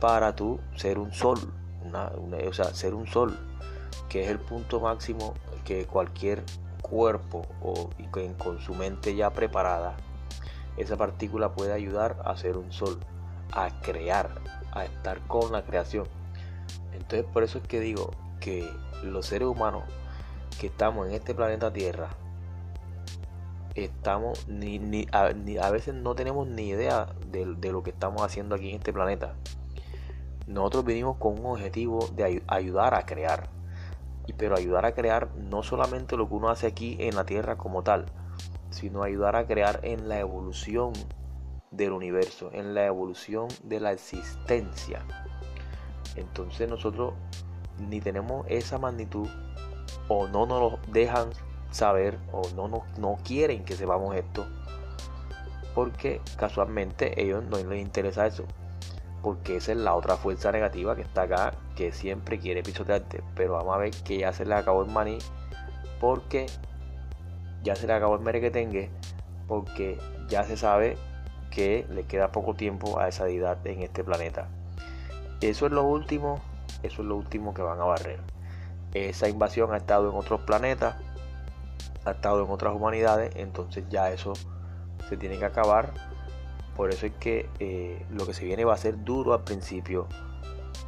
para 0.00 0.34
tú 0.34 0.58
ser 0.76 0.98
un 0.98 1.12
sol, 1.12 1.38
o 2.48 2.52
sea, 2.54 2.72
ser 2.72 2.94
un 2.94 3.06
sol, 3.06 3.38
que 4.08 4.22
es 4.22 4.28
el 4.28 4.38
punto 4.38 4.80
máximo 4.80 5.34
que 5.62 5.84
cualquier 5.84 6.42
cuerpo 6.80 7.46
o 7.62 7.90
con 8.38 8.60
su 8.60 8.74
mente 8.74 9.14
ya 9.14 9.30
preparada, 9.30 9.94
esa 10.78 10.96
partícula 10.96 11.52
puede 11.52 11.74
ayudar 11.74 12.16
a 12.24 12.34
ser 12.34 12.56
un 12.56 12.72
sol, 12.72 12.98
a 13.52 13.78
crear, 13.82 14.40
a 14.72 14.86
estar 14.86 15.20
con 15.26 15.52
la 15.52 15.62
creación. 15.64 16.06
Entonces 16.94 17.26
por 17.30 17.42
eso 17.42 17.58
es 17.58 17.68
que 17.68 17.78
digo 17.78 18.10
que 18.42 18.68
los 19.02 19.26
seres 19.26 19.48
humanos 19.48 19.84
que 20.60 20.66
estamos 20.66 21.08
en 21.08 21.14
este 21.14 21.34
planeta 21.34 21.72
Tierra, 21.72 22.10
estamos 23.74 24.46
ni, 24.48 24.78
ni, 24.78 25.06
a, 25.12 25.70
veces 25.70 25.94
no 25.94 26.14
tenemos 26.14 26.46
ni 26.46 26.68
idea 26.68 27.06
de, 27.30 27.72
lo 27.72 27.82
que 27.82 27.90
estamos 27.90 28.22
haciendo 28.22 28.54
aquí 28.54 28.70
en 28.70 28.76
este 28.76 28.92
planeta. 28.92 29.34
Nosotros 30.46 30.84
venimos 30.84 31.16
con 31.16 31.38
un 31.38 31.46
objetivo 31.46 32.06
de 32.14 32.42
ayudar 32.46 32.94
a 32.94 33.06
crear. 33.06 33.48
Pero 34.36 34.56
ayudar 34.56 34.86
a 34.86 34.94
crear 34.94 35.34
no 35.36 35.62
solamente 35.62 36.16
lo 36.16 36.28
que 36.28 36.34
uno 36.34 36.48
hace 36.48 36.66
aquí 36.66 36.96
en 37.00 37.16
la 37.16 37.24
Tierra 37.24 37.56
como 37.56 37.82
tal, 37.82 38.06
sino 38.70 39.02
ayudar 39.02 39.36
a 39.36 39.46
crear 39.46 39.80
en 39.82 40.08
la 40.08 40.18
evolución 40.20 40.92
del 41.70 41.92
universo, 41.92 42.50
en 42.52 42.74
la 42.74 42.86
evolución 42.86 43.48
de 43.64 43.80
la 43.80 43.92
existencia. 43.92 45.04
Entonces 46.16 46.68
nosotros 46.68 47.14
ni 47.88 48.00
tenemos 48.00 48.46
esa 48.48 48.78
magnitud 48.78 49.28
o 50.08 50.28
no 50.28 50.46
nos 50.46 50.60
lo 50.60 50.78
dejan 50.88 51.30
saber 51.70 52.18
o 52.32 52.42
no, 52.54 52.68
no, 52.68 52.84
no 52.98 53.18
quieren 53.24 53.64
que 53.64 53.74
sepamos 53.74 54.14
esto 54.16 54.46
porque 55.74 56.20
casualmente 56.36 57.22
ellos 57.22 57.44
no 57.44 57.56
les 57.58 57.80
interesa 57.80 58.26
eso 58.26 58.44
porque 59.22 59.56
esa 59.56 59.72
es 59.72 59.78
la 59.78 59.94
otra 59.94 60.16
fuerza 60.16 60.50
negativa 60.52 60.96
que 60.96 61.02
está 61.02 61.22
acá 61.22 61.54
que 61.76 61.92
siempre 61.92 62.38
quiere 62.38 62.62
pisotearte. 62.62 63.22
Pero 63.34 63.54
vamos 63.54 63.74
a 63.74 63.78
ver 63.78 63.92
que 63.92 64.18
ya 64.18 64.32
se 64.32 64.44
le 64.44 64.54
acabó 64.54 64.82
el 64.82 64.90
maní 64.90 65.18
porque 66.00 66.46
ya 67.62 67.76
se 67.76 67.86
le 67.86 67.92
acabó 67.92 68.16
el 68.16 68.22
merequetengue 68.22 68.90
porque 69.46 69.98
ya 70.28 70.42
se 70.44 70.56
sabe 70.56 70.96
que 71.50 71.86
le 71.90 72.04
queda 72.04 72.32
poco 72.32 72.54
tiempo 72.54 72.98
a 72.98 73.08
esa 73.08 73.24
deidad 73.24 73.64
en 73.66 73.82
este 73.82 74.02
planeta. 74.02 74.48
Eso 75.40 75.66
es 75.66 75.72
lo 75.72 75.84
último 75.84 76.40
eso 76.82 77.02
es 77.02 77.08
lo 77.08 77.16
último 77.16 77.54
que 77.54 77.62
van 77.62 77.80
a 77.80 77.84
barrer. 77.84 78.20
Esa 78.94 79.28
invasión 79.28 79.72
ha 79.72 79.78
estado 79.78 80.10
en 80.10 80.16
otros 80.16 80.40
planetas, 80.42 80.96
ha 82.04 82.10
estado 82.10 82.44
en 82.44 82.50
otras 82.50 82.74
humanidades, 82.74 83.34
entonces 83.36 83.84
ya 83.88 84.10
eso 84.10 84.34
se 85.08 85.16
tiene 85.16 85.38
que 85.38 85.44
acabar. 85.44 85.92
Por 86.76 86.90
eso 86.90 87.06
es 87.06 87.12
que 87.12 87.48
eh, 87.58 88.04
lo 88.10 88.26
que 88.26 88.34
se 88.34 88.44
viene 88.44 88.64
va 88.64 88.74
a 88.74 88.78
ser 88.78 89.02
duro 89.04 89.34
al 89.34 89.44
principio, 89.44 90.06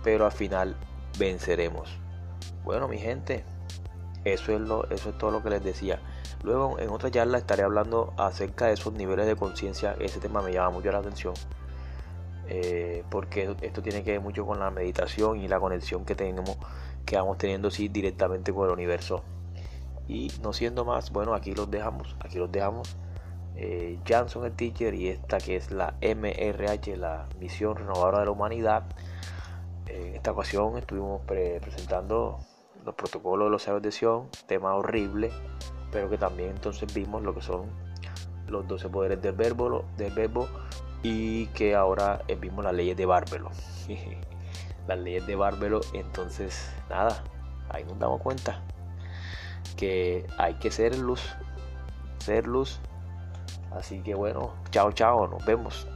pero 0.02 0.26
al 0.26 0.32
final 0.32 0.76
venceremos. 1.18 1.98
Bueno, 2.64 2.88
mi 2.88 2.98
gente, 2.98 3.44
eso 4.24 4.52
es, 4.52 4.60
lo, 4.60 4.88
eso 4.90 5.10
es 5.10 5.18
todo 5.18 5.30
lo 5.30 5.42
que 5.42 5.50
les 5.50 5.62
decía. 5.62 6.00
Luego 6.42 6.78
en 6.78 6.90
otra 6.90 7.10
charla 7.10 7.38
estaré 7.38 7.62
hablando 7.62 8.12
acerca 8.16 8.66
de 8.66 8.74
esos 8.74 8.92
niveles 8.92 9.26
de 9.26 9.36
conciencia. 9.36 9.96
Ese 9.98 10.20
tema 10.20 10.42
me 10.42 10.52
llama 10.52 10.70
mucho 10.70 10.90
la 10.90 10.98
atención. 10.98 11.34
Eh, 12.48 13.04
porque 13.10 13.56
esto 13.62 13.82
tiene 13.82 14.04
que 14.04 14.12
ver 14.12 14.20
mucho 14.20 14.46
con 14.46 14.58
la 14.58 14.70
meditación 14.70 15.38
y 15.40 15.48
la 15.48 15.58
conexión 15.58 16.04
que 16.04 16.14
tenemos, 16.14 16.56
que 17.06 17.16
vamos 17.16 17.38
teniendo 17.38 17.70
sí, 17.70 17.88
directamente 17.88 18.52
con 18.52 18.66
el 18.66 18.72
universo. 18.72 19.22
Y 20.06 20.30
no 20.42 20.52
siendo 20.52 20.84
más, 20.84 21.10
bueno, 21.10 21.34
aquí 21.34 21.54
los 21.54 21.70
dejamos, 21.70 22.16
aquí 22.20 22.38
los 22.38 22.52
dejamos. 22.52 22.96
Eh, 23.56 23.98
Janson 24.04 24.44
el 24.44 24.52
teacher 24.52 24.94
y 24.94 25.08
esta 25.08 25.38
que 25.38 25.56
es 25.56 25.70
la 25.70 25.94
MRH, 26.02 26.96
la 26.96 27.28
misión 27.38 27.76
renovadora 27.76 28.20
de 28.20 28.24
la 28.26 28.30
humanidad. 28.32 28.84
En 29.86 30.16
esta 30.16 30.32
ocasión 30.32 30.76
estuvimos 30.76 31.22
presentando 31.22 32.40
los 32.84 32.94
protocolos 32.94 33.46
de 33.46 33.50
los 33.50 33.62
sabios 33.62 33.82
de 33.82 33.92
Sion, 33.92 34.28
tema 34.46 34.74
horrible, 34.74 35.30
pero 35.92 36.10
que 36.10 36.18
también 36.18 36.50
entonces 36.50 36.92
vimos 36.92 37.22
lo 37.22 37.34
que 37.34 37.40
son 37.40 37.66
los 38.48 38.66
12 38.66 38.88
poderes 38.88 39.22
del 39.22 39.34
verbo, 39.34 39.84
del 39.96 40.12
verbo 40.12 40.48
y 41.04 41.46
que 41.48 41.76
ahora 41.76 42.22
vimos 42.40 42.64
las 42.64 42.74
leyes 42.74 42.96
de 42.96 43.06
Bárbelo. 43.06 43.50
las 44.88 44.98
leyes 44.98 45.26
de 45.26 45.36
Bárbelo, 45.36 45.80
entonces 45.92 46.72
nada, 46.90 47.22
ahí 47.68 47.84
nos 47.84 47.98
damos 47.98 48.20
cuenta 48.20 48.60
que 49.76 50.26
hay 50.38 50.54
que 50.54 50.70
ser 50.70 50.98
luz, 50.98 51.20
ser 52.18 52.46
luz. 52.46 52.80
Así 53.70 54.00
que 54.00 54.14
bueno, 54.14 54.54
chao, 54.70 54.92
chao, 54.92 55.28
nos 55.28 55.44
vemos. 55.44 55.86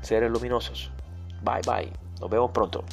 Seres 0.00 0.30
luminosos. 0.30 0.90
Bye, 1.42 1.60
bye. 1.66 1.92
Nos 2.20 2.30
vemos 2.30 2.50
pronto. 2.52 2.84